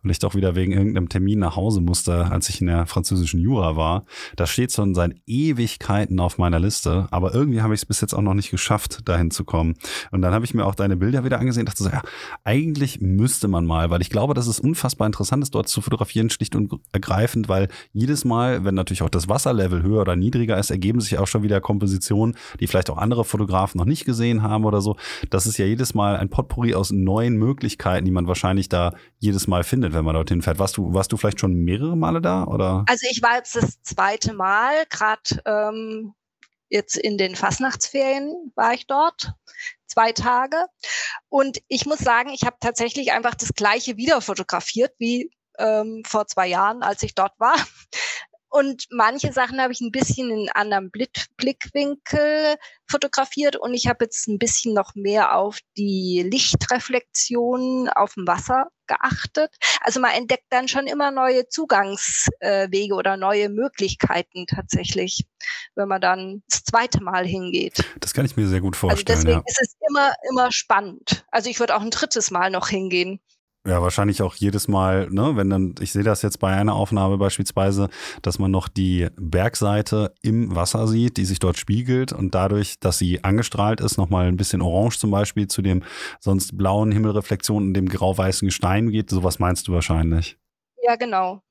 und 0.03 0.11
ich 0.11 0.19
doch 0.19 0.35
wieder 0.35 0.55
wegen 0.55 0.73
irgendeinem 0.73 1.11
Termin 1.11 1.39
nach 1.39 1.57
Hause 1.57 1.83
musste, 1.83 2.31
als 2.31 2.49
ich 2.49 2.63
in 2.63 2.69
der 2.69 2.87
französischen 2.87 3.41
Jura 3.41 3.77
war. 3.77 4.07
Das 4.35 4.49
steht 4.49 4.73
schon 4.73 4.95
seit 4.95 5.13
Ewigkeiten 5.27 6.19
auf 6.19 6.39
meiner 6.39 6.59
Liste, 6.59 7.09
aber 7.11 7.35
irgendwie 7.35 7.61
habe 7.61 7.75
ich 7.75 7.81
es 7.81 7.87
bis 7.87 8.01
jetzt 8.01 8.15
auch 8.15 8.23
noch 8.23 8.35
nicht 8.35 8.51
geschafft, 8.51 9.07
dahin 9.07 9.31
zu 9.31 9.45
kommen. 9.45 9.75
Und 10.13 10.23
dann 10.23 10.33
habe 10.33 10.47
ich 10.47 10.55
mir 10.55 10.65
auch 10.65 10.75
deine 10.75 10.97
Bilder 10.97 11.25
wieder 11.25 11.41
angesehen 11.41 11.63
und 11.63 11.69
dachte 11.69 11.85
so, 11.85 11.91
ja, 11.91 12.01
eigentlich 12.43 13.03
müsste 13.03 13.49
man 13.49 13.67
mal, 13.67 13.91
weil 13.91 14.01
ich 14.01 14.09
glaube, 14.09 14.33
dass 14.33 14.47
es 14.47 14.61
unfassbar 14.61 15.07
interessant 15.07 15.43
ist, 15.43 15.55
dort 15.55 15.69
zu 15.69 15.83
fotografieren, 15.83 16.31
schlicht 16.31 16.57
und 16.57 16.73
ergreifend, 16.93 17.51
weil 17.51 17.69
jedes 17.93 18.25
Mal, 18.25 18.65
wenn 18.65 18.75
natürlich 18.75 19.03
auch 19.03 19.11
das 19.11 19.29
Wasserlevel 19.29 19.83
höher 19.83 20.01
oder 20.01 20.17
niedriger 20.23 20.59
ist, 20.59 20.71
ergeben 20.71 21.01
sich 21.01 21.19
auch 21.19 21.27
schon 21.27 21.43
wieder 21.43 21.61
Kompositionen, 21.61 22.37
die 22.61 22.67
vielleicht 22.67 22.91
auch 22.91 22.99
andere 22.99 23.25
Fotografen 23.25 23.79
noch 23.79 23.85
nicht 23.85 24.05
gesehen 24.05 24.43
haben 24.43 24.65
oder 24.65 24.81
so. 24.81 24.97
Das 25.31 25.47
ist 25.47 25.59
ja 25.59 25.67
jedes 25.67 25.95
Mal 25.95 26.17
ein 26.17 26.31
Potpourri 26.31 26.75
aus 26.75 26.91
neuen 26.91 27.37
Möglichkeiten, 27.37 28.05
die 28.05 28.11
man 28.11 28.27
wahrscheinlich 28.27 28.69
da 28.69 28.95
jedes 29.19 29.47
Mal 29.47 29.65
findet, 29.65 29.93
wenn 29.95 30.05
man 30.05 30.15
dorthin 30.15 30.43
fährt. 30.43 30.59
Warst 30.59 30.77
du, 30.77 30.95
warst 30.95 31.13
du 31.13 31.17
vielleicht 31.17 31.41
schon 31.41 31.55
mehrere 31.55 31.97
Male 31.97 32.21
da? 32.21 32.45
Oder? 32.45 32.85
Also 32.89 33.07
ich 33.11 33.23
war 33.23 33.37
jetzt 33.37 33.57
das 33.57 33.83
zweite 33.83 34.33
Mal, 34.33 34.73
gerade 34.89 35.43
ähm, 35.47 36.15
jetzt 36.69 36.97
in 36.97 37.19
den 37.19 37.37
Fastnachtsferien 37.37 38.53
war 38.55 38.73
ich 38.73 38.87
dort, 38.87 39.33
zwei 39.87 40.13
Tage. 40.13 40.57
Und 41.29 41.59
ich 41.69 41.87
muss 41.87 41.99
sagen, 41.99 42.31
ich 42.31 42.45
habe 42.45 42.57
tatsächlich 42.61 43.13
einfach 43.13 43.35
das 43.35 43.53
gleiche 43.55 43.97
wieder 43.97 44.21
fotografiert 44.21 44.93
wie 44.99 45.31
ähm, 45.59 46.03
vor 46.07 46.27
zwei 46.27 46.49
Jahren, 46.49 46.83
als 46.83 47.03
ich 47.03 47.15
dort 47.15 47.39
war. 47.39 47.55
Und 48.53 48.87
manche 48.91 49.33
Sachen 49.33 49.63
habe 49.63 49.73
ich 49.73 49.81
ein 49.81 49.93
bisschen 49.93 50.31
in 50.31 50.51
anderem 50.51 50.91
Blick 50.91 51.29
Blickwinkel 51.39 52.57
fotografiert 52.87 53.57
und 53.57 53.73
ich 53.73 53.87
habe 53.87 54.05
jetzt 54.05 54.29
ein 54.29 54.39
bisschen 54.39 54.75
noch 54.75 54.95
mehr 54.95 55.35
auf 55.35 55.61
die 55.79 56.23
Lichtreflexion 56.31 57.89
auf 57.89 58.13
dem 58.13 58.27
Wasser 58.27 58.67
geachtet. 58.87 59.57
Also 59.81 60.01
man 60.01 60.11
entdeckt 60.11 60.45
dann 60.51 60.69
schon 60.69 60.87
immer 60.87 61.11
neue 61.11 61.49
Zugangswege 61.49 62.95
oder 62.95 63.17
neue 63.17 63.49
Möglichkeiten 63.49 64.45
tatsächlich, 64.47 65.25
wenn 65.75 65.89
man 65.89 66.03
dann 66.03 66.43
das 66.51 66.65
zweite 66.65 67.03
Mal 67.03 67.25
hingeht. 67.25 67.83
Das 68.01 68.13
kann 68.13 68.27
ich 68.27 68.37
mir 68.37 68.47
sehr 68.49 68.61
gut 68.61 68.77
vorstellen. 68.77 69.17
Also 69.17 69.29
deswegen 69.29 69.39
ja. 69.39 69.45
ist 69.47 69.63
es 69.63 69.77
immer, 69.89 70.13
immer 70.29 70.53
spannend. 70.53 71.25
Also 71.31 71.49
ich 71.49 71.59
würde 71.59 71.75
auch 71.75 71.81
ein 71.81 71.91
drittes 71.91 72.31
Mal 72.31 72.51
noch 72.51 72.69
hingehen. 72.69 73.19
Ja, 73.65 73.81
wahrscheinlich 73.81 74.23
auch 74.23 74.35
jedes 74.35 74.67
Mal, 74.67 75.09
ne, 75.11 75.37
wenn 75.37 75.49
dann, 75.49 75.77
ich 75.79 75.93
sehe 75.93 76.03
das 76.03 76.23
jetzt 76.23 76.41
bei 76.41 76.53
einer 76.53 76.75
Aufnahme 76.75 77.17
beispielsweise, 77.17 77.91
dass 78.21 78.41
man 78.41 78.51
noch 78.51 78.67
die 78.67 79.07
Bergseite 79.17 80.13
im 80.21 80.57
Wasser 80.57 80.89
sieht, 80.89 81.17
die 81.17 81.25
sich 81.25 81.39
dort 81.39 81.59
spiegelt 81.59 82.13
und 82.13 82.35
dadurch, 82.35 82.81
dass 82.81 82.99
sie 82.99 83.23
angestrahlt 83.23 83.81
ist, 83.81 83.99
nochmal 83.99 84.27
ein 84.27 84.37
bisschen 84.37 84.63
orange 84.63 84.99
zum 84.99 85.13
Beispiel 85.13 85.47
zu 85.47 85.63
dem 85.63 85.85
sonst 86.19 86.59
blauen 86.59 86.91
Himmelreflexion 86.91 87.69
und 87.69 87.75
dem 87.75 87.89
grau-weißen 87.89 88.49
Gestein 88.49 88.91
geht. 88.91 89.11
Sowas 89.11 89.39
meinst 89.39 89.69
du 89.69 89.73
wahrscheinlich. 89.73 90.37
Ja, 90.85 90.97
genau. 90.97 91.43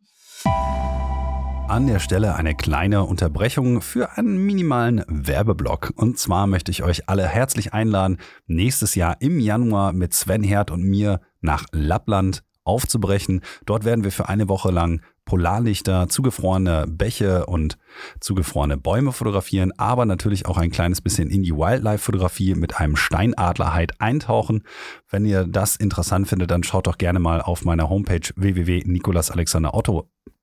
An 1.72 1.88
der 1.88 1.99
Stelle 1.99 2.36
eine 2.36 2.53
kleine 2.53 3.05
Unterbrechung 3.05 3.80
für 3.82 4.17
einen 4.17 4.45
minimalen 4.45 5.05
Werbeblock. 5.07 5.93
Und 5.95 6.19
zwar 6.19 6.45
möchte 6.45 6.69
ich 6.69 6.84
euch 6.84 7.07
alle 7.07 7.26
herzlich 7.26 7.74
einladen, 7.74 8.17
nächstes 8.45 8.93
Jahr 8.93 9.15
im 9.22 9.39
Januar 9.39 9.93
mit 9.93 10.13
Sven 10.13 10.43
Herd 10.43 10.69
und 10.69 10.84
mir 10.84 11.22
nach 11.39 11.63
Lappland 11.72 12.43
aufzubrechen. 12.65 13.39
Dort 13.65 13.86
werden 13.86 14.03
wir 14.03 14.11
für 14.11 14.28
eine 14.28 14.49
Woche 14.49 14.69
lang 14.69 15.01
Polarlichter, 15.24 16.09
zugefrorene 16.09 16.88
Bäche 16.89 17.45
und 17.45 17.78
zugefrorene 18.19 18.76
Bäume 18.76 19.13
fotografieren, 19.13 19.72
aber 19.78 20.05
natürlich 20.05 20.47
auch 20.47 20.57
ein 20.57 20.72
kleines 20.72 20.99
bisschen 20.99 21.30
in 21.30 21.41
die 21.41 21.55
Wildlife-Fotografie 21.55 22.53
mit 22.53 22.82
einem 22.82 22.97
Steinadlerheit 22.97 23.93
eintauchen. 24.01 24.63
Wenn 25.09 25.24
ihr 25.24 25.47
das 25.47 25.78
interessant 25.78 26.28
findet, 26.28 26.51
dann 26.51 26.63
schaut 26.63 26.88
doch 26.88 26.97
gerne 26.97 27.19
mal 27.19 27.41
auf 27.41 27.63
meiner 27.63 27.89
Homepage 27.89 28.30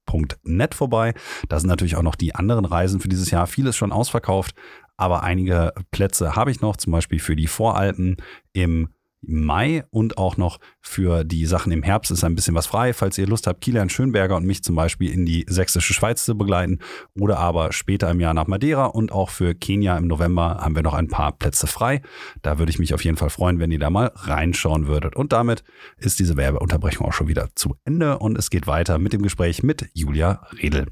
www.nikolasalexanderotto.net 0.09 0.75
vorbei. 0.75 1.15
Da 1.49 1.61
sind 1.61 1.69
natürlich 1.69 1.97
auch 1.97 2.03
noch 2.03 2.15
die 2.15 2.35
anderen 2.35 2.65
Reisen 2.65 3.01
für 3.01 3.09
dieses 3.09 3.31
Jahr. 3.31 3.47
Vieles 3.47 3.77
schon 3.77 3.93
ausverkauft, 3.93 4.55
aber 4.97 5.23
einige 5.23 5.73
Plätze 5.91 6.37
habe 6.37 6.51
ich 6.51 6.61
noch, 6.61 6.77
zum 6.77 6.93
Beispiel 6.93 7.21
für 7.21 7.37
die 7.37 7.47
Voralpen 7.47 8.17
im 8.53 8.89
Mai 9.29 9.85
und 9.91 10.17
auch 10.19 10.37
noch 10.37 10.59
für 10.81 11.23
die 11.23 11.47
Sachen 11.47 11.71
im 11.71 11.83
Herbst 11.83 12.11
ist 12.11 12.25
ein 12.25 12.35
bisschen 12.35 12.55
was 12.55 12.67
frei. 12.67 12.93
Falls 12.93 13.19
ihr 13.19 13.27
Lust 13.27 13.47
habt, 13.47 13.61
Kilian 13.61 13.91
Schönberger 13.91 14.37
und 14.37 14.47
mich 14.47 14.65
zum 14.65 14.75
Beispiel 14.75 15.13
in 15.13 15.27
die 15.27 15.45
sächsische 15.49 15.93
Schweiz 15.93 16.25
zu 16.25 16.37
begleiten 16.37 16.79
oder 17.19 17.39
aber 17.39 17.73
später 17.73 18.11
im 18.11 18.21
Jahr 18.21 18.35
nach 18.35 18.47
Madeira 18.47 18.87
und 18.87 19.13
auch 19.13 19.31
für 19.31 19.55
Kenia 19.55 19.97
im 19.99 20.07
November 20.07 20.59
haben 20.61 20.75
wir 20.75 20.83
noch 20.83 20.95
ein 20.95 21.09
paar 21.09 21.33
Plätze 21.33 21.67
frei. 21.67 22.01
Da 22.43 22.59
würde 22.59 22.71
ich 22.71 22.79
mich 22.79 22.95
auf 22.95 23.05
jeden 23.05 23.17
Fall 23.17 23.31
freuen, 23.31 23.59
wenn 23.59 23.71
ihr 23.71 23.79
da 23.79 23.91
mal 23.91 24.11
reinschauen 24.15 24.87
würdet. 24.87 25.15
Und 25.15 25.33
damit 25.33 25.63
ist 25.99 26.19
diese 26.19 26.37
Werbeunterbrechung 26.37 27.07
auch 27.07 27.13
schon 27.13 27.29
wieder 27.29 27.49
zu 27.55 27.77
Ende 27.85 28.19
und 28.19 28.39
es 28.39 28.51
geht 28.51 28.67
weiter 28.67 28.99
mit 28.99 29.13
dem 29.13 29.23
Gespräch 29.23 29.63
mit 29.63 29.89
Julia 29.93 30.43
Redl. 30.63 30.87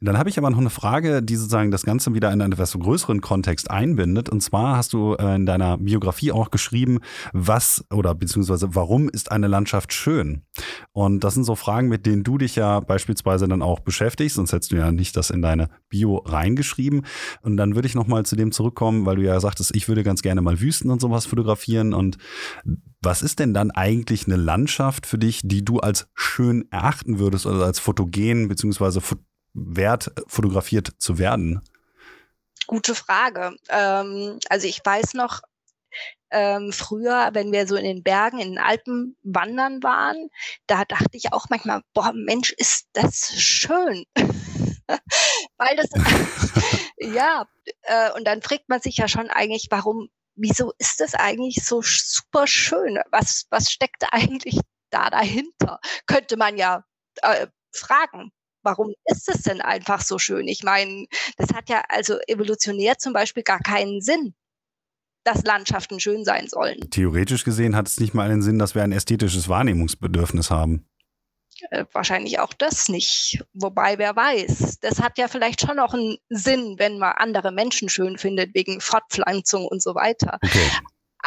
Dann 0.00 0.18
habe 0.18 0.28
ich 0.28 0.36
aber 0.36 0.50
noch 0.50 0.58
eine 0.58 0.68
Frage, 0.68 1.22
die 1.22 1.36
sozusagen 1.36 1.70
das 1.70 1.84
Ganze 1.84 2.12
wieder 2.12 2.30
in 2.30 2.42
einen 2.42 2.52
etwas 2.52 2.74
größeren 2.74 3.22
Kontext 3.22 3.70
einbindet. 3.70 4.28
Und 4.28 4.42
zwar 4.42 4.76
hast 4.76 4.92
du 4.92 5.14
äh, 5.14 5.36
in 5.36 5.46
deiner 5.46 5.78
Biografie 5.78 6.32
auch 6.32 6.50
geschrieben, 6.50 6.98
was 7.32 7.82
oder 7.90 8.14
beziehungsweise 8.14 8.74
warum 8.74 9.08
ist 9.08 9.32
eine 9.32 9.46
Landschaft 9.46 9.94
schön? 9.94 10.42
Und 10.92 11.24
das 11.24 11.32
sind 11.32 11.44
so 11.44 11.54
Fragen, 11.54 11.88
mit 11.88 12.04
denen 12.04 12.24
du 12.24 12.36
dich 12.36 12.56
ja 12.56 12.80
beispielsweise 12.80 13.48
dann 13.48 13.62
auch 13.62 13.80
beschäftigst, 13.80 14.36
sonst 14.36 14.52
hättest 14.52 14.72
du 14.72 14.76
ja 14.76 14.92
nicht 14.92 15.16
das 15.16 15.30
in 15.30 15.40
deine 15.40 15.70
Bio 15.88 16.16
reingeschrieben. 16.16 17.06
Und 17.40 17.56
dann 17.56 17.74
würde 17.74 17.88
ich 17.88 17.94
nochmal 17.94 18.26
zu 18.26 18.36
dem 18.36 18.52
zurückkommen, 18.52 19.06
weil 19.06 19.16
du 19.16 19.22
ja 19.22 19.40
sagtest, 19.40 19.74
ich 19.74 19.88
würde 19.88 20.02
ganz 20.02 20.20
gerne 20.20 20.42
mal 20.42 20.60
Wüsten 20.60 20.90
und 20.90 21.00
sowas 21.00 21.24
fotografieren. 21.24 21.94
Und 21.94 22.18
was 23.00 23.22
ist 23.22 23.38
denn 23.38 23.54
dann 23.54 23.70
eigentlich 23.70 24.26
eine 24.26 24.36
Landschaft 24.36 25.06
für 25.06 25.16
dich, 25.16 25.40
die 25.42 25.64
du 25.64 25.78
als 25.80 26.08
schön 26.14 26.66
erachten 26.70 27.18
würdest 27.18 27.46
oder 27.46 27.64
als 27.64 27.78
fotogen 27.78 28.48
beziehungsweise 28.48 29.00
wert, 29.56 30.12
fotografiert 30.26 30.92
zu 30.98 31.18
werden? 31.18 31.62
Gute 32.66 32.94
Frage. 32.94 33.56
Ähm, 33.68 34.38
also 34.48 34.66
ich 34.66 34.80
weiß 34.84 35.14
noch, 35.14 35.40
ähm, 36.30 36.72
früher, 36.72 37.30
wenn 37.32 37.52
wir 37.52 37.66
so 37.66 37.76
in 37.76 37.84
den 37.84 38.02
Bergen, 38.02 38.38
in 38.38 38.50
den 38.50 38.58
Alpen 38.58 39.16
wandern 39.22 39.82
waren, 39.82 40.28
da 40.66 40.84
dachte 40.84 41.16
ich 41.16 41.32
auch 41.32 41.46
manchmal, 41.48 41.82
boah, 41.94 42.12
Mensch, 42.12 42.52
ist 42.52 42.88
das 42.92 43.32
schön. 43.40 44.04
Weil 45.56 45.76
das, 45.76 45.88
ja, 46.98 47.46
äh, 47.82 48.12
und 48.12 48.26
dann 48.26 48.42
fragt 48.42 48.68
man 48.68 48.80
sich 48.80 48.96
ja 48.96 49.08
schon 49.08 49.30
eigentlich, 49.30 49.68
warum, 49.70 50.08
wieso 50.34 50.72
ist 50.78 51.00
das 51.00 51.14
eigentlich 51.14 51.64
so 51.64 51.80
super 51.82 52.46
schön? 52.46 52.98
Was, 53.10 53.46
was 53.50 53.70
steckt 53.70 54.04
eigentlich 54.10 54.60
da 54.90 55.10
dahinter? 55.10 55.80
Könnte 56.06 56.36
man 56.36 56.56
ja 56.56 56.84
äh, 57.22 57.46
fragen 57.72 58.32
warum 58.66 58.92
ist 59.04 59.28
es 59.28 59.42
denn 59.42 59.62
einfach 59.62 60.02
so 60.02 60.18
schön? 60.18 60.48
Ich 60.48 60.62
meine, 60.62 61.06
das 61.38 61.54
hat 61.54 61.70
ja 61.70 61.82
also 61.88 62.18
evolutionär 62.26 62.98
zum 62.98 63.14
Beispiel 63.14 63.44
gar 63.44 63.60
keinen 63.60 64.02
Sinn, 64.02 64.34
dass 65.24 65.44
Landschaften 65.44 66.00
schön 66.00 66.24
sein 66.24 66.48
sollen. 66.48 66.90
Theoretisch 66.90 67.44
gesehen 67.44 67.76
hat 67.76 67.88
es 67.88 67.98
nicht 68.00 68.12
mal 68.12 68.28
einen 68.28 68.42
Sinn, 68.42 68.58
dass 68.58 68.74
wir 68.74 68.82
ein 68.82 68.92
ästhetisches 68.92 69.48
Wahrnehmungsbedürfnis 69.48 70.50
haben. 70.50 70.86
Äh, 71.70 71.86
wahrscheinlich 71.92 72.38
auch 72.40 72.52
das 72.52 72.88
nicht. 72.88 73.42
Wobei, 73.54 73.98
wer 73.98 74.14
weiß. 74.14 74.80
Das 74.80 75.00
hat 75.00 75.16
ja 75.16 75.28
vielleicht 75.28 75.60
schon 75.60 75.76
noch 75.76 75.94
einen 75.94 76.18
Sinn, 76.28 76.74
wenn 76.78 76.98
man 76.98 77.12
andere 77.16 77.52
Menschen 77.52 77.88
schön 77.88 78.18
findet, 78.18 78.54
wegen 78.54 78.80
Fortpflanzung 78.80 79.66
und 79.66 79.82
so 79.82 79.94
weiter. 79.94 80.38
Okay 80.42 80.70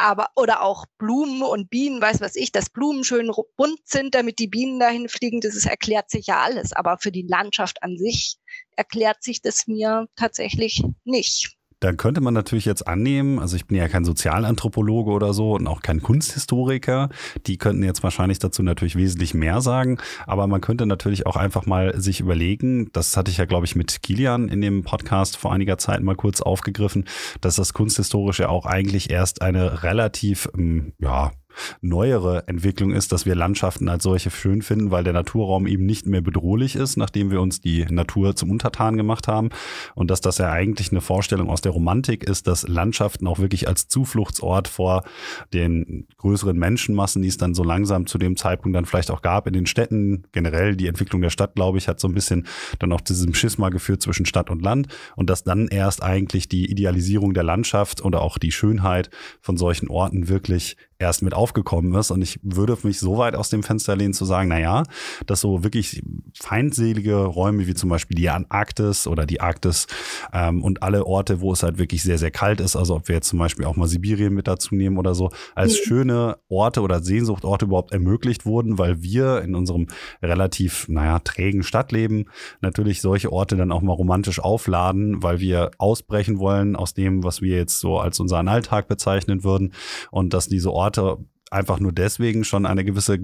aber 0.00 0.28
oder 0.36 0.62
auch 0.62 0.86
Blumen 0.98 1.42
und 1.42 1.70
Bienen, 1.70 2.00
weiß 2.00 2.20
was 2.20 2.36
ich, 2.36 2.52
dass 2.52 2.70
Blumen 2.70 3.04
schön 3.04 3.30
bunt 3.56 3.80
sind, 3.84 4.14
damit 4.14 4.38
die 4.38 4.48
Bienen 4.48 4.80
dahin 4.80 5.08
fliegen, 5.08 5.40
das 5.40 5.54
ist, 5.54 5.66
erklärt 5.66 6.10
sich 6.10 6.26
ja 6.26 6.40
alles. 6.40 6.72
Aber 6.72 6.98
für 6.98 7.12
die 7.12 7.26
Landschaft 7.26 7.82
an 7.82 7.96
sich 7.96 8.36
erklärt 8.76 9.22
sich 9.22 9.42
das 9.42 9.66
mir 9.66 10.08
tatsächlich 10.16 10.82
nicht. 11.04 11.59
Dann 11.80 11.96
könnte 11.96 12.20
man 12.20 12.34
natürlich 12.34 12.66
jetzt 12.66 12.86
annehmen, 12.86 13.38
also 13.38 13.56
ich 13.56 13.66
bin 13.66 13.76
ja 13.76 13.88
kein 13.88 14.04
Sozialanthropologe 14.04 15.10
oder 15.10 15.32
so 15.32 15.54
und 15.54 15.66
auch 15.66 15.80
kein 15.80 16.02
Kunsthistoriker, 16.02 17.08
die 17.46 17.56
könnten 17.56 17.82
jetzt 17.82 18.02
wahrscheinlich 18.02 18.38
dazu 18.38 18.62
natürlich 18.62 18.96
wesentlich 18.96 19.34
mehr 19.34 19.60
sagen, 19.62 19.98
aber 20.26 20.46
man 20.46 20.60
könnte 20.60 20.86
natürlich 20.86 21.26
auch 21.26 21.36
einfach 21.36 21.66
mal 21.66 21.98
sich 22.00 22.20
überlegen, 22.20 22.90
das 22.92 23.16
hatte 23.16 23.30
ich 23.30 23.38
ja 23.38 23.46
glaube 23.46 23.66
ich 23.66 23.76
mit 23.76 24.02
Kilian 24.02 24.48
in 24.48 24.60
dem 24.60 24.82
Podcast 24.82 25.36
vor 25.36 25.52
einiger 25.52 25.78
Zeit 25.78 26.02
mal 26.02 26.16
kurz 26.16 26.42
aufgegriffen, 26.42 27.04
dass 27.40 27.56
das 27.56 27.72
Kunsthistorische 27.72 28.48
auch 28.48 28.66
eigentlich 28.66 29.10
erst 29.10 29.42
eine 29.42 29.82
relativ, 29.82 30.48
ähm, 30.54 30.92
ja, 30.98 31.32
neuere 31.80 32.46
Entwicklung 32.48 32.92
ist, 32.92 33.12
dass 33.12 33.26
wir 33.26 33.34
Landschaften 33.34 33.88
als 33.88 34.04
solche 34.04 34.30
schön 34.30 34.62
finden, 34.62 34.90
weil 34.90 35.04
der 35.04 35.12
Naturraum 35.12 35.66
eben 35.66 35.86
nicht 35.86 36.06
mehr 36.06 36.20
bedrohlich 36.20 36.76
ist, 36.76 36.96
nachdem 36.96 37.30
wir 37.30 37.40
uns 37.40 37.60
die 37.60 37.84
Natur 37.90 38.36
zum 38.36 38.50
Untertan 38.50 38.96
gemacht 38.96 39.28
haben. 39.28 39.50
Und 39.94 40.10
dass 40.10 40.20
das 40.20 40.38
ja 40.38 40.50
eigentlich 40.50 40.90
eine 40.90 41.00
Vorstellung 41.00 41.50
aus 41.50 41.60
der 41.60 41.72
Romantik 41.72 42.24
ist, 42.24 42.46
dass 42.46 42.66
Landschaften 42.66 43.26
auch 43.26 43.38
wirklich 43.38 43.68
als 43.68 43.88
Zufluchtsort 43.88 44.68
vor 44.68 45.04
den 45.52 46.06
größeren 46.18 46.56
Menschenmassen, 46.56 47.22
die 47.22 47.28
es 47.28 47.36
dann 47.36 47.54
so 47.54 47.62
langsam 47.62 48.06
zu 48.06 48.18
dem 48.18 48.36
Zeitpunkt 48.36 48.76
dann 48.76 48.86
vielleicht 48.86 49.10
auch 49.10 49.22
gab 49.22 49.46
in 49.46 49.52
den 49.52 49.66
Städten, 49.66 50.24
generell 50.32 50.76
die 50.76 50.86
Entwicklung 50.86 51.22
der 51.22 51.30
Stadt, 51.30 51.54
glaube 51.54 51.78
ich, 51.78 51.88
hat 51.88 52.00
so 52.00 52.08
ein 52.08 52.14
bisschen 52.14 52.46
dann 52.78 52.92
auch 52.92 53.00
zu 53.00 53.12
diesem 53.12 53.34
Schisma 53.34 53.68
geführt 53.68 54.02
zwischen 54.02 54.26
Stadt 54.26 54.50
und 54.50 54.62
Land 54.62 54.88
und 55.16 55.30
dass 55.30 55.44
dann 55.44 55.68
erst 55.68 56.02
eigentlich 56.02 56.48
die 56.48 56.70
Idealisierung 56.70 57.34
der 57.34 57.42
Landschaft 57.42 58.04
oder 58.04 58.22
auch 58.22 58.38
die 58.38 58.52
Schönheit 58.52 59.10
von 59.40 59.56
solchen 59.56 59.88
Orten 59.88 60.28
wirklich 60.28 60.76
erst 61.00 61.22
mit 61.22 61.34
aufgekommen 61.34 61.94
ist. 61.94 62.10
Und 62.10 62.22
ich 62.22 62.38
würde 62.42 62.76
mich 62.82 63.00
so 63.00 63.18
weit 63.18 63.34
aus 63.34 63.48
dem 63.48 63.62
Fenster 63.62 63.96
lehnen 63.96 64.12
zu 64.12 64.24
sagen, 64.24 64.48
naja, 64.48 64.84
dass 65.26 65.40
so 65.40 65.64
wirklich 65.64 66.02
feindselige 66.38 67.16
Räume 67.16 67.66
wie 67.66 67.74
zum 67.74 67.88
Beispiel 67.90 68.16
die 68.16 68.28
Antarktis 68.28 69.06
oder 69.06 69.26
die 69.26 69.40
Arktis 69.40 69.86
ähm, 70.32 70.62
und 70.62 70.82
alle 70.82 71.06
Orte, 71.06 71.40
wo 71.40 71.52
es 71.52 71.62
halt 71.62 71.78
wirklich 71.78 72.02
sehr, 72.02 72.18
sehr 72.18 72.30
kalt 72.30 72.60
ist, 72.60 72.76
also 72.76 72.96
ob 72.96 73.08
wir 73.08 73.16
jetzt 73.16 73.28
zum 73.28 73.38
Beispiel 73.38 73.64
auch 73.64 73.76
mal 73.76 73.88
Sibirien 73.88 74.34
mit 74.34 74.46
dazu 74.46 74.74
nehmen 74.74 74.98
oder 74.98 75.14
so, 75.14 75.30
als 75.54 75.72
mhm. 75.72 75.84
schöne 75.84 76.38
Orte 76.48 76.82
oder 76.82 77.02
Sehnsuchtorte 77.02 77.64
überhaupt 77.64 77.92
ermöglicht 77.92 78.44
wurden, 78.44 78.78
weil 78.78 79.02
wir 79.02 79.40
in 79.42 79.54
unserem 79.54 79.86
relativ, 80.22 80.86
naja, 80.88 81.18
trägen 81.20 81.62
Stadtleben 81.62 82.26
natürlich 82.60 83.00
solche 83.00 83.32
Orte 83.32 83.56
dann 83.56 83.72
auch 83.72 83.80
mal 83.80 83.94
romantisch 83.94 84.38
aufladen, 84.40 85.22
weil 85.22 85.40
wir 85.40 85.70
ausbrechen 85.78 86.38
wollen 86.38 86.76
aus 86.76 86.92
dem, 86.92 87.24
was 87.24 87.40
wir 87.40 87.56
jetzt 87.56 87.80
so 87.80 87.98
als 87.98 88.20
unseren 88.20 88.48
Alltag 88.48 88.86
bezeichnen 88.86 89.44
würden 89.44 89.72
und 90.10 90.34
dass 90.34 90.48
diese 90.48 90.70
Orte 90.70 90.89
Orte 90.98 91.24
einfach 91.50 91.80
nur 91.80 91.92
deswegen 91.92 92.44
schon 92.44 92.66
eine 92.66 92.84
gewisse 92.84 93.18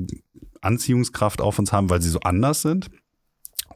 Anziehungskraft 0.60 1.40
auf 1.40 1.58
uns 1.58 1.72
haben, 1.72 1.90
weil 1.90 2.02
sie 2.02 2.10
so 2.10 2.20
anders 2.20 2.62
sind 2.62 2.90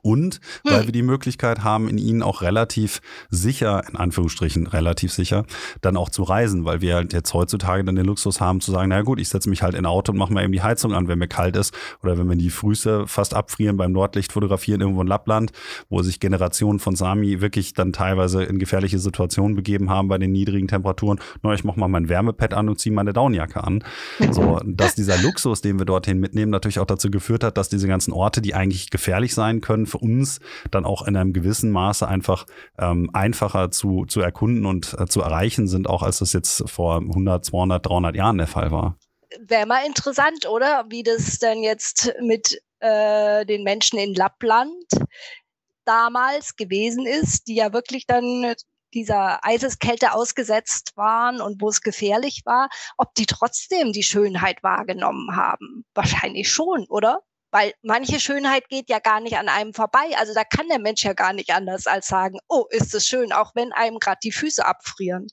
und 0.02 0.40
weil 0.64 0.86
wir 0.86 0.92
die 0.92 1.02
Möglichkeit 1.02 1.64
haben, 1.64 1.88
in 1.88 1.98
ihnen 1.98 2.22
auch 2.22 2.42
relativ 2.42 3.00
sicher, 3.30 3.82
in 3.88 3.96
Anführungsstrichen 3.96 4.66
relativ 4.66 5.12
sicher, 5.12 5.44
dann 5.80 5.96
auch 5.96 6.08
zu 6.08 6.22
reisen, 6.22 6.64
weil 6.64 6.80
wir 6.80 6.94
halt 6.94 7.12
jetzt 7.12 7.34
heutzutage 7.34 7.84
dann 7.84 7.96
den 7.96 8.06
Luxus 8.06 8.40
haben 8.40 8.60
zu 8.60 8.72
sagen, 8.72 8.88
na 8.88 9.02
gut, 9.02 9.20
ich 9.20 9.28
setze 9.28 9.48
mich 9.48 9.62
halt 9.62 9.74
in 9.74 9.80
ein 9.80 9.86
Auto 9.86 10.12
und 10.12 10.18
mache 10.18 10.32
mal 10.32 10.44
eben 10.44 10.52
die 10.52 10.62
Heizung 10.62 10.94
an, 10.94 11.08
wenn 11.08 11.18
mir 11.18 11.28
kalt 11.28 11.56
ist 11.56 11.74
oder 12.02 12.18
wenn 12.18 12.28
wir 12.28 12.36
die 12.36 12.50
Füße 12.50 13.06
fast 13.06 13.34
abfrieren 13.34 13.76
beim 13.76 13.92
Nordlicht 13.92 14.32
fotografieren 14.32 14.80
irgendwo 14.80 15.02
in 15.02 15.08
Lappland, 15.08 15.52
wo 15.88 16.02
sich 16.02 16.20
Generationen 16.20 16.78
von 16.78 16.96
Sami 16.96 17.40
wirklich 17.40 17.74
dann 17.74 17.92
teilweise 17.92 18.44
in 18.44 18.58
gefährliche 18.58 18.98
Situationen 18.98 19.56
begeben 19.56 19.90
haben 19.90 20.08
bei 20.08 20.18
den 20.18 20.32
niedrigen 20.32 20.68
Temperaturen. 20.68 21.20
Na, 21.42 21.52
ich 21.54 21.64
mache 21.64 21.78
mal 21.78 21.88
mein 21.88 22.08
Wärmepad 22.08 22.54
an 22.54 22.68
und 22.68 22.78
ziehe 22.78 22.94
meine 22.94 23.12
Downjacke 23.12 23.62
an. 23.64 23.84
So, 24.30 24.60
dass 24.64 24.94
dieser 24.94 25.18
Luxus, 25.18 25.60
den 25.60 25.78
wir 25.78 25.86
dorthin 25.86 26.20
mitnehmen, 26.20 26.50
natürlich 26.50 26.78
auch 26.78 26.86
dazu 26.86 27.10
geführt 27.10 27.44
hat, 27.44 27.56
dass 27.56 27.68
diese 27.68 27.88
ganzen 27.88 28.12
Orte, 28.12 28.40
die 28.40 28.54
eigentlich 28.54 28.90
gefährlich 28.90 29.34
sein 29.34 29.60
können, 29.60 29.86
für 29.90 29.98
uns 29.98 30.40
dann 30.70 30.84
auch 30.84 31.06
in 31.06 31.16
einem 31.16 31.32
gewissen 31.32 31.70
Maße 31.70 32.06
einfach 32.06 32.46
ähm, 32.78 33.10
einfacher 33.12 33.70
zu, 33.70 34.06
zu 34.06 34.20
erkunden 34.20 34.66
und 34.66 34.96
äh, 34.98 35.06
zu 35.06 35.20
erreichen 35.20 35.68
sind, 35.68 35.88
auch 35.88 36.02
als 36.02 36.18
das 36.18 36.32
jetzt 36.32 36.68
vor 36.68 36.96
100, 36.96 37.44
200, 37.44 37.86
300 37.86 38.16
Jahren 38.16 38.38
der 38.38 38.46
Fall 38.46 38.70
war. 38.70 38.96
Wäre 39.40 39.66
mal 39.66 39.86
interessant, 39.86 40.48
oder? 40.48 40.86
Wie 40.88 41.02
das 41.02 41.38
denn 41.38 41.62
jetzt 41.62 42.12
mit 42.20 42.60
äh, 42.80 43.44
den 43.46 43.62
Menschen 43.62 43.98
in 43.98 44.14
Lappland 44.14 44.84
damals 45.84 46.56
gewesen 46.56 47.06
ist, 47.06 47.46
die 47.46 47.54
ja 47.54 47.72
wirklich 47.72 48.06
dann 48.06 48.54
dieser 48.92 49.44
Eiseskälte 49.44 50.12
ausgesetzt 50.12 50.96
waren 50.96 51.40
und 51.40 51.60
wo 51.60 51.68
es 51.68 51.80
gefährlich 51.80 52.42
war, 52.44 52.68
ob 52.96 53.14
die 53.14 53.26
trotzdem 53.26 53.92
die 53.92 54.02
Schönheit 54.02 54.62
wahrgenommen 54.62 55.36
haben. 55.36 55.84
Wahrscheinlich 55.94 56.50
schon, 56.50 56.86
oder? 56.88 57.20
Weil 57.50 57.72
manche 57.82 58.20
Schönheit 58.20 58.68
geht 58.68 58.88
ja 58.88 58.98
gar 59.00 59.20
nicht 59.20 59.36
an 59.36 59.48
einem 59.48 59.74
vorbei. 59.74 60.16
Also 60.16 60.34
da 60.34 60.44
kann 60.44 60.68
der 60.68 60.78
Mensch 60.78 61.04
ja 61.04 61.14
gar 61.14 61.32
nicht 61.32 61.50
anders 61.50 61.86
als 61.86 62.06
sagen, 62.06 62.38
oh, 62.48 62.66
ist 62.70 62.94
es 62.94 63.06
schön, 63.06 63.32
auch 63.32 63.54
wenn 63.54 63.72
einem 63.72 63.98
gerade 63.98 64.18
die 64.22 64.32
Füße 64.32 64.64
abfrieren. 64.64 65.26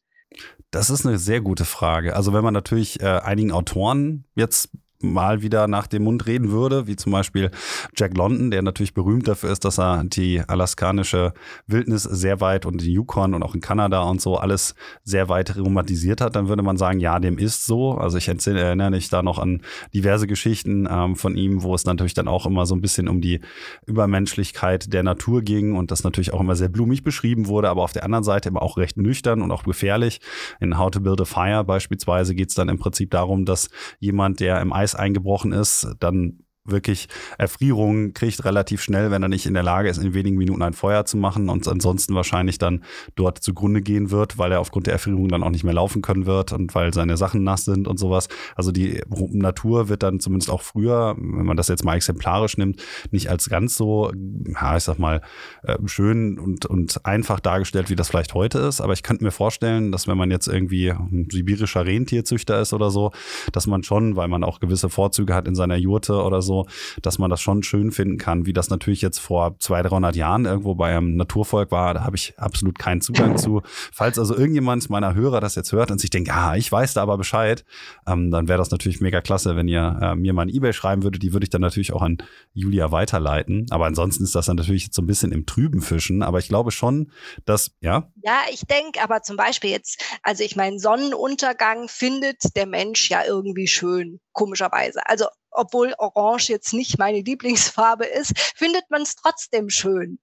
Das 0.72 0.90
ist 0.90 1.06
eine 1.06 1.18
sehr 1.18 1.42
gute 1.42 1.66
Frage. 1.66 2.16
Also 2.16 2.34
wenn 2.34 2.44
man 2.44 2.54
natürlich 2.54 3.02
äh, 3.02 3.06
einigen 3.06 3.52
Autoren 3.52 4.26
jetzt 4.36 4.70
mal 5.02 5.42
wieder 5.42 5.68
nach 5.68 5.88
dem 5.88 6.04
Mund 6.04 6.26
reden 6.26 6.52
würde, 6.52 6.88
wie 6.88 6.96
zum 6.96 7.12
Beispiel 7.12 7.52
Jack 7.96 8.18
London, 8.18 8.52
der 8.52 8.62
natürlich 8.62 8.94
berühmt 8.94 9.28
dafür 9.28 9.52
ist, 9.52 9.64
dass 9.66 9.80
er 9.80 10.04
die 10.04 10.42
alaskanische 10.42 11.34
Wildnis 11.68 12.04
sehr 12.04 12.42
weit 12.42 12.66
und 12.66 12.82
die 12.82 12.94
Yukon 12.94 13.34
und 13.34 13.44
auch 13.44 13.54
in 13.54 13.62
Kanada 13.62 14.02
und 14.04 14.22
so 14.22 14.38
alles 14.38 14.76
sehr 15.04 15.30
weit 15.30 15.56
romantisiert 15.58 16.22
hat, 16.22 16.36
dann 16.36 16.48
würde 16.48 16.64
man 16.64 16.78
sagen, 16.78 17.00
ja, 17.00 17.20
dem 17.20 17.38
ist 17.38 17.66
so. 17.66 17.94
Also 17.94 18.18
ich 18.18 18.28
erinnere 18.28 18.92
mich 18.92 19.10
da 19.10 19.22
noch 19.22 19.40
an 19.40 19.62
diverse 19.94 20.28
Geschichten 20.28 20.88
ähm, 20.90 21.16
von 21.16 21.36
ihm, 21.36 21.64
wo 21.64 21.76
es 21.76 21.86
natürlich 21.86 22.14
dann 22.14 22.28
auch 22.28 22.46
immer 22.46 22.66
so 22.66 22.76
ein 22.76 22.82
bisschen 22.82 23.08
um 23.08 23.22
die 23.22 23.42
Übermenschlichkeit 23.86 24.92
der 24.94 25.04
Natur 25.04 25.42
ging 25.42 25.76
und 25.76 25.92
das 25.92 26.04
natürlich 26.04 26.34
auch 26.34 26.42
immer 26.42 26.56
sehr 26.56 26.70
blumig 26.70 27.04
beschrieben 27.04 27.48
wurde, 27.48 27.70
aber 27.70 27.84
auf 27.84 27.94
der 27.94 28.04
anderen 28.04 28.24
Seite 28.24 28.50
immer 28.50 28.62
auch 28.62 28.78
recht 28.78 28.98
nüchtern 28.98 29.42
und 29.42 29.52
auch 29.52 29.64
gefährlich. 29.64 30.22
In 30.60 30.78
How 30.78 30.90
to 30.90 31.00
Build 31.02 31.22
a 31.22 31.26
Fire 31.26 31.64
beispielsweise 31.64 32.34
geht 32.34 32.50
es 32.50 32.56
dann 32.56 32.70
im 32.70 32.80
Prinzip 32.80 33.12
darum, 33.12 33.46
dass 33.46 33.70
jemand, 34.00 34.40
der 34.40 34.62
im 34.62 34.74
Eis 34.74 34.87
Eis 34.88 34.96
eingebrochen 34.96 35.52
ist, 35.52 35.86
dann 36.00 36.46
wirklich 36.68 37.08
Erfrierungen 37.38 38.14
kriegt 38.14 38.44
relativ 38.46 38.82
schnell, 38.82 39.12
wenn 39.12 39.24
er 39.24 39.30
nicht 39.30 39.46
in 39.46 39.54
der 39.54 39.64
Lage 39.64 39.90
ist, 39.90 39.98
in 39.98 40.14
wenigen 40.14 40.38
Minuten 40.38 40.62
ein 40.62 40.74
Feuer 40.74 41.06
zu 41.06 41.18
machen 41.18 41.50
und 41.50 41.68
ansonsten 41.68 42.16
wahrscheinlich 42.16 42.58
dann 42.58 42.84
dort 43.16 43.40
zugrunde 43.40 43.82
gehen 43.82 44.12
wird, 44.12 44.38
weil 44.38 44.52
er 44.52 44.60
aufgrund 44.60 44.88
der 44.88 44.94
Erfrierung 44.94 45.28
dann 45.30 45.44
auch 45.44 45.50
nicht 45.50 45.64
mehr 45.64 45.74
laufen 45.74 46.02
können 46.02 46.26
wird 46.26 46.54
und 46.54 46.74
weil 46.76 46.94
seine 46.94 47.18
Sachen 47.18 47.44
nass 47.44 47.66
sind 47.66 47.88
und 47.88 47.98
sowas. 47.98 48.28
Also 48.56 48.72
die 48.72 49.02
Natur 49.32 49.90
wird 49.90 50.04
dann 50.04 50.20
zumindest 50.20 50.52
auch 50.52 50.62
früher, 50.62 51.16
wenn 51.18 51.46
man 51.46 51.58
das 51.58 51.68
jetzt 51.68 51.84
mal 51.84 51.96
exemplarisch 51.96 52.58
nimmt, 52.58 52.82
nicht 53.12 53.30
als 53.30 53.50
ganz 53.50 53.76
so, 53.76 54.12
ja, 54.54 54.78
ich 54.78 54.84
sag 54.84 55.00
mal, 55.00 55.22
äh, 55.64 55.78
schön 55.86 56.40
und, 56.40 56.66
und 56.66 57.06
einfach 57.06 57.40
dargestellt, 57.40 57.90
wie 57.90 57.96
das 57.96 58.10
vielleicht 58.10 58.34
heute 58.34 58.60
ist. 58.60 58.82
Aber 58.82 58.94
ich 58.94 59.04
könnte 59.04 59.24
mir 59.24 59.32
vorstellen, 59.32 59.92
dass 59.92 60.08
wenn 60.08 60.18
man 60.18 60.32
jetzt 60.32 60.48
irgendwie 60.48 60.90
ein 60.90 61.28
sibirischer 61.32 61.86
Rentierzüchter 61.86 62.60
ist 62.60 62.74
oder 62.74 62.90
so, 62.90 63.12
dass 63.52 63.68
man 63.68 63.84
schon, 63.84 64.16
weil 64.16 64.28
man 64.28 64.44
auch 64.44 64.60
gewisse 64.60 64.90
Vorzüge 64.90 65.34
hat 65.34 65.48
in 65.48 65.56
seiner 65.56 65.76
Jurte 65.76 66.24
oder 66.24 66.42
so, 66.42 66.57
dass 67.02 67.20
man 67.20 67.30
das 67.30 67.42
schon 67.42 67.64
schön 67.64 67.92
finden 67.92 68.18
kann. 68.18 68.46
Wie 68.46 68.54
das 68.54 68.70
natürlich 68.70 69.02
jetzt 69.02 69.20
vor 69.20 69.58
200, 69.60 69.92
300 69.92 70.16
Jahren 70.16 70.46
irgendwo 70.46 70.76
bei 70.76 70.96
einem 70.96 71.16
Naturvolk 71.16 71.72
war, 71.72 71.94
da 71.94 72.04
habe 72.04 72.16
ich 72.16 72.34
absolut 72.38 72.80
keinen 72.80 73.02
Zugang 73.02 73.38
zu. 73.38 73.62
Falls 73.92 74.18
also 74.18 74.36
irgendjemand 74.36 74.90
meiner 74.90 75.14
Hörer 75.14 75.42
das 75.42 75.56
jetzt 75.56 75.72
hört 75.72 75.92
und 75.92 76.00
sich 76.00 76.10
denkt, 76.10 76.32
ah, 76.32 76.56
ich 76.56 76.72
weiß 76.72 76.94
da 76.94 77.02
aber 77.02 77.18
Bescheid, 77.18 77.66
ähm, 78.08 78.32
dann 78.32 78.48
wäre 78.48 78.58
das 78.58 78.72
natürlich 78.72 79.02
mega 79.02 79.22
klasse, 79.22 79.56
wenn 79.56 79.68
ihr 79.68 80.00
äh, 80.02 80.16
mir 80.16 80.34
mal 80.34 80.44
ein 80.44 80.50
E-Mail 80.54 80.74
schreiben 80.74 81.04
würdet. 81.04 81.24
Die 81.24 81.34
würde 81.34 81.44
ich 81.44 81.50
dann 81.50 81.62
natürlich 81.62 81.94
auch 81.94 82.02
an 82.02 82.18
Julia 82.54 82.92
weiterleiten. 82.92 83.66
Aber 83.70 83.86
ansonsten 83.86 84.24
ist 84.24 84.36
das 84.36 84.46
dann 84.46 84.56
natürlich 84.56 84.86
jetzt 84.86 84.96
so 84.96 85.02
ein 85.02 85.08
bisschen 85.08 85.32
im 85.32 85.46
Trüben 85.46 85.82
fischen. 85.82 86.24
Aber 86.24 86.40
ich 86.40 86.48
glaube 86.48 86.72
schon, 86.72 87.12
dass, 87.46 87.72
ja. 87.82 88.12
Ja, 88.24 88.42
ich 88.52 88.62
denke 88.62 89.02
aber 89.02 89.22
zum 89.22 89.38
Beispiel 89.38 89.72
jetzt, 89.72 90.02
also 90.24 90.44
ich 90.44 90.56
meine, 90.56 90.80
Sonnenuntergang 90.80 91.88
findet 91.88 92.56
der 92.56 92.66
Mensch 92.66 93.10
ja 93.10 93.24
irgendwie 93.26 93.68
schön, 93.68 94.20
komischerweise. 94.34 95.02
Also 95.06 95.26
obwohl 95.58 95.96
Orange 95.98 96.50
jetzt 96.50 96.74
nicht 96.74 97.00
meine 97.00 97.22
Lieblingsfarbe 97.22 98.06
ist, 98.06 98.38
findet 98.56 98.90
man 98.90 99.02
es 99.02 99.16
trotzdem 99.16 99.70
schön. 99.70 100.20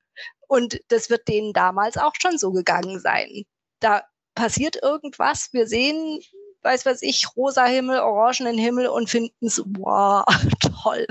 Und 0.46 0.80
das 0.88 1.10
wird 1.10 1.26
denen 1.28 1.52
damals 1.52 1.96
auch 1.96 2.12
schon 2.20 2.38
so 2.38 2.52
gegangen 2.52 3.00
sein. 3.00 3.44
Da 3.80 4.04
passiert 4.34 4.76
irgendwas, 4.80 5.48
wir 5.52 5.66
sehen, 5.66 6.20
weiß 6.62 6.86
was 6.86 7.02
ich, 7.02 7.26
rosa 7.36 7.64
Himmel, 7.64 8.00
orangenen 8.00 8.58
Himmel 8.58 8.86
und 8.86 9.10
finden 9.10 9.46
es, 9.46 9.62
wow, 9.78 10.24
toll. 10.82 11.06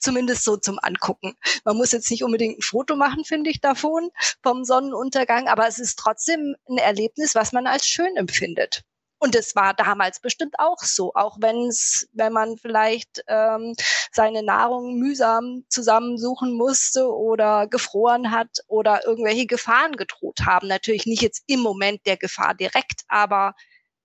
Zumindest 0.00 0.44
so 0.44 0.56
zum 0.56 0.78
Angucken. 0.80 1.34
Man 1.64 1.76
muss 1.76 1.92
jetzt 1.92 2.10
nicht 2.10 2.24
unbedingt 2.24 2.58
ein 2.58 2.62
Foto 2.62 2.96
machen, 2.96 3.24
finde 3.24 3.50
ich, 3.50 3.60
davon, 3.60 4.10
vom 4.42 4.64
Sonnenuntergang, 4.64 5.48
aber 5.48 5.66
es 5.66 5.78
ist 5.78 5.98
trotzdem 5.98 6.54
ein 6.68 6.78
Erlebnis, 6.78 7.34
was 7.34 7.52
man 7.52 7.66
als 7.66 7.86
schön 7.86 8.16
empfindet. 8.16 8.84
Und 9.24 9.34
es 9.34 9.56
war 9.56 9.72
damals 9.72 10.20
bestimmt 10.20 10.54
auch 10.58 10.82
so, 10.82 11.14
auch 11.14 11.38
wenn 11.40 11.68
es, 11.68 12.06
wenn 12.12 12.34
man 12.34 12.58
vielleicht 12.58 13.24
ähm, 13.26 13.74
seine 14.12 14.42
Nahrung 14.42 14.98
mühsam 14.98 15.64
zusammensuchen 15.70 16.52
musste 16.52 17.08
oder 17.08 17.66
gefroren 17.66 18.32
hat 18.32 18.58
oder 18.66 19.06
irgendwelche 19.06 19.46
Gefahren 19.46 19.92
gedroht 19.92 20.40
haben. 20.44 20.68
Natürlich 20.68 21.06
nicht 21.06 21.22
jetzt 21.22 21.42
im 21.46 21.60
Moment 21.60 22.04
der 22.04 22.18
Gefahr 22.18 22.52
direkt, 22.52 23.00
aber 23.08 23.54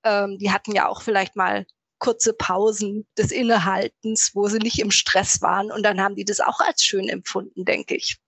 ähm, 0.06 0.38
die 0.38 0.52
hatten 0.54 0.72
ja 0.72 0.88
auch 0.88 1.02
vielleicht 1.02 1.36
mal 1.36 1.66
kurze 1.98 2.32
Pausen 2.32 3.06
des 3.18 3.32
Innehaltens, 3.32 4.32
wo 4.36 4.48
sie 4.48 4.60
nicht 4.60 4.80
im 4.80 4.90
Stress 4.90 5.42
waren. 5.42 5.70
Und 5.70 5.84
dann 5.84 6.00
haben 6.00 6.16
die 6.16 6.24
das 6.24 6.40
auch 6.40 6.62
als 6.62 6.82
schön 6.82 7.10
empfunden, 7.10 7.66
denke 7.66 7.94
ich. 7.94 8.20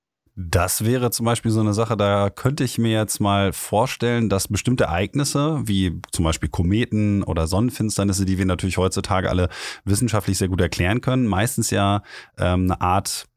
Das 0.49 0.85
wäre 0.85 1.11
zum 1.11 1.25
Beispiel 1.25 1.51
so 1.51 1.59
eine 1.59 1.73
Sache, 1.73 1.95
da 1.95 2.29
könnte 2.29 2.63
ich 2.63 2.79
mir 2.79 2.91
jetzt 2.91 3.19
mal 3.19 3.53
vorstellen, 3.53 4.27
dass 4.27 4.47
bestimmte 4.47 4.85
Ereignisse, 4.85 5.61
wie 5.65 6.01
zum 6.11 6.25
Beispiel 6.25 6.49
Kometen 6.49 7.21
oder 7.23 7.45
Sonnenfinsternisse, 7.45 8.25
die 8.25 8.37
wir 8.39 8.45
natürlich 8.45 8.77
heutzutage 8.77 9.29
alle 9.29 9.49
wissenschaftlich 9.85 10.37
sehr 10.37 10.47
gut 10.47 10.61
erklären 10.61 11.01
können, 11.01 11.27
meistens 11.27 11.69
ja 11.69 12.01
ähm, 12.39 12.71
eine 12.71 12.81
Art 12.81 13.27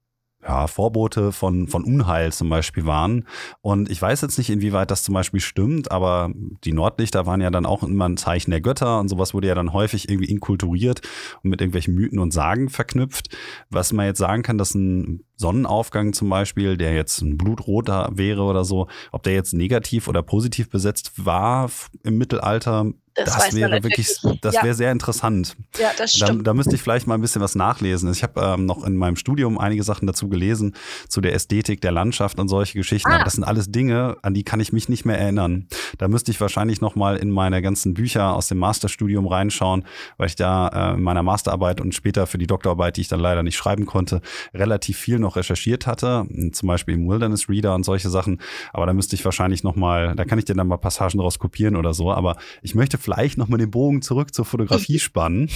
ja, 0.46 0.66
Vorbote 0.66 1.32
von, 1.32 1.68
von 1.68 1.84
Unheil 1.84 2.32
zum 2.32 2.48
Beispiel 2.48 2.84
waren. 2.84 3.26
Und 3.62 3.90
ich 3.90 4.00
weiß 4.00 4.20
jetzt 4.20 4.36
nicht, 4.36 4.50
inwieweit 4.50 4.90
das 4.90 5.02
zum 5.02 5.14
Beispiel 5.14 5.40
stimmt, 5.40 5.90
aber 5.90 6.30
die 6.64 6.72
Nordlichter 6.72 7.26
waren 7.26 7.40
ja 7.40 7.50
dann 7.50 7.66
auch 7.66 7.82
immer 7.82 8.08
ein 8.08 8.16
Zeichen 8.16 8.50
der 8.50 8.60
Götter 8.60 9.00
und 9.00 9.08
sowas 9.08 9.32
wurde 9.32 9.48
ja 9.48 9.54
dann 9.54 9.72
häufig 9.72 10.08
irgendwie 10.08 10.30
inkulturiert 10.30 11.00
und 11.42 11.50
mit 11.50 11.60
irgendwelchen 11.60 11.94
Mythen 11.94 12.18
und 12.18 12.32
Sagen 12.32 12.68
verknüpft. 12.68 13.34
Was 13.70 13.92
man 13.92 14.06
jetzt 14.06 14.18
sagen 14.18 14.42
kann, 14.42 14.58
dass 14.58 14.74
ein 14.74 15.24
Sonnenaufgang 15.36 16.12
zum 16.12 16.28
Beispiel, 16.28 16.76
der 16.76 16.94
jetzt 16.94 17.20
ein 17.22 17.38
blutroter 17.38 18.10
wäre 18.12 18.42
oder 18.42 18.64
so, 18.64 18.88
ob 19.12 19.22
der 19.22 19.32
jetzt 19.32 19.54
negativ 19.54 20.08
oder 20.08 20.22
positiv 20.22 20.68
besetzt 20.68 21.24
war 21.24 21.70
im 22.02 22.18
Mittelalter, 22.18 22.92
Das, 23.14 23.36
das 23.36 23.54
wäre 23.54 23.82
wirklich, 23.84 24.08
das 24.40 24.54
ja. 24.54 24.62
wäre 24.64 24.74
sehr 24.74 24.90
interessant. 24.90 25.56
Ja, 25.78 25.90
das 25.96 26.14
stimmt. 26.14 26.40
Da, 26.40 26.50
da, 26.50 26.54
müsste 26.54 26.74
ich 26.74 26.82
vielleicht 26.82 27.06
mal 27.06 27.14
ein 27.14 27.20
bisschen 27.20 27.40
was 27.40 27.54
nachlesen. 27.54 28.10
Ich 28.10 28.24
habe 28.24 28.40
ähm, 28.40 28.66
noch 28.66 28.84
in 28.84 28.96
meinem 28.96 29.14
Studium 29.14 29.56
einige 29.56 29.84
Sachen 29.84 30.06
dazu 30.06 30.28
gelesen, 30.28 30.74
zu 31.08 31.20
der 31.20 31.32
Ästhetik 31.32 31.80
der 31.80 31.92
Landschaft 31.92 32.40
und 32.40 32.48
solche 32.48 32.76
Geschichten. 32.76 33.10
Ah. 33.10 33.16
Aber 33.16 33.24
das 33.24 33.34
sind 33.34 33.44
alles 33.44 33.70
Dinge, 33.70 34.16
an 34.22 34.34
die 34.34 34.42
kann 34.42 34.58
ich 34.58 34.72
mich 34.72 34.88
nicht 34.88 35.04
mehr 35.04 35.16
erinnern. 35.16 35.68
Da 35.98 36.08
müsste 36.08 36.32
ich 36.32 36.40
wahrscheinlich 36.40 36.80
noch 36.80 36.96
mal 36.96 37.16
in 37.16 37.30
meine 37.30 37.62
ganzen 37.62 37.94
Bücher 37.94 38.34
aus 38.34 38.48
dem 38.48 38.58
Masterstudium 38.58 39.28
reinschauen, 39.28 39.84
weil 40.16 40.26
ich 40.26 40.36
da 40.36 40.68
äh, 40.68 40.94
in 40.94 41.02
meiner 41.02 41.22
Masterarbeit 41.22 41.80
und 41.80 41.94
später 41.94 42.26
für 42.26 42.38
die 42.38 42.48
Doktorarbeit, 42.48 42.96
die 42.96 43.02
ich 43.02 43.08
dann 43.08 43.20
leider 43.20 43.44
nicht 43.44 43.56
schreiben 43.56 43.86
konnte, 43.86 44.22
relativ 44.52 44.98
viel 44.98 45.20
noch 45.20 45.36
recherchiert 45.36 45.86
hatte. 45.86 46.26
Zum 46.50 46.66
Beispiel 46.66 46.94
im 46.94 47.08
Wilderness 47.08 47.48
Reader 47.48 47.76
und 47.76 47.84
solche 47.84 48.10
Sachen. 48.10 48.40
Aber 48.72 48.86
da 48.86 48.92
müsste 48.92 49.14
ich 49.14 49.24
wahrscheinlich 49.24 49.62
noch 49.62 49.76
mal, 49.76 50.16
da 50.16 50.24
kann 50.24 50.40
ich 50.40 50.46
dir 50.46 50.54
dann 50.54 50.66
mal 50.66 50.78
Passagen 50.78 51.18
draus 51.18 51.38
kopieren 51.38 51.76
oder 51.76 51.94
so. 51.94 52.10
Aber 52.12 52.36
ich 52.62 52.74
möchte 52.74 52.98
vielleicht 53.04 53.38
nochmal 53.38 53.58
den 53.58 53.70
Bogen 53.70 54.02
zurück 54.02 54.34
zur 54.34 54.44
Fotografie 54.44 54.98
spannen, 54.98 55.50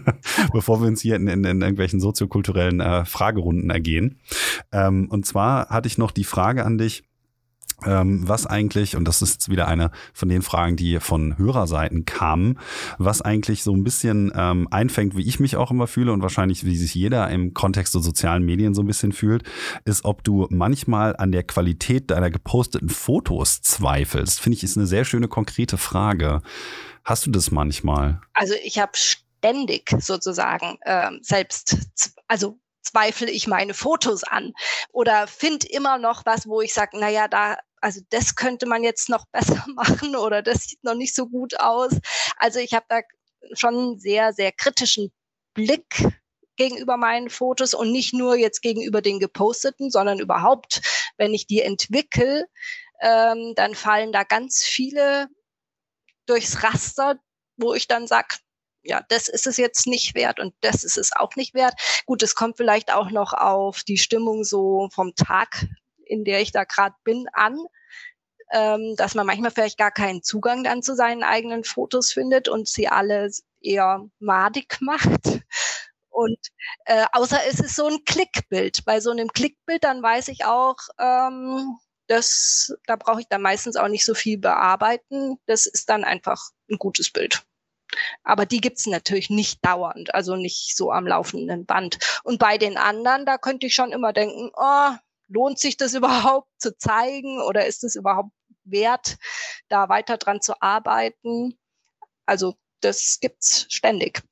bevor 0.52 0.80
wir 0.80 0.88
uns 0.88 1.02
hier 1.02 1.16
in, 1.16 1.26
in, 1.26 1.44
in 1.44 1.60
irgendwelchen 1.60 2.00
soziokulturellen 2.00 2.80
äh, 2.80 3.04
Fragerunden 3.04 3.70
ergehen. 3.70 4.20
Ähm, 4.70 5.08
und 5.10 5.26
zwar 5.26 5.68
hatte 5.68 5.88
ich 5.88 5.98
noch 5.98 6.12
die 6.12 6.24
Frage 6.24 6.64
an 6.64 6.78
dich, 6.78 7.02
ähm, 7.84 8.26
was 8.26 8.46
eigentlich, 8.46 8.96
und 8.96 9.06
das 9.06 9.22
ist 9.22 9.32
jetzt 9.32 9.48
wieder 9.48 9.68
eine 9.68 9.90
von 10.12 10.28
den 10.28 10.42
Fragen, 10.42 10.76
die 10.76 11.00
von 11.00 11.38
Hörerseiten 11.38 12.04
kamen, 12.04 12.58
was 12.98 13.22
eigentlich 13.22 13.62
so 13.62 13.74
ein 13.74 13.84
bisschen 13.84 14.32
ähm, 14.34 14.68
einfängt, 14.70 15.16
wie 15.16 15.26
ich 15.26 15.40
mich 15.40 15.56
auch 15.56 15.70
immer 15.70 15.86
fühle 15.86 16.12
und 16.12 16.22
wahrscheinlich 16.22 16.64
wie 16.64 16.76
sich 16.76 16.94
jeder 16.94 17.28
im 17.30 17.54
Kontext 17.54 17.94
der 17.94 18.02
sozialen 18.02 18.44
Medien 18.44 18.74
so 18.74 18.82
ein 18.82 18.86
bisschen 18.86 19.12
fühlt, 19.12 19.42
ist, 19.84 20.04
ob 20.04 20.24
du 20.24 20.46
manchmal 20.50 21.16
an 21.16 21.32
der 21.32 21.42
Qualität 21.42 22.10
deiner 22.10 22.30
geposteten 22.30 22.88
Fotos 22.88 23.62
zweifelst. 23.62 24.40
Finde 24.40 24.56
ich, 24.56 24.64
ist 24.64 24.76
eine 24.76 24.86
sehr 24.86 25.04
schöne, 25.04 25.28
konkrete 25.28 25.76
Frage. 25.76 26.42
Hast 27.04 27.26
du 27.26 27.30
das 27.30 27.50
manchmal? 27.50 28.20
Also 28.34 28.54
ich 28.62 28.78
habe 28.78 28.92
ständig 28.94 29.90
sozusagen 29.98 30.78
äh, 30.82 31.10
selbst, 31.20 31.76
also 32.28 32.58
zweifle 32.82 33.30
ich 33.30 33.46
meine 33.46 33.74
Fotos 33.74 34.24
an 34.24 34.52
oder 34.92 35.26
finde 35.26 35.66
immer 35.68 35.98
noch 35.98 36.24
was, 36.26 36.46
wo 36.46 36.60
ich 36.60 36.74
sage, 36.74 36.98
naja, 36.98 37.28
da 37.28 37.56
also 37.80 38.00
das 38.10 38.36
könnte 38.36 38.66
man 38.66 38.84
jetzt 38.84 39.08
noch 39.08 39.26
besser 39.32 39.64
machen 39.74 40.16
oder 40.16 40.42
das 40.42 40.64
sieht 40.64 40.82
noch 40.84 40.94
nicht 40.94 41.14
so 41.14 41.28
gut 41.28 41.58
aus. 41.60 41.92
Also 42.36 42.60
ich 42.60 42.72
habe 42.72 42.86
da 42.88 43.00
schon 43.54 43.76
einen 43.76 43.98
sehr, 43.98 44.32
sehr 44.32 44.52
kritischen 44.52 45.12
Blick 45.54 46.06
gegenüber 46.56 46.96
meinen 46.96 47.28
Fotos 47.28 47.74
und 47.74 47.90
nicht 47.90 48.14
nur 48.14 48.36
jetzt 48.36 48.62
gegenüber 48.62 49.02
den 49.02 49.18
geposteten, 49.18 49.90
sondern 49.90 50.20
überhaupt, 50.20 50.82
wenn 51.16 51.34
ich 51.34 51.46
die 51.46 51.60
entwickle, 51.60 52.46
ähm, 53.00 53.54
dann 53.56 53.74
fallen 53.74 54.12
da 54.12 54.22
ganz 54.22 54.62
viele 54.62 55.28
durchs 56.26 56.62
Raster, 56.62 57.18
wo 57.56 57.74
ich 57.74 57.88
dann 57.88 58.06
sage, 58.06 58.36
ja, 58.84 59.02
das 59.08 59.28
ist 59.28 59.46
es 59.46 59.56
jetzt 59.56 59.86
nicht 59.86 60.14
wert 60.14 60.40
und 60.40 60.54
das 60.60 60.82
ist 60.82 60.98
es 60.98 61.12
auch 61.14 61.36
nicht 61.36 61.54
wert. 61.54 61.74
Gut, 62.06 62.22
es 62.22 62.34
kommt 62.34 62.56
vielleicht 62.56 62.92
auch 62.92 63.10
noch 63.10 63.32
auf 63.32 63.84
die 63.84 63.98
Stimmung 63.98 64.42
so 64.42 64.88
vom 64.92 65.14
Tag 65.14 65.66
in 66.12 66.24
der 66.24 66.40
ich 66.40 66.52
da 66.52 66.64
gerade 66.64 66.94
bin, 67.04 67.26
an, 67.32 67.58
ähm, 68.52 68.94
dass 68.96 69.14
man 69.14 69.26
manchmal 69.26 69.50
vielleicht 69.50 69.78
gar 69.78 69.90
keinen 69.90 70.22
Zugang 70.22 70.62
dann 70.62 70.82
zu 70.82 70.94
seinen 70.94 71.22
eigenen 71.22 71.64
Fotos 71.64 72.12
findet 72.12 72.48
und 72.48 72.68
sie 72.68 72.88
alle 72.88 73.30
eher 73.60 74.04
madig 74.18 74.76
macht. 74.80 75.40
Und 76.10 76.38
äh, 76.84 77.06
außer 77.12 77.38
es 77.48 77.58
ist 77.60 77.74
so 77.74 77.86
ein 77.86 78.04
Klickbild. 78.04 78.84
Bei 78.84 79.00
so 79.00 79.10
einem 79.10 79.28
Klickbild, 79.28 79.82
dann 79.82 80.02
weiß 80.02 80.28
ich 80.28 80.44
auch, 80.44 80.76
ähm, 80.98 81.78
das, 82.12 82.76
da 82.86 82.96
brauche 82.96 83.20
ich 83.20 83.28
dann 83.28 83.40
meistens 83.40 83.76
auch 83.76 83.88
nicht 83.88 84.04
so 84.04 84.14
viel 84.14 84.38
bearbeiten. 84.38 85.38
Das 85.46 85.66
ist 85.66 85.88
dann 85.88 86.04
einfach 86.04 86.50
ein 86.70 86.76
gutes 86.76 87.10
Bild. 87.10 87.42
Aber 88.22 88.46
die 88.46 88.60
gibt's 88.60 88.86
natürlich 88.86 89.30
nicht 89.30 89.64
dauernd, 89.64 90.14
also 90.14 90.36
nicht 90.36 90.76
so 90.76 90.92
am 90.92 91.06
laufenden 91.06 91.66
Band. 91.66 91.98
Und 92.22 92.38
bei 92.38 92.58
den 92.58 92.76
anderen, 92.76 93.26
da 93.26 93.38
könnte 93.38 93.66
ich 93.66 93.74
schon 93.74 93.92
immer 93.92 94.12
denken, 94.12 94.50
oh, 94.54 94.90
lohnt 95.28 95.58
sich 95.58 95.76
das 95.76 95.94
überhaupt 95.94 96.48
zu 96.58 96.76
zeigen 96.76 97.40
oder 97.40 97.66
ist 97.66 97.82
es 97.82 97.96
überhaupt 97.96 98.32
wert, 98.64 99.16
da 99.68 99.88
weiter 99.88 100.18
dran 100.18 100.40
zu 100.40 100.60
arbeiten? 100.60 101.58
Also 102.26 102.54
das 102.80 103.18
gibt's 103.20 103.66
ständig 103.70 104.22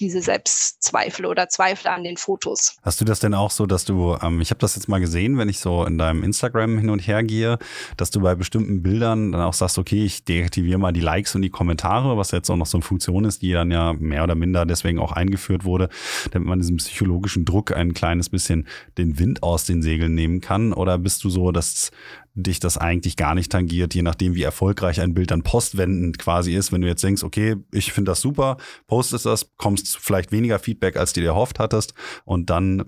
diese 0.00 0.22
Selbstzweifel 0.22 1.26
oder 1.26 1.48
Zweifel 1.48 1.88
an 1.88 2.02
den 2.02 2.16
Fotos. 2.16 2.76
Hast 2.82 3.00
du 3.00 3.04
das 3.04 3.20
denn 3.20 3.34
auch 3.34 3.50
so, 3.50 3.66
dass 3.66 3.84
du, 3.84 4.16
ähm, 4.22 4.40
ich 4.40 4.50
habe 4.50 4.58
das 4.58 4.74
jetzt 4.74 4.88
mal 4.88 4.98
gesehen, 4.98 5.38
wenn 5.38 5.48
ich 5.48 5.60
so 5.60 5.84
in 5.84 5.98
deinem 5.98 6.24
Instagram 6.24 6.78
hin 6.78 6.90
und 6.90 7.00
her 7.00 7.22
gehe, 7.22 7.58
dass 7.96 8.10
du 8.10 8.20
bei 8.20 8.34
bestimmten 8.34 8.82
Bildern 8.82 9.32
dann 9.32 9.42
auch 9.42 9.52
sagst, 9.52 9.78
okay, 9.78 10.04
ich 10.04 10.24
deaktiviere 10.24 10.78
mal 10.78 10.92
die 10.92 11.00
Likes 11.00 11.34
und 11.34 11.42
die 11.42 11.50
Kommentare, 11.50 12.16
was 12.16 12.30
jetzt 12.30 12.50
auch 12.50 12.56
noch 12.56 12.66
so 12.66 12.78
eine 12.78 12.84
Funktion 12.84 13.24
ist, 13.24 13.42
die 13.42 13.52
dann 13.52 13.70
ja 13.70 13.92
mehr 13.92 14.24
oder 14.24 14.34
minder 14.34 14.64
deswegen 14.64 14.98
auch 14.98 15.12
eingeführt 15.12 15.64
wurde, 15.64 15.88
damit 16.30 16.48
man 16.48 16.58
diesem 16.58 16.78
psychologischen 16.78 17.44
Druck 17.44 17.76
ein 17.76 17.94
kleines 17.94 18.30
bisschen 18.30 18.66
den 18.96 19.18
Wind 19.18 19.42
aus 19.42 19.64
den 19.64 19.82
Segeln 19.82 20.14
nehmen 20.14 20.40
kann? 20.40 20.72
Oder 20.72 20.98
bist 20.98 21.22
du 21.24 21.30
so, 21.30 21.52
dass 21.52 21.90
dich 22.34 22.60
das 22.60 22.78
eigentlich 22.78 23.16
gar 23.16 23.34
nicht 23.34 23.50
tangiert, 23.50 23.94
je 23.94 24.02
nachdem, 24.02 24.34
wie 24.34 24.42
erfolgreich 24.42 25.00
ein 25.00 25.14
Bild 25.14 25.30
dann 25.30 25.42
postwendend 25.42 26.18
quasi 26.18 26.54
ist. 26.54 26.72
Wenn 26.72 26.80
du 26.80 26.88
jetzt 26.88 27.02
denkst, 27.02 27.22
okay, 27.22 27.56
ich 27.72 27.92
finde 27.92 28.12
das 28.12 28.20
super, 28.20 28.56
postest 28.86 29.26
das, 29.26 29.50
kommst 29.56 29.98
vielleicht 29.98 30.32
weniger 30.32 30.58
Feedback, 30.58 30.96
als 30.96 31.12
du 31.12 31.20
dir 31.20 31.28
erhofft 31.28 31.58
hattest 31.58 31.94
und 32.24 32.50
dann 32.50 32.84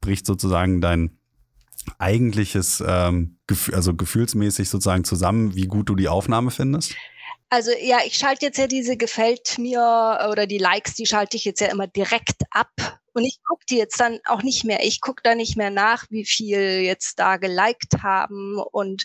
bricht 0.00 0.26
sozusagen 0.26 0.80
dein 0.80 1.16
eigentliches, 1.98 2.82
ähm, 2.86 3.38
also 3.72 3.94
gefühlsmäßig 3.94 4.68
sozusagen 4.68 5.04
zusammen, 5.04 5.54
wie 5.54 5.66
gut 5.66 5.88
du 5.88 5.96
die 5.96 6.08
Aufnahme 6.08 6.50
findest? 6.50 6.94
Also 7.52 7.70
ja, 7.78 7.98
ich 8.02 8.14
schalte 8.14 8.46
jetzt 8.46 8.56
ja 8.56 8.66
diese 8.66 8.96
gefällt 8.96 9.58
mir 9.58 10.26
oder 10.30 10.46
die 10.46 10.56
Likes, 10.56 10.94
die 10.94 11.04
schalte 11.04 11.36
ich 11.36 11.44
jetzt 11.44 11.60
ja 11.60 11.66
immer 11.66 11.86
direkt 11.86 12.44
ab 12.50 12.70
und 13.12 13.26
ich 13.26 13.40
gucke 13.46 13.66
die 13.68 13.76
jetzt 13.76 14.00
dann 14.00 14.20
auch 14.24 14.42
nicht 14.42 14.64
mehr. 14.64 14.82
Ich 14.82 15.02
gucke 15.02 15.20
da 15.22 15.34
nicht 15.34 15.58
mehr 15.58 15.68
nach, 15.68 16.06
wie 16.08 16.24
viel 16.24 16.80
jetzt 16.80 17.18
da 17.18 17.36
geliked 17.36 18.02
haben. 18.02 18.58
Und 18.58 19.04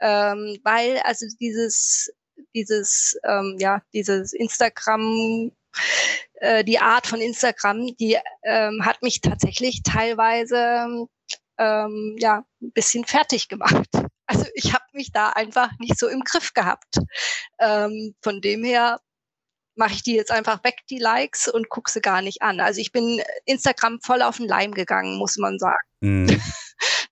ähm, 0.00 0.56
weil 0.64 1.00
also 1.04 1.26
dieses, 1.38 2.10
dieses, 2.54 3.18
ähm, 3.28 3.58
ja, 3.60 3.82
dieses 3.92 4.32
Instagram 4.32 5.52
äh, 6.36 6.64
die 6.64 6.78
Art 6.78 7.06
von 7.06 7.20
Instagram, 7.20 7.94
die 8.00 8.16
ähm, 8.42 8.86
hat 8.86 9.02
mich 9.02 9.20
tatsächlich 9.20 9.82
teilweise 9.82 11.08
ähm, 11.58 12.16
ja 12.18 12.42
ein 12.62 12.72
bisschen 12.72 13.04
fertig 13.04 13.48
gemacht. 13.48 13.90
Also 14.32 14.46
ich 14.54 14.72
habe 14.72 14.84
mich 14.92 15.12
da 15.12 15.28
einfach 15.30 15.70
nicht 15.78 15.98
so 15.98 16.08
im 16.08 16.20
Griff 16.24 16.54
gehabt. 16.54 16.96
Ähm, 17.58 18.14
von 18.22 18.40
dem 18.40 18.64
her 18.64 19.00
mache 19.74 19.92
ich 19.92 20.02
die 20.02 20.14
jetzt 20.14 20.30
einfach 20.30 20.64
weg, 20.64 20.76
die 20.88 20.98
Likes, 20.98 21.48
und 21.48 21.68
gucke 21.68 21.90
sie 21.90 22.00
gar 22.00 22.22
nicht 22.22 22.40
an. 22.42 22.60
Also 22.60 22.80
ich 22.80 22.92
bin 22.92 23.22
Instagram 23.44 24.00
voll 24.00 24.22
auf 24.22 24.38
den 24.38 24.48
Leim 24.48 24.72
gegangen, 24.72 25.18
muss 25.18 25.36
man 25.36 25.58
sagen. 25.58 25.86
Mm. 26.00 26.26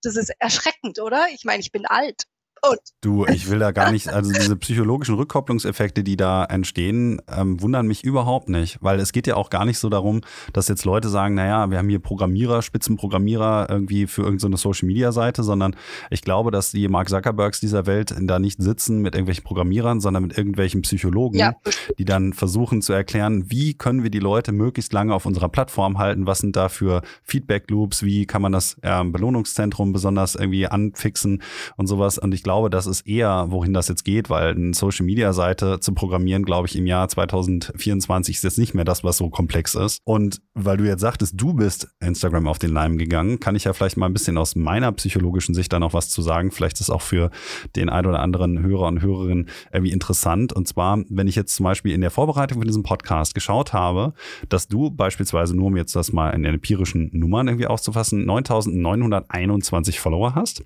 Das 0.03 0.17
ist 0.17 0.33
erschreckend, 0.39 0.99
oder? 0.99 1.29
Ich 1.35 1.45
meine, 1.45 1.61
ich 1.61 1.73
bin 1.73 1.85
alt. 1.85 2.23
Und 2.63 2.79
du, 3.01 3.25
ich 3.27 3.49
will 3.49 3.59
da 3.59 3.71
gar 3.71 3.91
nicht, 3.91 4.09
also 4.09 4.33
diese 4.33 4.55
psychologischen 4.57 5.15
Rückkopplungseffekte, 5.15 6.05
die 6.05 6.17
da 6.17 6.45
entstehen, 6.45 7.23
ähm, 7.35 7.61
wundern 7.63 7.87
mich 7.87 8.05
überhaupt 8.05 8.51
nicht, 8.51 8.79
weil 8.83 9.01
es 9.01 9.13
geht 9.13 9.27
ja 9.27 9.37
auch 9.37 9.49
gar 9.49 9.65
nicht 9.65 9.79
so 9.79 9.89
darum, 9.89 10.21
dass 10.53 10.69
jetzt 10.69 10.85
Leute 10.85 11.09
sagen, 11.09 11.35
naja, 11.35 11.71
wir 11.71 11.79
haben 11.79 11.89
hier 11.89 12.01
Programmierer, 12.01 12.61
Spitzenprogrammierer 12.61 13.69
irgendwie 13.71 14.07
für 14.07 14.23
irgendeine 14.23 14.59
so 14.59 14.71
Social-Media-Seite, 14.71 15.43
sondern 15.43 15.75
ich 16.11 16.21
glaube, 16.21 16.51
dass 16.51 16.71
die 16.71 16.87
Mark 16.89 17.09
Zuckerbergs 17.09 17.61
dieser 17.61 17.87
Welt 17.87 18.15
da 18.21 18.39
nicht 18.39 18.63
sitzen 18.63 19.01
mit 19.01 19.15
irgendwelchen 19.15 19.45
Programmierern, 19.45 20.01
sondern 20.01 20.25
mit 20.25 20.37
irgendwelchen 20.37 20.83
Psychologen, 20.83 21.39
ja. 21.39 21.55
die 21.99 22.05
dann 22.05 22.35
versuchen 22.35 22.83
zu 22.83 22.93
erklären, 22.93 23.51
wie 23.51 23.73
können 23.73 24.03
wir 24.03 24.11
die 24.11 24.19
Leute 24.19 24.53
möglichst 24.53 24.93
lange 24.93 25.15
auf 25.15 25.25
unserer 25.25 25.49
Plattform 25.49 25.97
halten, 25.97 26.27
was 26.27 26.41
sind 26.41 26.57
da 26.57 26.69
für 26.69 27.01
Feedback-Loops, 27.25 28.03
wie 28.03 28.27
kann 28.27 28.43
man 28.43 28.53
das 28.53 28.77
äh, 28.83 29.03
Belohnungszentrum 29.03 29.93
besonders 29.93 30.35
irgendwie 30.35 30.67
anfixen 30.67 31.43
und 31.77 31.87
sowas. 31.87 32.19
Und 32.19 32.35
ich 32.35 32.43
glaube, 32.43 32.50
glaube, 32.51 32.69
das 32.69 32.89
ist 32.89 33.07
eher, 33.07 33.47
wohin 33.51 33.73
das 33.73 33.87
jetzt 33.87 34.05
geht, 34.05 34.29
weil 34.29 34.57
eine 34.57 34.75
Social 34.75 35.07
Media 35.07 35.33
Seite 35.33 35.79
zu 35.79 35.95
programmieren, 35.95 36.43
glaube 36.43 36.67
ich, 36.67 36.75
im 36.75 36.85
Jahr 36.85 37.09
2024 37.09 38.35
ist 38.35 38.43
jetzt 38.43 38.59
nicht 38.59 38.75
mehr 38.75 38.85
das, 38.85 39.05
was 39.05 39.19
so 39.19 39.31
komplex 39.31 39.77
ist. 39.77 40.01
Und 40.03 40.43
weil 40.55 40.77
du 40.77 40.85
jetzt 40.85 41.01
sagtest, 41.01 41.41
du 41.41 41.55
bist 41.55 41.87
Instagram 42.01 42.49
auf 42.49 42.59
den 42.59 42.73
Leim 42.73 42.99
gegangen, 42.99 43.39
kann 43.39 43.55
ich 43.55 43.65
ja 43.65 43.73
vielleicht 43.73 43.97
mal 43.97 44.07
ein 44.07 44.13
bisschen 44.13 44.37
aus 44.37 44.57
meiner 44.57 44.91
psychologischen 44.91 45.55
Sicht 45.55 45.73
da 45.73 45.79
noch 45.79 45.95
was 45.95 46.11
zu 46.11 46.23
sagen. 46.23 46.51
Vielleicht 46.51 46.81
ist 46.81 46.91
auch 46.91 47.03
für 47.03 47.31
den 47.77 47.89
ein 47.89 48.05
oder 48.05 48.19
anderen 48.19 48.61
Hörer 48.61 48.89
und 48.89 49.01
Hörerin 49.01 49.47
irgendwie 49.73 49.93
interessant. 49.93 50.53
Und 50.53 50.67
zwar, 50.67 50.99
wenn 51.09 51.29
ich 51.29 51.37
jetzt 51.37 51.55
zum 51.55 51.63
Beispiel 51.63 51.95
in 51.95 52.01
der 52.01 52.11
Vorbereitung 52.11 52.59
für 52.61 52.67
diesen 52.67 52.83
Podcast 52.83 53.33
geschaut 53.33 53.73
habe, 53.73 54.13
dass 54.49 54.67
du 54.67 54.91
beispielsweise, 54.91 55.55
nur 55.55 55.67
um 55.67 55.77
jetzt 55.77 55.95
das 55.95 56.13
mal 56.13 56.31
in 56.31 56.45
empirischen 56.45 57.11
Nummern 57.13 57.47
irgendwie 57.47 57.69
aufzufassen, 57.69 58.27
9921 58.27 60.01
Follower 60.01 60.35
hast. 60.35 60.65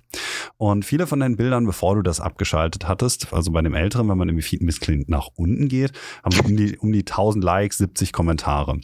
Und 0.57 0.83
viele 0.83 1.05
von 1.05 1.19
deinen 1.19 1.35
Bildern 1.35 1.67
bevor 1.75 1.95
du 1.95 2.03
das 2.03 2.21
abgeschaltet 2.21 2.87
hattest, 2.87 3.33
also 3.33 3.51
bei 3.51 3.61
dem 3.61 3.73
Älteren, 3.73 4.07
wenn 4.07 4.17
man 4.17 4.29
im 4.29 4.41
Feed 4.41 4.61
ein 4.61 4.65
bisschen 4.65 5.03
nach 5.07 5.27
unten 5.35 5.67
geht, 5.67 5.91
haben 6.23 6.33
wir 6.33 6.45
um 6.45 6.55
die, 6.55 6.77
um 6.77 6.91
die 6.93 7.01
1000 7.01 7.43
Likes, 7.43 7.79
70 7.79 8.13
Kommentare. 8.13 8.79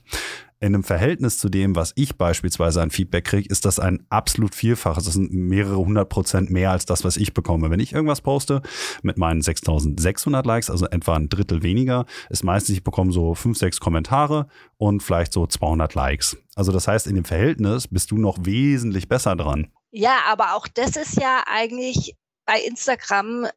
in 0.60 0.76
einem 0.76 0.84
Verhältnis 0.84 1.38
zu 1.38 1.48
dem, 1.48 1.74
was 1.74 1.94
ich 1.96 2.18
beispielsweise 2.18 2.82
an 2.82 2.92
Feedback 2.92 3.24
kriege, 3.24 3.50
ist 3.50 3.64
das 3.64 3.80
ein 3.80 4.06
absolut 4.10 4.54
Vielfaches. 4.54 5.06
Das 5.06 5.14
sind 5.14 5.32
mehrere 5.32 5.78
hundert 5.78 6.10
Prozent 6.10 6.52
mehr 6.52 6.70
als 6.72 6.86
das, 6.86 7.06
was 7.06 7.16
ich 7.16 7.34
bekomme. 7.34 7.70
Wenn 7.70 7.80
ich 7.80 7.94
irgendwas 7.94 8.20
poste 8.20 8.62
mit 9.02 9.18
meinen 9.18 9.42
6600 9.42 10.46
Likes, 10.46 10.70
also 10.70 10.86
etwa 10.88 11.16
ein 11.16 11.30
Drittel 11.30 11.64
weniger, 11.64 12.06
ist 12.30 12.44
meistens, 12.44 12.76
ich 12.76 12.84
bekomme 12.84 13.14
so 13.14 13.36
fünf, 13.36 13.58
sechs 13.58 13.80
Kommentare 13.80 14.48
und 14.78 15.02
vielleicht 15.02 15.32
so 15.32 15.48
200 15.48 15.96
Likes. 15.96 16.38
Also 16.56 16.74
das 16.74 16.90
heißt, 16.90 17.08
in 17.08 17.16
dem 17.16 17.26
Verhältnis 17.26 17.88
bist 17.88 18.12
du 18.12 18.18
noch 18.18 18.38
wesentlich 18.42 19.08
besser 19.08 19.38
dran. 19.38 19.72
Ja, 19.92 20.20
aber 20.30 20.56
auch 20.56 20.68
das 20.68 20.96
ist 20.96 21.20
ja 21.20 21.44
eigentlich 21.48 22.16
bei 22.46 22.62
Instagram 22.62 23.48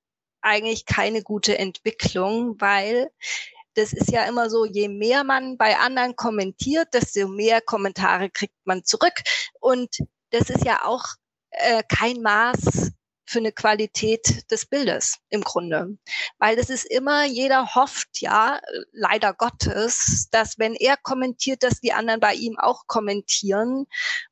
eigentlich 0.41 0.87
keine 0.87 1.23
gute 1.23 1.59
Entwicklung, 1.59 2.61
weil 2.61 3.11
das 3.75 3.93
ist 3.93 4.11
ja 4.11 4.25
immer 4.25 4.51
so, 4.51 4.65
je 4.65 4.89
mehr 4.89 5.25
man 5.25 5.57
bei 5.57 5.77
anderen 5.79 6.17
kommentiert, 6.17 6.95
desto 6.95 7.27
mehr 7.29 7.61
Kommentare 7.61 8.31
kriegt 8.31 8.55
man 8.65 8.85
zurück. 8.85 9.15
Und 9.61 9.99
das 10.31 10.51
ist 10.51 10.65
ja 10.65 10.85
auch 10.85 11.05
äh, 11.51 11.83
kein 11.89 12.23
Maß 12.23 12.93
für 13.27 13.39
eine 13.39 13.53
Qualität 13.53 14.51
des 14.51 14.67
Bildes 14.67 15.19
im 15.31 15.43
Grunde. 15.43 15.97
Weil 16.39 16.59
es 16.59 16.71
ist 16.71 16.85
immer, 16.85 17.25
jeder 17.25 17.75
hofft 17.75 18.21
ja, 18.21 18.61
leider 18.93 19.33
Gottes, 19.33 20.29
dass 20.31 20.59
wenn 20.59 20.75
er 20.75 20.97
kommentiert, 20.97 21.63
dass 21.63 21.81
die 21.81 21.93
anderen 21.93 22.21
bei 22.21 22.35
ihm 22.35 22.59
auch 22.59 22.87
kommentieren. 22.87 23.87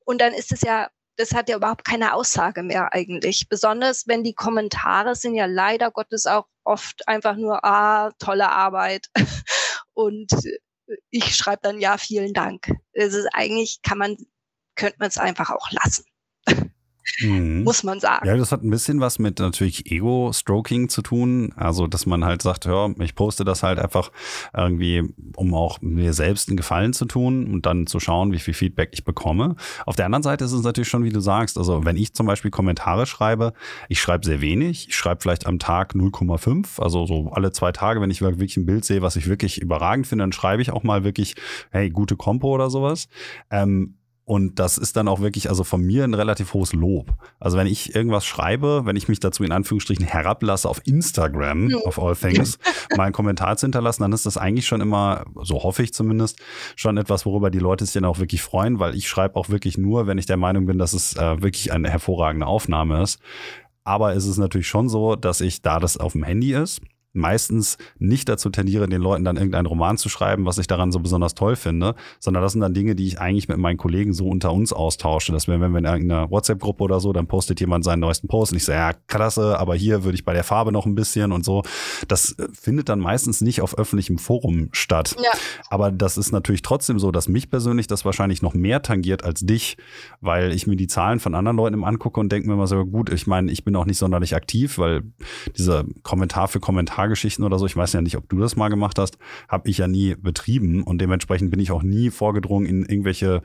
Und 0.04 0.20
dann 0.20 0.34
ist 0.34 0.52
es 0.52 0.60
ja 0.60 0.90
das 1.16 1.32
hat 1.32 1.48
ja 1.48 1.56
überhaupt 1.56 1.84
keine 1.84 2.14
Aussage 2.14 2.62
mehr 2.62 2.92
eigentlich. 2.92 3.48
Besonders 3.48 4.06
wenn 4.06 4.24
die 4.24 4.34
Kommentare 4.34 5.14
sind 5.14 5.34
ja 5.34 5.46
leider 5.46 5.90
Gottes 5.90 6.26
auch 6.26 6.46
oft 6.64 7.06
einfach 7.08 7.36
nur, 7.36 7.64
ah, 7.64 8.12
tolle 8.18 8.48
Arbeit. 8.48 9.08
Und 9.94 10.30
ich 11.10 11.36
schreibe 11.36 11.60
dann, 11.62 11.78
ja, 11.80 11.98
vielen 11.98 12.32
Dank. 12.32 12.72
Es 12.92 13.14
ist 13.14 13.28
eigentlich, 13.32 13.80
kann 13.82 13.98
man, 13.98 14.16
könnte 14.74 14.96
man 14.98 15.08
es 15.08 15.18
einfach 15.18 15.50
auch 15.50 15.70
lassen. 15.70 16.04
Mhm. 17.20 17.64
Muss 17.64 17.82
man 17.82 18.00
sagen. 18.00 18.26
Ja, 18.26 18.36
das 18.36 18.52
hat 18.52 18.62
ein 18.62 18.70
bisschen 18.70 19.00
was 19.00 19.18
mit 19.18 19.38
natürlich 19.38 19.90
Ego-Stroking 19.90 20.88
zu 20.88 21.02
tun. 21.02 21.52
Also, 21.56 21.86
dass 21.86 22.06
man 22.06 22.24
halt 22.24 22.42
sagt, 22.42 22.66
hör, 22.66 22.94
ich 23.00 23.14
poste 23.14 23.44
das 23.44 23.62
halt 23.62 23.78
einfach 23.78 24.10
irgendwie, 24.56 25.02
um 25.36 25.54
auch 25.54 25.80
mir 25.80 26.12
selbst 26.12 26.48
einen 26.48 26.56
Gefallen 26.56 26.92
zu 26.92 27.04
tun 27.04 27.52
und 27.52 27.66
dann 27.66 27.86
zu 27.86 28.00
schauen, 28.00 28.32
wie 28.32 28.38
viel 28.38 28.54
Feedback 28.54 28.90
ich 28.92 29.04
bekomme. 29.04 29.56
Auf 29.86 29.96
der 29.96 30.06
anderen 30.06 30.22
Seite 30.22 30.44
ist 30.44 30.52
es 30.52 30.62
natürlich 30.62 30.88
schon, 30.88 31.04
wie 31.04 31.10
du 31.10 31.20
sagst, 31.20 31.58
also 31.58 31.84
wenn 31.84 31.96
ich 31.96 32.14
zum 32.14 32.26
Beispiel 32.26 32.50
Kommentare 32.50 33.06
schreibe, 33.06 33.52
ich 33.88 34.00
schreibe 34.00 34.24
sehr 34.24 34.40
wenig. 34.40 34.88
Ich 34.88 34.96
schreibe 34.96 35.20
vielleicht 35.20 35.46
am 35.46 35.58
Tag 35.58 35.94
0,5, 35.94 36.80
also 36.80 37.06
so 37.06 37.30
alle 37.32 37.52
zwei 37.52 37.72
Tage, 37.72 38.00
wenn 38.00 38.10
ich 38.10 38.22
wirklich 38.22 38.56
ein 38.56 38.66
Bild 38.66 38.84
sehe, 38.84 39.02
was 39.02 39.16
ich 39.16 39.28
wirklich 39.28 39.60
überragend 39.60 40.06
finde, 40.06 40.22
dann 40.22 40.32
schreibe 40.32 40.62
ich 40.62 40.70
auch 40.70 40.82
mal 40.82 41.04
wirklich, 41.04 41.34
hey, 41.70 41.90
gute 41.90 42.16
Kompo 42.16 42.48
oder 42.48 42.70
sowas. 42.70 43.08
Ähm, 43.50 43.96
und 44.24 44.60
das 44.60 44.78
ist 44.78 44.96
dann 44.96 45.08
auch 45.08 45.20
wirklich, 45.20 45.48
also 45.48 45.64
von 45.64 45.82
mir 45.82 46.04
ein 46.04 46.14
relativ 46.14 46.54
hohes 46.54 46.72
Lob. 46.72 47.12
Also 47.40 47.58
wenn 47.58 47.66
ich 47.66 47.94
irgendwas 47.94 48.24
schreibe, 48.24 48.82
wenn 48.84 48.94
ich 48.94 49.08
mich 49.08 49.18
dazu 49.18 49.42
in 49.42 49.50
Anführungsstrichen 49.50 50.06
herablasse 50.06 50.68
auf 50.68 50.80
Instagram, 50.86 51.64
mhm. 51.64 51.74
of 51.84 51.98
all 51.98 52.14
things, 52.14 52.58
mal 52.96 53.04
einen 53.04 53.12
Kommentar 53.12 53.56
zu 53.56 53.66
hinterlassen, 53.66 54.02
dann 54.02 54.12
ist 54.12 54.24
das 54.24 54.36
eigentlich 54.36 54.66
schon 54.66 54.80
immer, 54.80 55.24
so 55.42 55.64
hoffe 55.64 55.82
ich 55.82 55.92
zumindest, 55.92 56.38
schon 56.76 56.98
etwas, 56.98 57.26
worüber 57.26 57.50
die 57.50 57.58
Leute 57.58 57.84
sich 57.84 57.94
dann 57.94 58.04
auch 58.04 58.20
wirklich 58.20 58.42
freuen, 58.42 58.78
weil 58.78 58.94
ich 58.94 59.08
schreibe 59.08 59.34
auch 59.34 59.48
wirklich 59.48 59.76
nur, 59.76 60.06
wenn 60.06 60.18
ich 60.18 60.26
der 60.26 60.36
Meinung 60.36 60.66
bin, 60.66 60.78
dass 60.78 60.92
es 60.92 61.16
äh, 61.16 61.42
wirklich 61.42 61.72
eine 61.72 61.90
hervorragende 61.90 62.46
Aufnahme 62.46 63.02
ist. 63.02 63.18
Aber 63.84 64.14
es 64.14 64.26
ist 64.26 64.38
natürlich 64.38 64.68
schon 64.68 64.88
so, 64.88 65.16
dass 65.16 65.40
ich, 65.40 65.62
da 65.62 65.80
das 65.80 65.96
auf 65.96 66.12
dem 66.12 66.22
Handy 66.22 66.54
ist, 66.54 66.80
meistens 67.12 67.78
nicht 67.98 68.28
dazu 68.28 68.50
tendiere, 68.50 68.88
den 68.88 69.02
Leuten 69.02 69.24
dann 69.24 69.36
irgendeinen 69.36 69.66
Roman 69.66 69.98
zu 69.98 70.08
schreiben, 70.08 70.46
was 70.46 70.58
ich 70.58 70.66
daran 70.66 70.92
so 70.92 71.00
besonders 71.00 71.34
toll 71.34 71.56
finde, 71.56 71.94
sondern 72.18 72.42
das 72.42 72.52
sind 72.52 72.60
dann 72.60 72.74
Dinge, 72.74 72.94
die 72.94 73.06
ich 73.06 73.20
eigentlich 73.20 73.48
mit 73.48 73.58
meinen 73.58 73.76
Kollegen 73.76 74.12
so 74.12 74.28
unter 74.28 74.52
uns 74.52 74.72
austausche. 74.72 75.32
Dass 75.32 75.46
wir, 75.46 75.60
wenn 75.60 75.72
wir 75.72 75.78
in 75.78 75.84
irgendeiner 75.84 76.30
WhatsApp-Gruppe 76.30 76.84
oder 76.84 77.00
so, 77.00 77.12
dann 77.12 77.26
postet 77.26 77.60
jemand 77.60 77.84
seinen 77.84 78.00
neuesten 78.00 78.28
Post 78.28 78.52
und 78.52 78.58
ich 78.58 78.64
sage, 78.64 78.78
ja, 78.78 78.92
klasse, 79.06 79.58
aber 79.58 79.74
hier 79.74 80.04
würde 80.04 80.14
ich 80.14 80.24
bei 80.24 80.32
der 80.32 80.44
Farbe 80.44 80.72
noch 80.72 80.86
ein 80.86 80.94
bisschen 80.94 81.32
und 81.32 81.44
so. 81.44 81.62
Das 82.08 82.32
äh, 82.38 82.48
findet 82.52 82.88
dann 82.88 82.98
meistens 82.98 83.40
nicht 83.40 83.60
auf 83.60 83.76
öffentlichem 83.76 84.18
Forum 84.18 84.68
statt. 84.72 85.16
Ja. 85.22 85.30
Aber 85.68 85.90
das 85.90 86.16
ist 86.16 86.32
natürlich 86.32 86.62
trotzdem 86.62 86.98
so, 86.98 87.10
dass 87.12 87.28
mich 87.28 87.50
persönlich 87.50 87.86
das 87.86 88.04
wahrscheinlich 88.04 88.42
noch 88.42 88.54
mehr 88.54 88.82
tangiert 88.82 89.24
als 89.24 89.40
dich, 89.40 89.76
weil 90.20 90.52
ich 90.52 90.66
mir 90.66 90.76
die 90.76 90.86
Zahlen 90.86 91.20
von 91.20 91.34
anderen 91.34 91.56
Leuten 91.56 91.74
im 91.74 91.84
angucke 91.84 92.20
und 92.20 92.32
denke 92.32 92.48
mir 92.48 92.54
immer 92.54 92.66
so, 92.66 92.84
gut, 92.84 93.12
ich 93.12 93.26
meine, 93.26 93.50
ich 93.52 93.64
bin 93.64 93.76
auch 93.76 93.84
nicht 93.84 93.98
sonderlich 93.98 94.34
aktiv, 94.34 94.78
weil 94.78 95.02
dieser 95.56 95.84
Kommentar 96.02 96.48
für 96.48 96.60
Kommentar 96.60 97.01
Kommentargeschichten 97.02 97.44
oder 97.44 97.58
so, 97.58 97.66
ich 97.66 97.76
weiß 97.76 97.92
ja 97.94 98.00
nicht, 98.00 98.16
ob 98.16 98.28
du 98.28 98.38
das 98.38 98.56
mal 98.56 98.68
gemacht 98.68 98.98
hast, 98.98 99.18
habe 99.48 99.68
ich 99.68 99.78
ja 99.78 99.88
nie 99.88 100.14
betrieben 100.14 100.82
und 100.82 100.98
dementsprechend 100.98 101.50
bin 101.50 101.60
ich 101.60 101.72
auch 101.72 101.82
nie 101.82 102.10
vorgedrungen 102.10 102.66
in 102.66 102.84
irgendwelche 102.84 103.42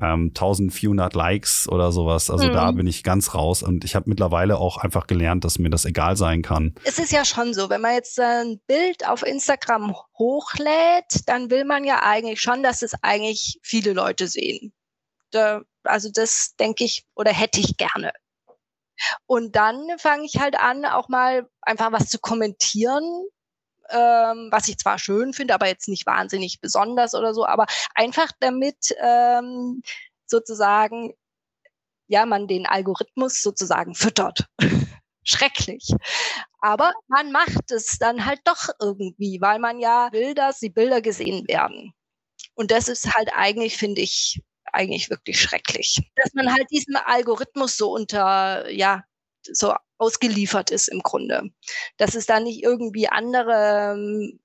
ähm, 0.00 0.28
1400 0.28 1.14
Likes 1.14 1.68
oder 1.68 1.92
sowas. 1.92 2.30
Also 2.30 2.48
mhm. 2.48 2.52
da 2.52 2.70
bin 2.72 2.86
ich 2.86 3.02
ganz 3.02 3.34
raus 3.34 3.62
und 3.62 3.84
ich 3.84 3.94
habe 3.94 4.08
mittlerweile 4.08 4.58
auch 4.58 4.76
einfach 4.76 5.06
gelernt, 5.06 5.44
dass 5.44 5.58
mir 5.58 5.70
das 5.70 5.84
egal 5.84 6.16
sein 6.16 6.42
kann. 6.42 6.74
Es 6.84 6.98
ist 6.98 7.12
ja 7.12 7.24
schon 7.24 7.52
so, 7.52 7.68
wenn 7.68 7.80
man 7.80 7.94
jetzt 7.94 8.18
ein 8.20 8.60
Bild 8.66 9.06
auf 9.06 9.24
Instagram 9.24 9.94
hochlädt, 10.18 11.26
dann 11.26 11.50
will 11.50 11.64
man 11.64 11.84
ja 11.84 12.02
eigentlich 12.02 12.40
schon, 12.40 12.62
dass 12.62 12.82
es 12.82 12.94
eigentlich 13.02 13.58
viele 13.62 13.92
Leute 13.92 14.28
sehen. 14.28 14.72
Da, 15.32 15.62
also 15.84 16.10
das 16.12 16.54
denke 16.58 16.84
ich 16.84 17.04
oder 17.14 17.32
hätte 17.32 17.60
ich 17.60 17.76
gerne. 17.76 18.12
Und 19.26 19.56
dann 19.56 19.98
fange 19.98 20.24
ich 20.24 20.40
halt 20.40 20.58
an, 20.58 20.84
auch 20.84 21.08
mal 21.08 21.48
einfach 21.62 21.92
was 21.92 22.08
zu 22.08 22.18
kommentieren, 22.18 23.04
ähm, 23.90 24.48
was 24.50 24.68
ich 24.68 24.78
zwar 24.78 24.98
schön 24.98 25.32
finde, 25.32 25.54
aber 25.54 25.66
jetzt 25.66 25.88
nicht 25.88 26.06
wahnsinnig 26.06 26.60
besonders 26.60 27.14
oder 27.14 27.34
so, 27.34 27.46
aber 27.46 27.66
einfach 27.94 28.30
damit 28.40 28.94
ähm, 29.02 29.82
sozusagen, 30.26 31.12
ja, 32.08 32.26
man 32.26 32.46
den 32.46 32.66
Algorithmus 32.66 33.42
sozusagen 33.42 33.94
füttert. 33.94 34.46
Schrecklich. 35.22 35.92
Aber 36.60 36.92
man 37.08 37.30
macht 37.30 37.70
es 37.70 37.98
dann 37.98 38.24
halt 38.26 38.40
doch 38.44 38.68
irgendwie, 38.80 39.40
weil 39.40 39.58
man 39.58 39.78
ja 39.78 40.08
will, 40.12 40.34
dass 40.34 40.58
die 40.58 40.70
Bilder 40.70 41.00
gesehen 41.02 41.46
werden. 41.48 41.92
Und 42.54 42.70
das 42.70 42.88
ist 42.88 43.14
halt 43.14 43.30
eigentlich, 43.34 43.76
finde 43.76 44.00
ich, 44.00 44.40
eigentlich 44.72 45.10
wirklich 45.10 45.40
schrecklich. 45.40 46.10
Dass 46.16 46.32
man 46.34 46.52
halt 46.52 46.70
diesem 46.70 46.96
Algorithmus 46.96 47.76
so 47.76 47.92
unter, 47.92 48.68
ja, 48.70 49.04
so 49.42 49.74
ausgeliefert 49.98 50.70
ist 50.70 50.88
im 50.88 51.00
Grunde. 51.00 51.50
Dass 51.96 52.14
es 52.14 52.26
da 52.26 52.40
nicht 52.40 52.62
irgendwie 52.62 53.08
andere, 53.08 53.94
ähm, 53.94 54.40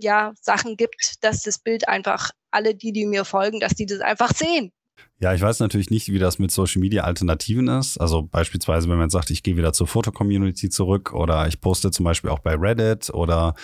ja, 0.00 0.32
Sachen 0.40 0.76
gibt, 0.76 1.16
dass 1.22 1.42
das 1.42 1.58
Bild 1.58 1.88
einfach 1.88 2.30
alle 2.50 2.74
die, 2.74 2.92
die 2.92 3.06
mir 3.06 3.24
folgen, 3.24 3.60
dass 3.60 3.74
die 3.74 3.86
das 3.86 4.00
einfach 4.00 4.32
sehen. 4.34 4.72
Ja, 5.20 5.34
ich 5.34 5.42
weiß 5.42 5.58
natürlich 5.58 5.90
nicht, 5.90 6.12
wie 6.12 6.20
das 6.20 6.38
mit 6.38 6.52
Social 6.52 6.78
Media 6.78 7.02
Alternativen 7.02 7.66
ist. 7.66 7.98
Also 7.98 8.22
beispielsweise, 8.22 8.88
wenn 8.88 8.98
man 8.98 9.10
sagt, 9.10 9.30
ich 9.30 9.42
gehe 9.42 9.56
wieder 9.56 9.72
zur 9.72 9.88
Foto-Community 9.88 10.68
zurück 10.68 11.12
oder 11.12 11.48
ich 11.48 11.60
poste 11.60 11.90
zum 11.90 12.04
Beispiel 12.04 12.30
auch 12.30 12.38
bei 12.38 12.54
Reddit 12.54 13.10
oder 13.12 13.54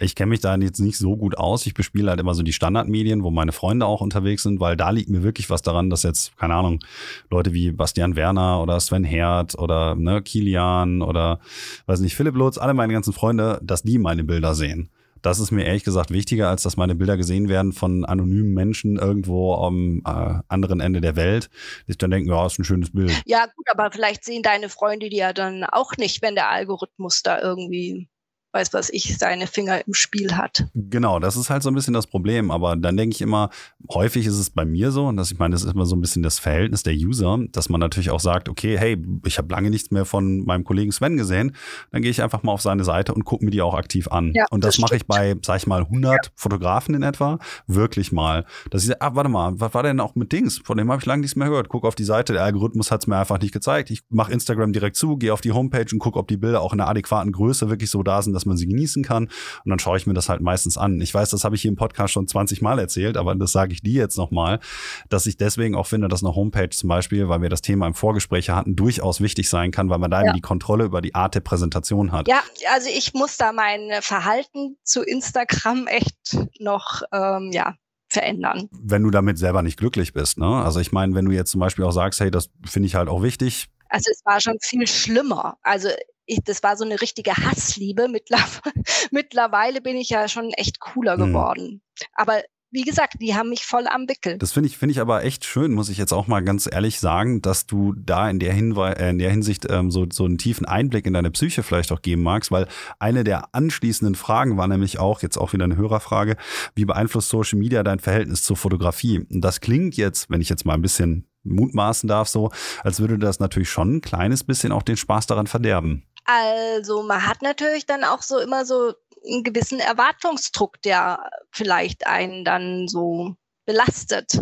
ich 0.00 0.14
kenne 0.14 0.30
mich 0.30 0.40
da 0.40 0.56
jetzt 0.56 0.80
nicht 0.80 0.96
so 0.96 1.14
gut 1.18 1.36
aus. 1.36 1.66
Ich 1.66 1.74
bespiele 1.74 2.08
halt 2.08 2.18
immer 2.18 2.32
so 2.32 2.42
die 2.42 2.54
Standardmedien, 2.54 3.22
wo 3.24 3.30
meine 3.30 3.52
Freunde 3.52 3.84
auch 3.84 4.00
unterwegs 4.00 4.42
sind, 4.42 4.58
weil 4.58 4.74
da 4.74 4.88
liegt 4.88 5.10
mir 5.10 5.22
wirklich 5.22 5.50
was 5.50 5.60
daran, 5.60 5.90
dass 5.90 6.02
jetzt, 6.02 6.34
keine 6.38 6.54
Ahnung, 6.54 6.80
Leute 7.28 7.52
wie 7.52 7.72
Bastian 7.72 8.16
Werner 8.16 8.62
oder 8.62 8.80
Sven 8.80 9.04
Herd 9.04 9.58
oder 9.58 9.94
ne, 9.94 10.22
Kilian 10.22 11.02
oder 11.02 11.40
weiß 11.84 12.00
nicht, 12.00 12.16
Philipp 12.16 12.36
Lutz, 12.36 12.56
alle 12.56 12.72
meine 12.72 12.94
ganzen 12.94 13.12
Freunde, 13.12 13.60
dass 13.62 13.82
die 13.82 13.98
meine 13.98 14.24
Bilder 14.24 14.54
sehen. 14.54 14.88
Das 15.22 15.38
ist 15.38 15.52
mir 15.52 15.64
ehrlich 15.64 15.84
gesagt 15.84 16.10
wichtiger, 16.10 16.48
als 16.48 16.62
dass 16.62 16.76
meine 16.76 16.94
Bilder 16.94 17.16
gesehen 17.16 17.48
werden 17.48 17.72
von 17.72 18.04
anonymen 18.04 18.52
Menschen 18.52 18.96
irgendwo 18.98 19.54
am 19.54 20.02
äh, 20.04 20.40
anderen 20.48 20.80
Ende 20.80 21.00
der 21.00 21.16
Welt, 21.16 21.48
die 21.86 21.92
sich 21.92 21.98
dann 21.98 22.10
denken, 22.10 22.28
ja, 22.28 22.44
ist 22.44 22.58
ein 22.58 22.64
schönes 22.64 22.92
Bild. 22.92 23.22
Ja, 23.24 23.46
gut, 23.46 23.66
aber 23.70 23.90
vielleicht 23.92 24.24
sehen 24.24 24.42
deine 24.42 24.68
Freunde 24.68 25.08
die 25.08 25.16
ja 25.16 25.32
dann 25.32 25.64
auch 25.64 25.96
nicht, 25.96 26.22
wenn 26.22 26.34
der 26.34 26.50
Algorithmus 26.50 27.22
da 27.22 27.40
irgendwie 27.40 28.08
weiß 28.52 28.72
was 28.72 28.90
ich, 28.90 29.16
seine 29.18 29.46
Finger 29.46 29.86
im 29.86 29.94
Spiel 29.94 30.36
hat. 30.36 30.66
Genau, 30.74 31.18
das 31.18 31.36
ist 31.36 31.50
halt 31.50 31.62
so 31.62 31.70
ein 31.70 31.74
bisschen 31.74 31.94
das 31.94 32.06
Problem. 32.06 32.50
Aber 32.50 32.76
dann 32.76 32.96
denke 32.96 33.14
ich 33.14 33.22
immer, 33.22 33.50
häufig 33.92 34.26
ist 34.26 34.38
es 34.38 34.50
bei 34.50 34.64
mir 34.64 34.90
so, 34.90 35.06
und 35.06 35.16
das, 35.16 35.32
ich 35.32 35.38
meine, 35.38 35.54
das 35.54 35.64
ist 35.64 35.72
immer 35.72 35.86
so 35.86 35.96
ein 35.96 36.00
bisschen 36.00 36.22
das 36.22 36.38
Verhältnis 36.38 36.82
der 36.82 36.94
User, 36.94 37.38
dass 37.50 37.68
man 37.68 37.80
natürlich 37.80 38.10
auch 38.10 38.20
sagt, 38.20 38.48
okay, 38.48 38.78
hey, 38.78 39.02
ich 39.24 39.38
habe 39.38 39.52
lange 39.52 39.70
nichts 39.70 39.90
mehr 39.90 40.04
von 40.04 40.44
meinem 40.44 40.64
Kollegen 40.64 40.92
Sven 40.92 41.16
gesehen, 41.16 41.56
dann 41.90 42.02
gehe 42.02 42.10
ich 42.10 42.22
einfach 42.22 42.42
mal 42.42 42.52
auf 42.52 42.62
seine 42.62 42.84
Seite 42.84 43.14
und 43.14 43.24
gucke 43.24 43.44
mir 43.44 43.50
die 43.50 43.62
auch 43.62 43.74
aktiv 43.74 44.08
an. 44.08 44.32
Ja, 44.34 44.46
und 44.50 44.64
das, 44.64 44.76
das 44.76 44.82
mache 44.82 44.96
ich 44.96 45.06
bei, 45.06 45.34
sag 45.42 45.56
ich 45.56 45.66
mal, 45.66 45.82
100 45.82 46.12
ja. 46.12 46.30
Fotografen 46.34 46.94
in 46.94 47.02
etwa, 47.02 47.38
wirklich 47.66 48.12
mal. 48.12 48.44
Dass 48.70 48.82
ich 48.82 48.88
sage, 48.88 49.00
ah, 49.00 49.14
warte 49.14 49.30
mal, 49.30 49.52
was 49.60 49.74
war 49.74 49.82
denn 49.82 50.00
auch 50.00 50.14
mit 50.14 50.32
Dings? 50.32 50.58
Von 50.58 50.76
dem 50.76 50.90
habe 50.90 51.00
ich 51.00 51.06
lange 51.06 51.22
nichts 51.22 51.36
mehr 51.36 51.48
gehört. 51.48 51.68
Guck 51.68 51.84
auf 51.84 51.94
die 51.94 52.04
Seite, 52.04 52.32
der 52.34 52.44
Algorithmus 52.44 52.90
hat 52.90 53.02
es 53.02 53.06
mir 53.06 53.16
einfach 53.16 53.40
nicht 53.40 53.52
gezeigt. 53.52 53.90
Ich 53.90 54.02
mache 54.10 54.32
Instagram 54.32 54.72
direkt 54.72 54.96
zu, 54.96 55.16
gehe 55.16 55.32
auf 55.32 55.40
die 55.40 55.52
Homepage 55.52 55.86
und 55.92 55.98
gucke, 55.98 56.18
ob 56.18 56.28
die 56.28 56.36
Bilder 56.36 56.60
auch 56.60 56.72
in 56.72 56.80
einer 56.80 56.90
adäquaten 56.90 57.32
Größe 57.32 57.70
wirklich 57.70 57.90
so 57.90 58.02
da 58.02 58.20
sind, 58.20 58.32
dass 58.42 58.46
man 58.46 58.56
sie 58.56 58.66
genießen 58.66 59.02
kann. 59.02 59.24
Und 59.24 59.70
dann 59.70 59.78
schaue 59.78 59.96
ich 59.96 60.06
mir 60.06 60.14
das 60.14 60.28
halt 60.28 60.40
meistens 60.40 60.76
an. 60.76 61.00
Ich 61.00 61.14
weiß, 61.14 61.30
das 61.30 61.44
habe 61.44 61.54
ich 61.54 61.62
hier 61.62 61.70
im 61.70 61.76
Podcast 61.76 62.12
schon 62.12 62.26
20 62.26 62.60
Mal 62.60 62.78
erzählt, 62.78 63.16
aber 63.16 63.34
das 63.34 63.52
sage 63.52 63.72
ich 63.72 63.82
dir 63.82 64.00
jetzt 64.00 64.16
nochmal, 64.16 64.60
dass 65.08 65.26
ich 65.26 65.36
deswegen 65.36 65.74
auch 65.74 65.86
finde, 65.86 66.08
dass 66.08 66.22
eine 66.22 66.34
Homepage 66.34 66.70
zum 66.70 66.88
Beispiel, 66.88 67.28
weil 67.28 67.40
wir 67.40 67.48
das 67.48 67.62
Thema 67.62 67.86
im 67.86 67.94
Vorgespräch 67.94 68.50
hatten, 68.50 68.76
durchaus 68.76 69.20
wichtig 69.20 69.48
sein 69.48 69.70
kann, 69.70 69.88
weil 69.88 69.98
man 69.98 70.10
da 70.10 70.20
ja. 70.20 70.28
eben 70.28 70.34
die 70.34 70.40
Kontrolle 70.40 70.84
über 70.84 71.00
die 71.00 71.14
Art 71.14 71.34
der 71.34 71.40
Präsentation 71.40 72.12
hat. 72.12 72.28
Ja, 72.28 72.42
also 72.72 72.88
ich 72.88 73.14
muss 73.14 73.36
da 73.36 73.52
mein 73.52 74.02
Verhalten 74.02 74.76
zu 74.82 75.02
Instagram 75.02 75.86
echt 75.86 76.36
noch, 76.58 77.02
ähm, 77.12 77.50
ja, 77.52 77.76
verändern. 78.08 78.68
Wenn 78.72 79.02
du 79.02 79.10
damit 79.10 79.38
selber 79.38 79.62
nicht 79.62 79.78
glücklich 79.78 80.12
bist, 80.12 80.36
ne? 80.36 80.62
Also 80.62 80.80
ich 80.80 80.92
meine, 80.92 81.14
wenn 81.14 81.24
du 81.24 81.32
jetzt 81.32 81.50
zum 81.50 81.60
Beispiel 81.60 81.84
auch 81.84 81.92
sagst, 81.92 82.20
hey, 82.20 82.30
das 82.30 82.50
finde 82.68 82.86
ich 82.86 82.94
halt 82.94 83.08
auch 83.08 83.22
wichtig. 83.22 83.68
Also 83.88 84.10
es 84.10 84.22
war 84.26 84.40
schon 84.40 84.58
viel 84.60 84.86
schlimmer. 84.86 85.56
Also 85.62 85.88
ich, 86.26 86.40
das 86.44 86.62
war 86.62 86.76
so 86.76 86.84
eine 86.84 87.00
richtige 87.00 87.36
Hassliebe. 87.36 88.08
Mittlerweile 89.10 89.80
bin 89.80 89.96
ich 89.96 90.10
ja 90.10 90.28
schon 90.28 90.50
echt 90.50 90.80
cooler 90.80 91.16
hm. 91.16 91.26
geworden. 91.26 91.64
Hm. 91.64 92.06
Aber 92.14 92.42
wie 92.74 92.82
gesagt, 92.82 93.16
die 93.20 93.34
haben 93.34 93.50
mich 93.50 93.66
voll 93.66 93.86
am 93.86 94.08
Wickel. 94.08 94.38
Das 94.38 94.52
finde 94.52 94.68
ich, 94.68 94.78
finde 94.78 94.92
ich 94.92 95.00
aber 95.00 95.24
echt 95.24 95.44
schön, 95.44 95.72
muss 95.72 95.90
ich 95.90 95.98
jetzt 95.98 96.12
auch 96.12 96.26
mal 96.26 96.42
ganz 96.42 96.66
ehrlich 96.70 97.00
sagen, 97.00 97.42
dass 97.42 97.66
du 97.66 97.92
da 97.92 98.30
in 98.30 98.38
der, 98.38 98.54
Hinwe 98.54 98.96
äh, 98.98 99.10
in 99.10 99.18
der 99.18 99.30
Hinsicht 99.30 99.66
ähm, 99.68 99.90
so, 99.90 100.06
so 100.10 100.24
einen 100.24 100.38
tiefen 100.38 100.64
Einblick 100.64 101.04
in 101.04 101.12
deine 101.12 101.30
Psyche 101.30 101.62
vielleicht 101.62 101.92
auch 101.92 102.00
geben 102.00 102.22
magst, 102.22 102.50
weil 102.50 102.66
eine 102.98 103.24
der 103.24 103.54
anschließenden 103.54 104.14
Fragen 104.14 104.56
war 104.56 104.68
nämlich 104.68 104.98
auch, 104.98 105.20
jetzt 105.20 105.36
auch 105.36 105.52
wieder 105.52 105.64
eine 105.64 105.76
Hörerfrage, 105.76 106.36
wie 106.74 106.86
beeinflusst 106.86 107.28
Social 107.28 107.58
Media 107.58 107.82
dein 107.82 107.98
Verhältnis 107.98 108.42
zur 108.42 108.56
Fotografie? 108.56 109.18
Und 109.18 109.42
das 109.42 109.60
klingt 109.60 109.98
jetzt, 109.98 110.30
wenn 110.30 110.40
ich 110.40 110.48
jetzt 110.48 110.64
mal 110.64 110.74
ein 110.74 110.82
bisschen 110.82 111.28
mutmaßen 111.44 112.08
darf, 112.08 112.28
so, 112.28 112.50
als 112.82 113.00
würde 113.00 113.18
das 113.18 113.38
natürlich 113.38 113.68
schon 113.68 113.96
ein 113.96 114.00
kleines 114.00 114.44
bisschen 114.44 114.72
auch 114.72 114.82
den 114.82 114.96
Spaß 114.96 115.26
daran 115.26 115.46
verderben. 115.46 116.04
Also 116.24 117.02
man 117.02 117.26
hat 117.26 117.42
natürlich 117.42 117.86
dann 117.86 118.04
auch 118.04 118.22
so 118.22 118.38
immer 118.38 118.64
so 118.64 118.94
einen 119.24 119.42
gewissen 119.44 119.80
Erwartungsdruck, 119.80 120.80
der 120.82 121.30
vielleicht 121.50 122.06
einen 122.06 122.44
dann 122.44 122.88
so 122.88 123.36
belastet. 123.64 124.40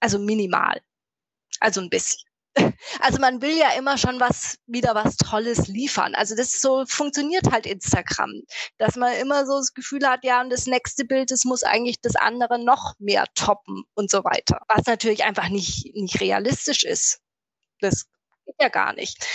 Also 0.00 0.18
minimal. 0.18 0.80
Also 1.60 1.80
ein 1.80 1.90
bisschen. 1.90 2.26
Also 3.00 3.20
man 3.20 3.42
will 3.42 3.56
ja 3.56 3.70
immer 3.76 3.98
schon 3.98 4.18
was, 4.18 4.56
wieder 4.66 4.94
was 4.94 5.16
Tolles 5.16 5.68
liefern. 5.68 6.14
Also 6.14 6.34
das 6.34 6.52
so 6.60 6.84
funktioniert 6.86 7.52
halt 7.52 7.66
Instagram, 7.66 8.32
dass 8.78 8.96
man 8.96 9.12
immer 9.16 9.44
so 9.44 9.58
das 9.58 9.74
Gefühl 9.74 10.08
hat, 10.08 10.24
ja, 10.24 10.40
und 10.40 10.50
das 10.50 10.66
nächste 10.66 11.04
Bild, 11.04 11.30
das 11.30 11.44
muss 11.44 11.62
eigentlich 11.62 12.00
das 12.00 12.16
andere 12.16 12.58
noch 12.58 12.94
mehr 12.98 13.26
toppen 13.34 13.84
und 13.94 14.10
so 14.10 14.24
weiter. 14.24 14.60
Was 14.68 14.86
natürlich 14.86 15.24
einfach 15.24 15.48
nicht, 15.50 15.94
nicht 15.94 16.20
realistisch 16.20 16.84
ist. 16.84 17.20
Das 17.80 18.06
geht 18.46 18.56
ja 18.58 18.68
gar 18.68 18.94
nicht. 18.94 19.26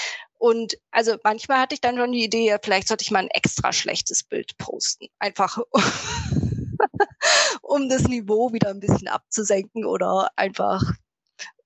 Und 0.42 0.76
also 0.90 1.18
manchmal 1.24 1.60
hatte 1.60 1.76
ich 1.76 1.82
dann 1.82 1.98
schon 1.98 2.14
die 2.14 2.24
Idee, 2.24 2.58
vielleicht 2.64 2.88
sollte 2.88 3.04
ich 3.04 3.12
mal 3.12 3.20
ein 3.20 3.28
extra 3.28 3.72
schlechtes 3.72 4.24
Bild 4.24 4.58
posten. 4.58 5.06
Einfach 5.20 5.60
um 7.62 7.88
das 7.90 8.08
Niveau 8.08 8.52
wieder 8.52 8.72
ein 8.72 8.80
bisschen 8.80 9.08
abzusenken 9.08 9.86
oder 9.86 10.32
einfach 10.38 10.82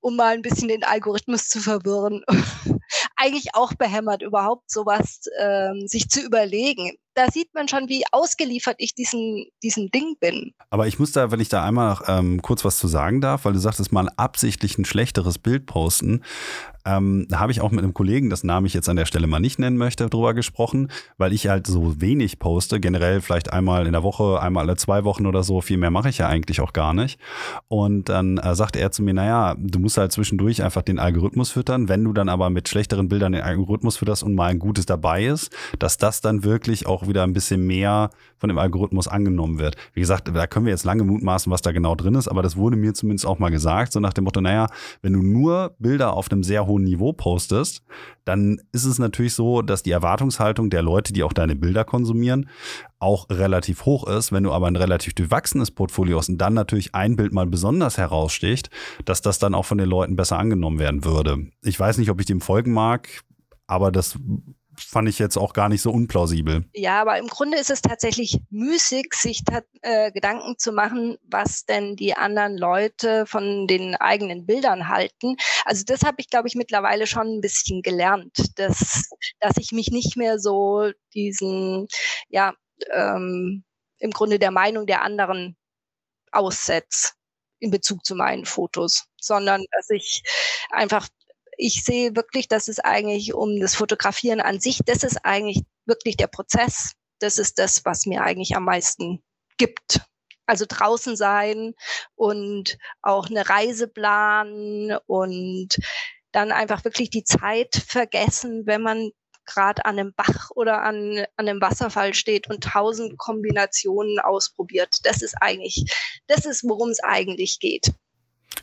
um 0.01 0.17
mal 0.17 0.34
ein 0.34 0.41
bisschen 0.41 0.67
den 0.67 0.84
Algorithmus 0.84 1.47
zu 1.47 1.61
verwirren. 1.61 2.26
Eigentlich 3.15 3.55
auch 3.55 3.73
behämmert, 3.76 4.21
überhaupt 4.21 4.69
sowas 4.69 5.21
ähm, 5.39 5.88
sich 5.88 6.09
zu 6.09 6.19
überlegen 6.19 6.97
da 7.16 7.32
sieht 7.32 7.53
man 7.53 7.68
schon, 7.68 7.89
wie 7.89 8.03
ausgeliefert 8.11 8.76
ich 8.78 8.93
diesem, 8.93 9.45
diesem 9.63 9.89
Ding 9.89 10.18
bin. 10.20 10.53
Aber 10.70 10.88
ich 10.88 10.99
muss 10.99 11.13
da, 11.13 11.32
wenn 11.32 11.39
ich 11.39 11.49
da 11.49 11.66
einmal 11.66 11.97
ähm, 12.07 12.41
kurz 12.41 12.63
was 12.66 12.78
zu 12.78 12.88
sagen 12.88 13.22
darf, 13.22 13.45
weil 13.45 13.53
du 13.53 13.59
sagtest 13.59 13.91
mal 13.91 14.09
absichtlich 14.18 14.78
ein 14.78 14.86
schlechteres 14.86 15.39
Bild 15.39 15.66
posten. 15.66 16.22
Ähm, 16.86 17.26
da 17.30 17.39
habe 17.39 17.51
ich 17.51 17.61
auch 17.61 17.72
mit 17.72 17.84
einem 17.84 17.93
Kollegen, 17.93 18.30
das 18.30 18.43
Name 18.43 18.68
ich 18.68 18.74
jetzt 18.74 18.88
an 18.89 18.95
der 18.95 19.05
Stelle 19.05 19.26
mal 19.26 19.39
nicht 19.39 19.57
nennen 19.57 19.78
möchte, 19.78 20.07
drüber 20.07 20.34
gesprochen, 20.34 20.89
weil 21.18 21.34
ich 21.34 21.47
halt 21.47 21.66
so 21.66 21.99
wenig 21.99 22.38
poste, 22.38 22.80
generell 22.80 23.22
vielleicht 23.22 23.51
einmal 23.51 23.88
in 23.88 23.93
der 23.93 24.03
Woche, 24.03 24.39
einmal 24.39 24.66
alle 24.66 24.78
zwei 24.78 25.03
Wochen 25.03 25.26
oder 25.26 25.41
so, 25.41 25.61
viel 25.61 25.78
mehr 25.78 25.89
mache 25.89 26.09
ich 26.09 26.20
ja 26.20 26.28
eigentlich 26.28 26.61
auch 26.61 26.74
gar 26.74 26.93
nicht. 26.93 27.20
Und 27.68 28.09
dann 28.09 28.38
äh, 28.38 28.55
sagte 28.55 28.80
er 28.80 28.91
zu 28.91 29.01
mir, 29.01 29.16
naja, 29.16 29.55
du 29.57 29.80
musst 29.80 29.97
halt 29.97 30.11
zwischendurch 30.11 30.61
einfach 30.61 30.84
den 30.84 30.99
Algorithmus 30.99 31.51
füttern, 31.51 31.89
wenn 31.89 32.03
du 32.03 32.13
dann 32.13 32.30
aber 32.30 32.51
mit 32.51 32.70
schlechteren 32.70 33.09
Bildern 33.09 33.32
den 33.32 33.41
Algorithmus 33.41 33.97
fütterst 33.97 34.22
und 34.22 34.36
mal 34.36 34.51
ein 34.51 34.59
gutes 34.59 34.86
dabei 34.86 35.26
ist, 35.26 35.51
dass 35.80 35.97
das 35.97 36.22
dann 36.22 36.43
wirklich 36.43 36.86
auch 36.86 37.04
wieder 37.07 37.23
ein 37.23 37.33
bisschen 37.33 37.65
mehr 37.65 38.09
von 38.37 38.49
dem 38.49 38.57
Algorithmus 38.57 39.07
angenommen 39.07 39.59
wird. 39.59 39.75
Wie 39.93 39.99
gesagt, 39.99 40.29
da 40.33 40.47
können 40.47 40.65
wir 40.65 40.71
jetzt 40.71 40.83
lange 40.83 41.03
mutmaßen, 41.03 41.51
was 41.51 41.61
da 41.61 41.71
genau 41.71 41.95
drin 41.95 42.15
ist, 42.15 42.27
aber 42.27 42.43
das 42.43 42.57
wurde 42.57 42.75
mir 42.75 42.93
zumindest 42.93 43.25
auch 43.25 43.39
mal 43.39 43.49
gesagt, 43.49 43.93
so 43.93 43.99
nach 43.99 44.13
dem 44.13 44.25
Motto, 44.25 44.41
naja, 44.41 44.67
wenn 45.01 45.13
du 45.13 45.21
nur 45.21 45.75
Bilder 45.79 46.13
auf 46.13 46.31
einem 46.31 46.43
sehr 46.43 46.67
hohen 46.67 46.83
Niveau 46.83 47.13
postest, 47.13 47.83
dann 48.25 48.59
ist 48.71 48.85
es 48.85 48.99
natürlich 48.99 49.33
so, 49.33 49.61
dass 49.61 49.83
die 49.83 49.91
Erwartungshaltung 49.91 50.69
der 50.69 50.81
Leute, 50.81 51.13
die 51.13 51.23
auch 51.23 51.33
deine 51.33 51.55
Bilder 51.55 51.85
konsumieren, 51.85 52.49
auch 52.99 53.29
relativ 53.29 53.85
hoch 53.85 54.07
ist. 54.07 54.31
Wenn 54.31 54.43
du 54.43 54.51
aber 54.51 54.67
ein 54.67 54.75
relativ 54.75 55.13
durchwachsenes 55.13 55.71
Portfolio 55.71 56.17
hast 56.17 56.29
und 56.29 56.39
dann 56.39 56.53
natürlich 56.53 56.95
ein 56.95 57.15
Bild 57.15 57.33
mal 57.33 57.45
besonders 57.45 57.97
heraussticht, 57.97 58.69
dass 59.05 59.21
das 59.21 59.39
dann 59.39 59.53
auch 59.53 59.65
von 59.65 59.77
den 59.77 59.89
Leuten 59.89 60.15
besser 60.15 60.39
angenommen 60.39 60.79
werden 60.79 61.05
würde. 61.05 61.47
Ich 61.61 61.79
weiß 61.79 61.97
nicht, 61.97 62.09
ob 62.09 62.19
ich 62.19 62.25
dem 62.25 62.41
folgen 62.41 62.73
mag, 62.73 63.21
aber 63.67 63.91
das 63.91 64.17
fand 64.78 65.09
ich 65.09 65.19
jetzt 65.19 65.38
auch 65.38 65.53
gar 65.53 65.69
nicht 65.69 65.82
so 65.82 65.91
unplausibel. 65.91 66.65
Ja, 66.73 67.01
aber 67.01 67.17
im 67.17 67.28
Grunde 67.28 67.57
ist 67.57 67.69
es 67.69 67.82
tatsächlich 67.82 68.39
müßig, 68.49 69.13
sich 69.13 69.41
äh, 69.82 70.11
Gedanken 70.11 70.57
zu 70.57 70.71
machen, 70.71 71.17
was 71.23 71.65
denn 71.65 71.95
die 71.95 72.15
anderen 72.15 72.57
Leute 72.57 73.26
von 73.26 73.67
den 73.67 73.95
eigenen 73.95 74.45
Bildern 74.45 74.88
halten. 74.88 75.36
Also 75.65 75.84
das 75.86 76.03
habe 76.03 76.17
ich, 76.19 76.30
glaube 76.30 76.47
ich, 76.47 76.55
mittlerweile 76.55 77.07
schon 77.07 77.28
ein 77.28 77.41
bisschen 77.41 77.82
gelernt, 77.82 78.38
dass, 78.55 79.09
dass 79.39 79.57
ich 79.57 79.71
mich 79.71 79.91
nicht 79.91 80.17
mehr 80.17 80.39
so 80.39 80.91
diesen, 81.13 81.88
ja, 82.30 82.53
ähm, 82.91 83.63
im 83.99 84.11
Grunde 84.11 84.39
der 84.39 84.51
Meinung 84.51 84.86
der 84.86 85.01
anderen 85.01 85.55
aussetze 86.32 87.13
in 87.59 87.71
Bezug 87.71 88.05
zu 88.05 88.15
meinen 88.15 88.45
Fotos, 88.45 89.05
sondern 89.19 89.63
dass 89.71 89.89
ich 89.89 90.21
einfach 90.69 91.07
ich 91.57 91.83
sehe 91.83 92.15
wirklich, 92.15 92.47
dass 92.47 92.67
es 92.67 92.79
eigentlich 92.79 93.33
um 93.33 93.59
das 93.59 93.75
Fotografieren 93.75 94.41
an 94.41 94.59
sich, 94.59 94.79
das 94.85 95.03
ist 95.03 95.23
eigentlich 95.23 95.63
wirklich 95.85 96.17
der 96.17 96.27
Prozess. 96.27 96.93
Das 97.19 97.37
ist 97.37 97.59
das, 97.59 97.85
was 97.85 98.05
mir 98.05 98.23
eigentlich 98.23 98.55
am 98.55 98.65
meisten 98.65 99.23
gibt. 99.57 100.01
Also 100.47 100.65
draußen 100.67 101.15
sein 101.15 101.73
und 102.15 102.77
auch 103.01 103.27
eine 103.29 103.49
Reise 103.49 103.87
planen 103.87 104.95
und 105.07 105.79
dann 106.31 106.51
einfach 106.51 106.83
wirklich 106.83 107.09
die 107.09 107.23
Zeit 107.23 107.75
vergessen, 107.87 108.67
wenn 108.67 108.81
man 108.81 109.09
gerade 109.45 109.85
an 109.85 109.97
einem 109.97 110.13
Bach 110.13 110.51
oder 110.55 110.83
an, 110.83 111.25
an 111.35 111.47
einem 111.47 111.61
Wasserfall 111.61 112.13
steht 112.13 112.49
und 112.49 112.63
tausend 112.63 113.17
Kombinationen 113.17 114.19
ausprobiert. 114.19 114.99
Das 115.03 115.21
ist 115.21 115.35
eigentlich, 115.39 115.85
das 116.27 116.45
ist, 116.45 116.63
worum 116.63 116.89
es 116.89 117.01
eigentlich 117.01 117.59
geht. 117.59 117.91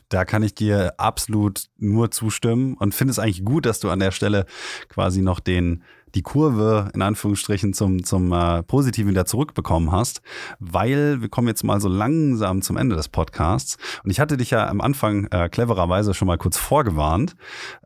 Da 0.09 0.25
kann 0.25 0.43
ich 0.43 0.55
dir 0.55 0.93
absolut 0.97 1.69
nur 1.77 2.11
zustimmen 2.11 2.75
und 2.75 2.93
finde 2.93 3.11
es 3.11 3.19
eigentlich 3.19 3.45
gut, 3.45 3.65
dass 3.65 3.79
du 3.79 3.89
an 3.89 3.99
der 3.99 4.11
Stelle 4.11 4.45
quasi 4.89 5.21
noch 5.21 5.39
den 5.39 5.83
die 6.15 6.21
Kurve 6.21 6.89
in 6.93 7.01
Anführungsstrichen 7.01 7.73
zum, 7.73 8.03
zum 8.03 8.31
äh, 8.31 8.63
Positiven 8.63 9.09
wieder 9.09 9.25
zurückbekommen 9.25 9.91
hast, 9.91 10.21
weil 10.59 11.21
wir 11.21 11.29
kommen 11.29 11.47
jetzt 11.47 11.63
mal 11.63 11.81
so 11.81 11.89
langsam 11.89 12.61
zum 12.61 12.77
Ende 12.77 12.95
des 12.95 13.09
Podcasts. 13.09 13.77
Und 14.03 14.11
ich 14.11 14.19
hatte 14.19 14.37
dich 14.37 14.51
ja 14.51 14.67
am 14.67 14.81
Anfang 14.81 15.25
äh, 15.31 15.49
clevererweise 15.49 16.13
schon 16.13 16.27
mal 16.27 16.37
kurz 16.37 16.57
vorgewarnt, 16.57 17.35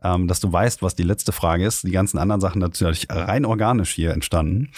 ähm, 0.02 0.28
dass 0.28 0.40
du 0.40 0.52
weißt, 0.52 0.82
was 0.82 0.94
die 0.94 1.02
letzte 1.02 1.32
Frage 1.32 1.64
ist. 1.64 1.84
Die 1.84 1.90
ganzen 1.90 2.18
anderen 2.18 2.40
Sachen 2.40 2.60
natürlich 2.60 3.06
rein 3.10 3.44
organisch 3.44 3.90
hier 3.90 4.12
entstanden. 4.12 4.70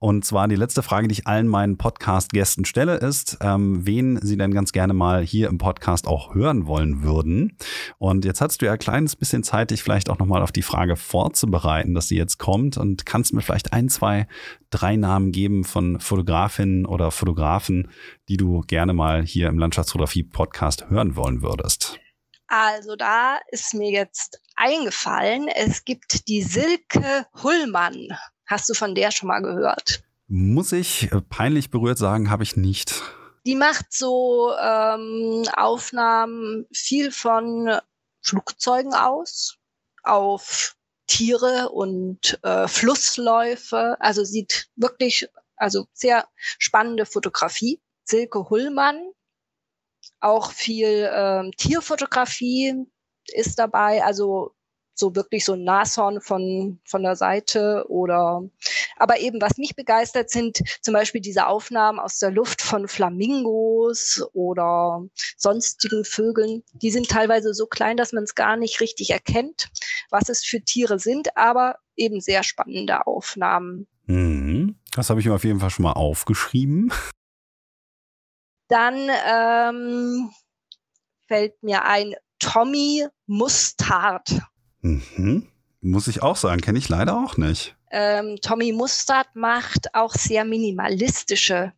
Und 0.00 0.24
zwar 0.24 0.46
die 0.46 0.54
letzte 0.54 0.82
Frage, 0.84 1.08
die 1.08 1.14
ich 1.14 1.26
allen 1.26 1.48
meinen 1.48 1.76
Podcast-Gästen 1.76 2.64
stelle, 2.64 2.96
ist, 2.96 3.38
ähm, 3.40 3.84
wen 3.84 4.20
sie 4.22 4.36
denn 4.36 4.54
ganz 4.54 4.70
gerne 4.72 4.94
mal 4.94 5.22
hier 5.22 5.48
im 5.48 5.58
Podcast 5.58 6.06
auch 6.06 6.34
hören 6.34 6.66
wollen 6.66 7.02
würden. 7.02 7.56
Und 7.98 8.24
jetzt 8.24 8.40
hast 8.40 8.62
du 8.62 8.66
ja 8.66 8.72
ein 8.72 8.78
kleines 8.78 9.16
bisschen 9.16 9.42
Zeit, 9.42 9.72
dich 9.72 9.82
vielleicht 9.82 10.08
auch 10.08 10.18
nochmal 10.18 10.42
auf 10.42 10.52
die 10.52 10.62
Frage 10.62 10.94
vorzubereiten, 10.94 11.94
dass 11.94 12.06
sie 12.06 12.16
jetzt 12.16 12.38
kommt. 12.38 12.76
Und 12.76 13.06
kannst 13.06 13.32
mir 13.32 13.42
vielleicht 13.42 13.72
ein, 13.72 13.88
zwei, 13.88 14.28
drei 14.70 14.94
Namen 14.94 15.32
geben 15.32 15.64
von 15.64 15.98
Fotografinnen 15.98 16.86
oder 16.86 17.10
Fotografen, 17.10 17.90
die 18.28 18.36
du 18.36 18.60
gerne 18.60 18.92
mal 18.92 19.24
hier 19.24 19.48
im 19.48 19.58
Landschaftsfotografie-Podcast 19.58 20.90
hören 20.90 21.16
wollen 21.16 21.42
würdest. 21.42 21.98
Also 22.46 22.96
da 22.96 23.38
ist 23.50 23.74
mir 23.74 23.90
jetzt 23.90 24.40
eingefallen, 24.56 25.48
es 25.48 25.84
gibt 25.84 26.28
die 26.28 26.42
Silke 26.42 27.26
Hullmann. 27.42 28.08
Hast 28.48 28.68
du 28.68 28.74
von 28.74 28.94
der 28.94 29.10
schon 29.10 29.28
mal 29.28 29.40
gehört? 29.40 30.02
Muss 30.26 30.72
ich 30.72 31.10
peinlich 31.28 31.70
berührt 31.70 31.98
sagen, 31.98 32.30
habe 32.30 32.42
ich 32.42 32.56
nicht. 32.56 33.02
Die 33.46 33.54
macht 33.54 33.92
so 33.92 34.52
ähm, 34.60 35.44
Aufnahmen 35.54 36.66
viel 36.72 37.12
von 37.12 37.78
Flugzeugen 38.22 38.94
aus, 38.94 39.58
auf 40.02 40.76
Tiere 41.06 41.70
und 41.70 42.38
äh, 42.42 42.68
Flussläufe. 42.68 43.96
Also 44.00 44.24
sieht 44.24 44.68
wirklich, 44.76 45.28
also 45.56 45.86
sehr 45.92 46.26
spannende 46.58 47.06
Fotografie. 47.06 47.80
Silke 48.04 48.48
Hullmann, 48.48 49.12
auch 50.20 50.52
viel 50.52 51.10
ähm, 51.12 51.52
Tierfotografie 51.56 52.86
ist 53.32 53.58
dabei. 53.58 54.04
Also 54.04 54.54
so 54.98 55.14
wirklich 55.14 55.44
so 55.44 55.52
ein 55.52 55.64
Nashorn 55.64 56.20
von, 56.20 56.80
von 56.84 57.02
der 57.02 57.16
Seite 57.16 57.84
oder, 57.88 58.42
aber 58.96 59.20
eben 59.20 59.40
was 59.40 59.56
mich 59.56 59.76
begeistert 59.76 60.30
sind 60.30 60.60
zum 60.82 60.94
Beispiel 60.94 61.20
diese 61.20 61.46
Aufnahmen 61.46 61.98
aus 61.98 62.18
der 62.18 62.30
Luft 62.30 62.62
von 62.62 62.88
Flamingos 62.88 64.22
oder 64.32 65.04
sonstigen 65.36 66.04
Vögeln. 66.04 66.64
Die 66.72 66.90
sind 66.90 67.08
teilweise 67.08 67.54
so 67.54 67.66
klein, 67.66 67.96
dass 67.96 68.12
man 68.12 68.24
es 68.24 68.34
gar 68.34 68.56
nicht 68.56 68.80
richtig 68.80 69.10
erkennt, 69.10 69.70
was 70.10 70.28
es 70.28 70.44
für 70.44 70.60
Tiere 70.60 70.98
sind, 70.98 71.36
aber 71.36 71.76
eben 71.96 72.20
sehr 72.20 72.42
spannende 72.42 73.06
Aufnahmen. 73.06 73.86
Mhm. 74.06 74.76
Das 74.92 75.10
habe 75.10 75.20
ich 75.20 75.26
mir 75.26 75.34
auf 75.34 75.44
jeden 75.44 75.60
Fall 75.60 75.70
schon 75.70 75.84
mal 75.84 75.92
aufgeschrieben. 75.92 76.92
Dann 78.68 79.08
ähm, 79.26 80.30
fällt 81.26 81.62
mir 81.62 81.84
ein 81.84 82.14
Tommy 82.38 83.06
Mustard. 83.26 84.40
Mhm. 84.80 85.46
Muss 85.80 86.08
ich 86.08 86.22
auch 86.22 86.36
sagen, 86.36 86.60
kenne 86.60 86.78
ich 86.78 86.88
leider 86.88 87.16
auch 87.16 87.36
nicht. 87.36 87.76
Ähm, 87.90 88.36
Tommy 88.42 88.72
Mustard 88.72 89.28
macht 89.34 89.94
auch 89.94 90.14
sehr 90.14 90.44
minimalistische 90.44 91.72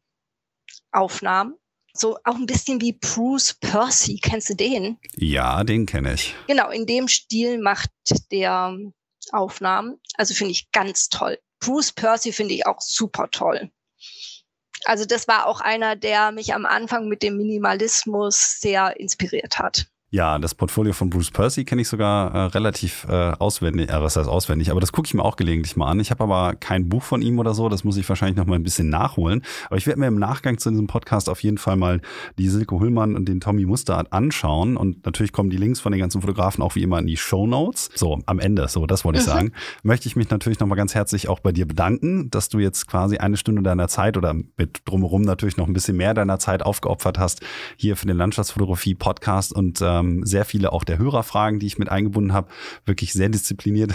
Aufnahmen. 0.90 1.54
So 1.92 2.16
auch 2.24 2.36
ein 2.36 2.46
bisschen 2.46 2.80
wie 2.80 2.92
Bruce 2.92 3.54
Percy. 3.54 4.18
Kennst 4.22 4.50
du 4.50 4.54
den? 4.54 4.98
Ja, 5.16 5.64
den 5.64 5.86
kenne 5.86 6.14
ich. 6.14 6.34
Genau, 6.46 6.70
in 6.70 6.86
dem 6.86 7.08
Stil 7.08 7.60
macht 7.60 7.90
der 8.30 8.76
Aufnahmen. 9.32 9.98
Also 10.16 10.34
finde 10.34 10.52
ich 10.52 10.70
ganz 10.72 11.08
toll. 11.08 11.38
Bruce 11.60 11.92
Percy 11.92 12.32
finde 12.32 12.54
ich 12.54 12.66
auch 12.66 12.80
super 12.80 13.28
toll. 13.30 13.70
Also 14.84 15.04
das 15.04 15.28
war 15.28 15.46
auch 15.46 15.60
einer, 15.60 15.94
der 15.94 16.32
mich 16.32 16.54
am 16.54 16.64
Anfang 16.64 17.08
mit 17.08 17.22
dem 17.22 17.36
Minimalismus 17.36 18.60
sehr 18.60 18.98
inspiriert 18.98 19.58
hat. 19.58 19.86
Ja, 20.12 20.40
das 20.40 20.56
Portfolio 20.56 20.92
von 20.92 21.08
Bruce 21.08 21.30
Percy 21.30 21.64
kenne 21.64 21.82
ich 21.82 21.88
sogar 21.88 22.34
äh, 22.34 22.38
relativ 22.46 23.06
äh, 23.08 23.30
auswendig, 23.38 23.90
äh, 23.90 24.02
was 24.02 24.16
heißt 24.16 24.28
auswendig, 24.28 24.72
aber 24.72 24.80
das 24.80 24.90
gucke 24.90 25.06
ich 25.06 25.14
mir 25.14 25.24
auch 25.24 25.36
gelegentlich 25.36 25.76
mal 25.76 25.86
an. 25.86 26.00
Ich 26.00 26.10
habe 26.10 26.24
aber 26.24 26.56
kein 26.56 26.88
Buch 26.88 27.04
von 27.04 27.22
ihm 27.22 27.38
oder 27.38 27.54
so, 27.54 27.68
das 27.68 27.84
muss 27.84 27.96
ich 27.96 28.08
wahrscheinlich 28.08 28.36
noch 28.36 28.46
mal 28.46 28.56
ein 28.56 28.64
bisschen 28.64 28.88
nachholen. 28.88 29.42
Aber 29.66 29.76
ich 29.76 29.86
werde 29.86 30.00
mir 30.00 30.08
im 30.08 30.18
Nachgang 30.18 30.58
zu 30.58 30.70
diesem 30.70 30.88
Podcast 30.88 31.28
auf 31.28 31.44
jeden 31.44 31.58
Fall 31.58 31.76
mal 31.76 32.00
die 32.38 32.48
Silke 32.48 32.80
Hüllmann 32.80 33.14
und 33.14 33.28
den 33.28 33.38
Tommy 33.38 33.64
Mustard 33.66 34.12
anschauen 34.12 34.76
und 34.76 35.06
natürlich 35.06 35.30
kommen 35.30 35.48
die 35.48 35.56
Links 35.56 35.78
von 35.78 35.92
den 35.92 36.00
ganzen 36.00 36.20
Fotografen 36.22 36.60
auch 36.64 36.74
wie 36.74 36.82
immer 36.82 36.98
in 36.98 37.06
die 37.06 37.16
Show 37.16 37.46
Notes. 37.46 37.88
So, 37.94 38.18
am 38.26 38.40
Ende, 38.40 38.66
so, 38.66 38.86
das 38.86 39.04
wollte 39.04 39.20
ich 39.20 39.26
mhm. 39.26 39.30
sagen. 39.30 39.52
Möchte 39.84 40.08
ich 40.08 40.16
mich 40.16 40.28
natürlich 40.28 40.58
noch 40.58 40.66
mal 40.66 40.74
ganz 40.74 40.92
herzlich 40.92 41.28
auch 41.28 41.38
bei 41.38 41.52
dir 41.52 41.68
bedanken, 41.68 42.30
dass 42.30 42.48
du 42.48 42.58
jetzt 42.58 42.88
quasi 42.88 43.18
eine 43.18 43.36
Stunde 43.36 43.62
deiner 43.62 43.86
Zeit 43.86 44.16
oder 44.16 44.34
mit 44.34 44.82
drumherum 44.86 45.22
natürlich 45.22 45.56
noch 45.56 45.68
ein 45.68 45.72
bisschen 45.72 45.96
mehr 45.96 46.14
deiner 46.14 46.40
Zeit 46.40 46.64
aufgeopfert 46.64 47.16
hast 47.20 47.42
hier 47.76 47.96
für 47.96 48.06
den 48.06 48.16
Landschaftsfotografie 48.16 48.96
Podcast 48.96 49.52
und 49.52 49.80
äh, 49.80 49.99
ähm, 50.00 50.24
sehr 50.24 50.44
viele 50.44 50.72
auch 50.72 50.84
der 50.84 50.98
Hörerfragen, 50.98 51.60
die 51.60 51.66
ich 51.66 51.78
mit 51.78 51.88
eingebunden 51.88 52.32
habe, 52.32 52.48
wirklich 52.84 53.12
sehr 53.12 53.28
diszipliniert 53.28 53.92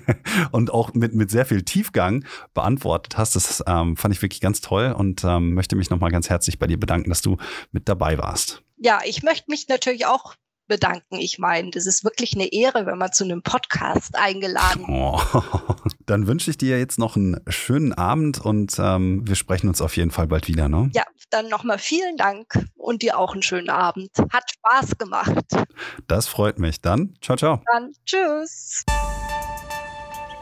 und 0.52 0.72
auch 0.72 0.94
mit, 0.94 1.14
mit 1.14 1.30
sehr 1.30 1.46
viel 1.46 1.62
Tiefgang 1.62 2.24
beantwortet 2.54 3.18
hast. 3.18 3.36
Das 3.36 3.62
ähm, 3.66 3.96
fand 3.96 4.14
ich 4.14 4.22
wirklich 4.22 4.40
ganz 4.40 4.60
toll 4.60 4.94
und 4.96 5.24
ähm, 5.24 5.54
möchte 5.54 5.76
mich 5.76 5.90
nochmal 5.90 6.10
ganz 6.10 6.30
herzlich 6.30 6.58
bei 6.58 6.66
dir 6.66 6.78
bedanken, 6.78 7.10
dass 7.10 7.22
du 7.22 7.36
mit 7.72 7.88
dabei 7.88 8.18
warst. 8.18 8.62
Ja, 8.76 9.00
ich 9.04 9.22
möchte 9.22 9.50
mich 9.50 9.68
natürlich 9.68 10.06
auch 10.06 10.34
bedanken. 10.68 11.16
Ich 11.16 11.38
meine, 11.38 11.70
das 11.70 11.86
ist 11.86 12.04
wirklich 12.04 12.34
eine 12.34 12.52
Ehre, 12.52 12.86
wenn 12.86 12.98
man 12.98 13.12
zu 13.12 13.24
einem 13.24 13.42
Podcast 13.42 14.16
eingeladen 14.16 14.84
oh, 14.88 15.20
Dann 16.06 16.26
wünsche 16.26 16.50
ich 16.50 16.58
dir 16.58 16.78
jetzt 16.78 16.98
noch 16.98 17.16
einen 17.16 17.40
schönen 17.48 17.92
Abend 17.92 18.40
und 18.40 18.76
ähm, 18.78 19.26
wir 19.26 19.34
sprechen 19.34 19.68
uns 19.68 19.82
auf 19.82 19.96
jeden 19.96 20.10
Fall 20.10 20.26
bald 20.26 20.48
wieder. 20.48 20.68
Ne? 20.68 20.90
Ja, 20.94 21.04
dann 21.30 21.48
nochmal 21.48 21.78
vielen 21.78 22.16
Dank 22.16 22.46
und 22.76 23.02
dir 23.02 23.18
auch 23.18 23.32
einen 23.32 23.42
schönen 23.42 23.70
Abend. 23.70 24.10
Hat 24.32 24.44
Spaß 24.50 24.98
gemacht. 24.98 25.44
Das 26.06 26.28
freut 26.28 26.58
mich. 26.58 26.80
Dann, 26.80 27.16
ciao, 27.20 27.36
ciao. 27.36 27.62
Dann, 27.72 27.92
tschüss. 28.04 28.84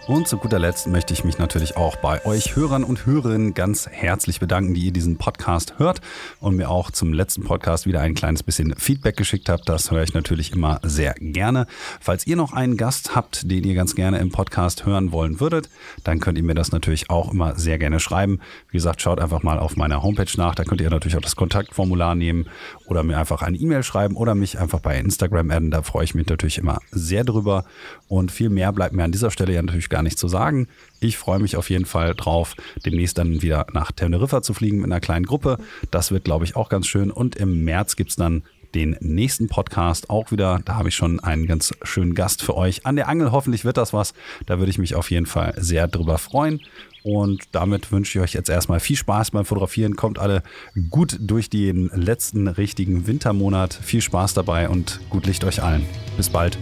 Und 0.07 0.28
zu 0.28 0.38
guter 0.38 0.61
Letzt 0.61 0.86
möchte 0.86 1.12
ich 1.12 1.24
mich 1.24 1.38
natürlich 1.38 1.76
auch 1.76 1.96
bei 1.96 2.24
euch 2.24 2.54
Hörern 2.54 2.84
und 2.84 3.07
Hörerinnen 3.07 3.54
ganz 3.54 3.88
herzlich 3.90 4.38
bedanken, 4.38 4.72
die 4.72 4.82
ihr 4.84 4.92
diesen 4.92 5.16
Podcast 5.16 5.80
hört 5.80 6.00
und 6.38 6.54
mir 6.54 6.70
auch 6.70 6.92
zum 6.92 7.12
letzten 7.12 7.42
Podcast 7.42 7.86
wieder 7.86 8.02
ein 8.02 8.14
kleines 8.14 8.44
bisschen 8.44 8.76
Feedback 8.76 9.16
geschickt 9.16 9.48
habt. 9.48 9.68
Das 9.68 9.90
höre 9.90 10.04
ich 10.04 10.14
natürlich 10.14 10.52
immer 10.52 10.78
sehr 10.84 11.14
gerne. 11.18 11.66
Falls 12.00 12.24
ihr 12.24 12.36
noch 12.36 12.52
einen 12.52 12.76
Gast 12.76 13.16
habt, 13.16 13.50
den 13.50 13.64
ihr 13.64 13.74
ganz 13.74 13.96
gerne 13.96 14.18
im 14.18 14.30
Podcast 14.30 14.86
hören 14.86 15.11
wollen 15.11 15.40
würdet, 15.40 15.70
dann 16.04 16.20
könnt 16.20 16.38
ihr 16.38 16.44
mir 16.44 16.54
das 16.54 16.70
natürlich 16.70 17.11
auch 17.11 17.32
immer 17.32 17.59
sehr 17.59 17.78
gerne 17.78 17.98
schreiben. 17.98 18.38
Wie 18.70 18.76
gesagt, 18.76 19.02
schaut 19.02 19.20
einfach 19.20 19.42
mal 19.42 19.59
auf 19.59 19.74
meiner 19.74 20.04
Homepage 20.04 20.30
nach. 20.36 20.54
Da 20.54 20.62
könnt 20.62 20.80
ihr 20.80 20.88
natürlich 20.90 21.16
auch 21.16 21.22
das 21.22 21.34
Kontaktformular 21.34 22.14
nehmen 22.14 22.46
oder 22.86 23.02
mir 23.02 23.18
einfach 23.18 23.42
eine 23.42 23.57
E-Mail 23.57 23.82
schreiben 23.82 24.14
oder 24.14 24.36
mich 24.36 24.61
einfach 24.61 24.78
bei 24.78 25.00
Instagram 25.00 25.50
adden. 25.50 25.72
Da 25.72 25.82
freue 25.82 26.04
ich 26.04 26.14
mich 26.14 26.28
natürlich 26.28 26.59
immer 26.59 26.78
sehr 26.92 27.24
drüber. 27.24 27.64
Und 28.07 28.30
viel 28.30 28.50
mehr 28.50 28.72
bleibt 28.72 28.94
mir 28.94 29.02
an 29.02 29.11
dieser 29.11 29.32
Stelle 29.32 29.52
ja 29.52 29.62
natürlich 29.62 29.88
gar 29.97 30.03
nicht 30.03 30.18
zu 30.18 30.28
sagen. 30.28 30.68
Ich 31.01 31.16
freue 31.16 31.38
mich 31.38 31.57
auf 31.57 31.70
jeden 31.70 31.86
Fall 31.86 32.14
drauf, 32.14 32.55
demnächst 32.84 33.16
dann 33.16 33.40
wieder 33.40 33.66
nach 33.72 33.92
Teneriffa 33.92 34.42
zu 34.42 34.53
fliegen 34.53 34.76
mit 34.76 34.92
einer 34.92 35.01
kleinen 35.01 35.24
Gruppe. 35.24 35.57
Das 35.90 36.11
wird, 36.11 36.24
glaube 36.24 36.44
ich, 36.44 36.55
auch 36.55 36.68
ganz 36.68 36.86
schön. 36.86 37.11
Und 37.11 37.34
im 37.36 37.64
März 37.64 37.97
gibt 37.97 38.11
es 38.11 38.16
dann 38.16 38.42
den 38.74 38.94
nächsten 39.01 39.49
Podcast 39.49 40.11
auch 40.11 40.32
wieder. 40.32 40.61
Da 40.66 40.74
habe 40.74 40.90
ich 40.90 40.94
schon 40.94 41.18
einen 41.18 41.47
ganz 41.47 41.72
schönen 41.82 42.14
Gast 42.14 42.42
für 42.42 42.55
euch 42.55 42.84
an 42.84 42.97
der 42.97 43.09
Angel. 43.09 43.32
Hoffentlich 43.32 43.64
wird 43.64 43.78
das 43.78 43.94
was. 43.94 44.12
Da 44.44 44.59
würde 44.59 44.68
ich 44.68 44.76
mich 44.76 44.94
auf 44.94 45.11
jeden 45.11 45.24
Fall 45.24 45.55
sehr 45.57 45.88
drüber 45.88 46.18
freuen. 46.18 46.61
Und 47.03 47.44
damit 47.53 47.90
wünsche 47.90 48.18
ich 48.18 48.22
euch 48.22 48.34
jetzt 48.34 48.51
erstmal 48.51 48.80
viel 48.80 48.97
Spaß 48.97 49.30
beim 49.30 49.47
Fotografieren. 49.47 49.97
Kommt 49.97 50.18
alle 50.18 50.42
gut 50.90 51.16
durch 51.20 51.49
den 51.49 51.90
letzten 51.94 52.49
richtigen 52.49 53.07
Wintermonat. 53.07 53.72
Viel 53.72 54.03
Spaß 54.03 54.34
dabei 54.34 54.68
und 54.68 55.01
gut 55.09 55.24
Licht 55.24 55.44
euch 55.44 55.62
allen. 55.62 55.86
Bis 56.18 56.28
bald. 56.28 56.59